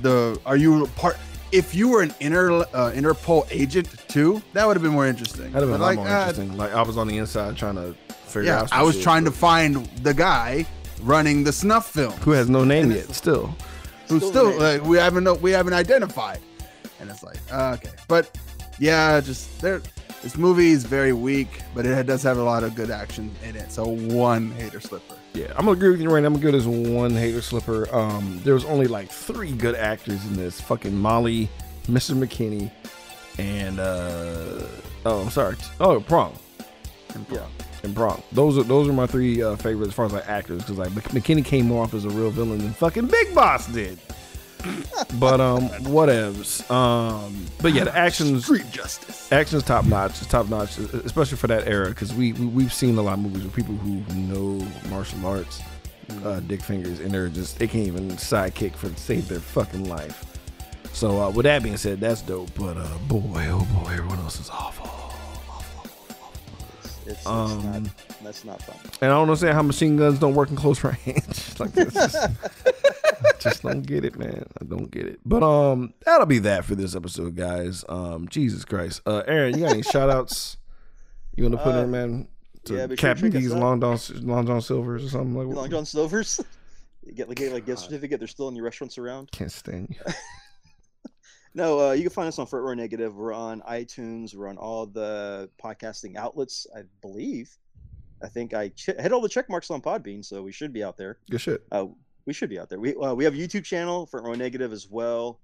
[0.00, 1.16] the are you part
[1.52, 5.52] if you were an inter uh, Interpol agent too, that would have been more interesting.
[5.52, 6.56] That'd have been a lot like, more uh, interesting.
[6.56, 7.94] Like I was on the inside trying to
[8.26, 8.70] figure Yeah, out.
[8.70, 10.66] some I was shit, trying to find the guy
[11.02, 13.10] running the snuff film who has no name yet.
[13.14, 13.54] Still,
[14.08, 16.40] who Still still like we haven't know- we haven't identified,
[17.00, 18.36] and it's like uh, okay, but
[18.78, 19.82] yeah, just there.
[20.22, 23.56] This movie is very weak, but it does have a lot of good action in
[23.56, 23.72] it.
[23.72, 25.16] So one hater slipper.
[25.34, 26.26] Yeah, I'm gonna agree with you, Randy.
[26.26, 27.92] I'm gonna give this one hater slipper.
[27.94, 30.60] Um, there was only like three good actors in this.
[30.60, 31.48] Fucking Molly,
[31.86, 32.14] Mr.
[32.14, 32.70] McKinney,
[33.38, 34.66] and uh,
[35.06, 35.56] oh, I'm sorry.
[35.80, 36.32] Oh, Prang.
[37.30, 37.46] Yeah.
[37.82, 38.22] and Prang.
[38.32, 40.90] Those are those are my three uh, favorites as far as like actors because like
[40.90, 43.98] McKinney came more off as a real villain than fucking Big Boss did.
[45.18, 46.68] But um, whatevs.
[46.70, 49.30] Um, but yeah, the actions Street justice.
[49.32, 50.10] action's top notch.
[50.12, 53.20] It's top notch, especially for that era because we, we we've seen a lot of
[53.20, 55.60] movies with people who know martial arts,
[56.24, 60.24] uh, dick fingers, and they're just they can't even sidekick for save their fucking life.
[60.92, 62.50] So uh, with that being said, that's dope.
[62.54, 64.81] But uh, boy, oh boy, everyone else is awful.
[67.12, 68.76] It's, Um, not, that's not fun.
[69.00, 70.98] And I don't understand how machine guns don't work in close range.
[71.58, 71.92] like this.
[71.94, 72.28] Just,
[73.40, 74.44] just don't get it, man.
[74.60, 75.20] I don't get it.
[75.24, 77.84] But um, that'll be that for this episode, guys.
[77.88, 79.02] Um, Jesus Christ.
[79.06, 80.56] Uh, Aaron, you got any shout outs
[81.36, 82.28] you want to put Uh, in, man?
[82.64, 83.58] To yeah, be sure to Captain check us D's out.
[83.58, 85.70] Long John Long John Silvers or something like Long.
[85.70, 86.40] John Silver's.
[87.04, 88.20] You get like get like gift certificate.
[88.20, 89.32] They're still in your restaurants around.
[89.32, 90.12] Can't stand you.
[91.54, 93.14] No, uh, you can find us on Front Row Negative.
[93.14, 94.34] We're on iTunes.
[94.34, 97.54] We're on all the podcasting outlets, I believe.
[98.22, 100.82] I think I ch- hit all the check marks on Podbean, so we should be
[100.82, 101.18] out there.
[101.30, 101.62] Good shit.
[101.70, 101.86] Uh,
[102.24, 102.80] we should be out there.
[102.80, 105.40] We uh, we have a YouTube channel, Front Row Negative, as well.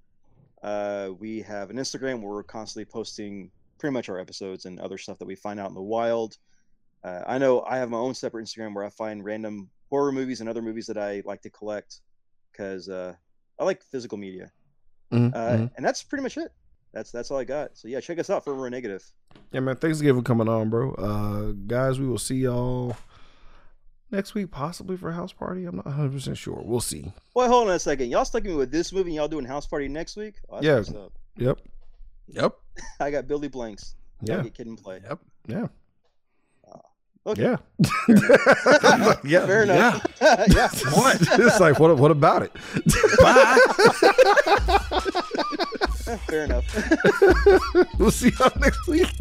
[0.62, 4.98] Uh, we have an Instagram where we're constantly posting pretty much our episodes and other
[4.98, 6.38] stuff that we find out in the wild.
[7.04, 10.40] Uh, I know I have my own separate Instagram where I find random horror movies
[10.40, 12.00] and other movies that I like to collect
[12.50, 13.14] because uh,
[13.58, 14.50] I like physical media.
[15.12, 15.70] Mhm, Uh, mhm.
[15.76, 16.52] And that's pretty much it.
[16.92, 17.76] That's that's all I got.
[17.76, 19.04] So yeah, check us out for Row Negative.
[19.52, 19.76] Yeah, man.
[19.76, 20.92] Thanksgiving coming on, bro.
[20.94, 22.96] Uh, guys, we will see y'all
[24.10, 25.64] next week, possibly for a house party.
[25.66, 26.60] I'm not 100 percent sure.
[26.64, 27.12] We'll see.
[27.34, 28.10] Wait, hold on a second.
[28.10, 30.36] Y'all stuck me with this movie and y'all doing house party next week?
[30.48, 30.76] Oh, that's Yeah.
[30.76, 31.12] messed up.
[31.36, 31.58] Yep.
[32.28, 32.52] Yep.
[33.00, 33.94] I got Billy Blanks.
[34.22, 34.42] Y'all Yeah.
[34.44, 35.00] Get Kid 'n Play.
[35.04, 35.18] Yep.
[35.46, 35.66] Yeah.
[37.28, 37.42] Okay.
[37.42, 37.56] Yeah.
[37.86, 39.46] Fair yeah.
[39.46, 40.06] Fair enough.
[40.20, 40.44] Yeah.
[40.48, 40.68] yeah.
[40.94, 41.16] What?
[41.32, 42.54] it's like, what, what about it?
[43.18, 43.58] Bye.
[46.26, 46.64] Fair enough.
[47.98, 49.12] we'll see y'all next week.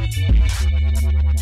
[0.00, 1.39] Thank you.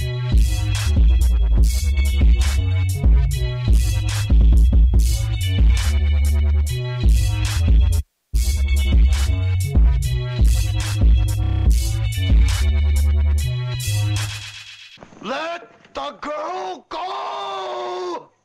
[15.23, 18.29] Let the girl go!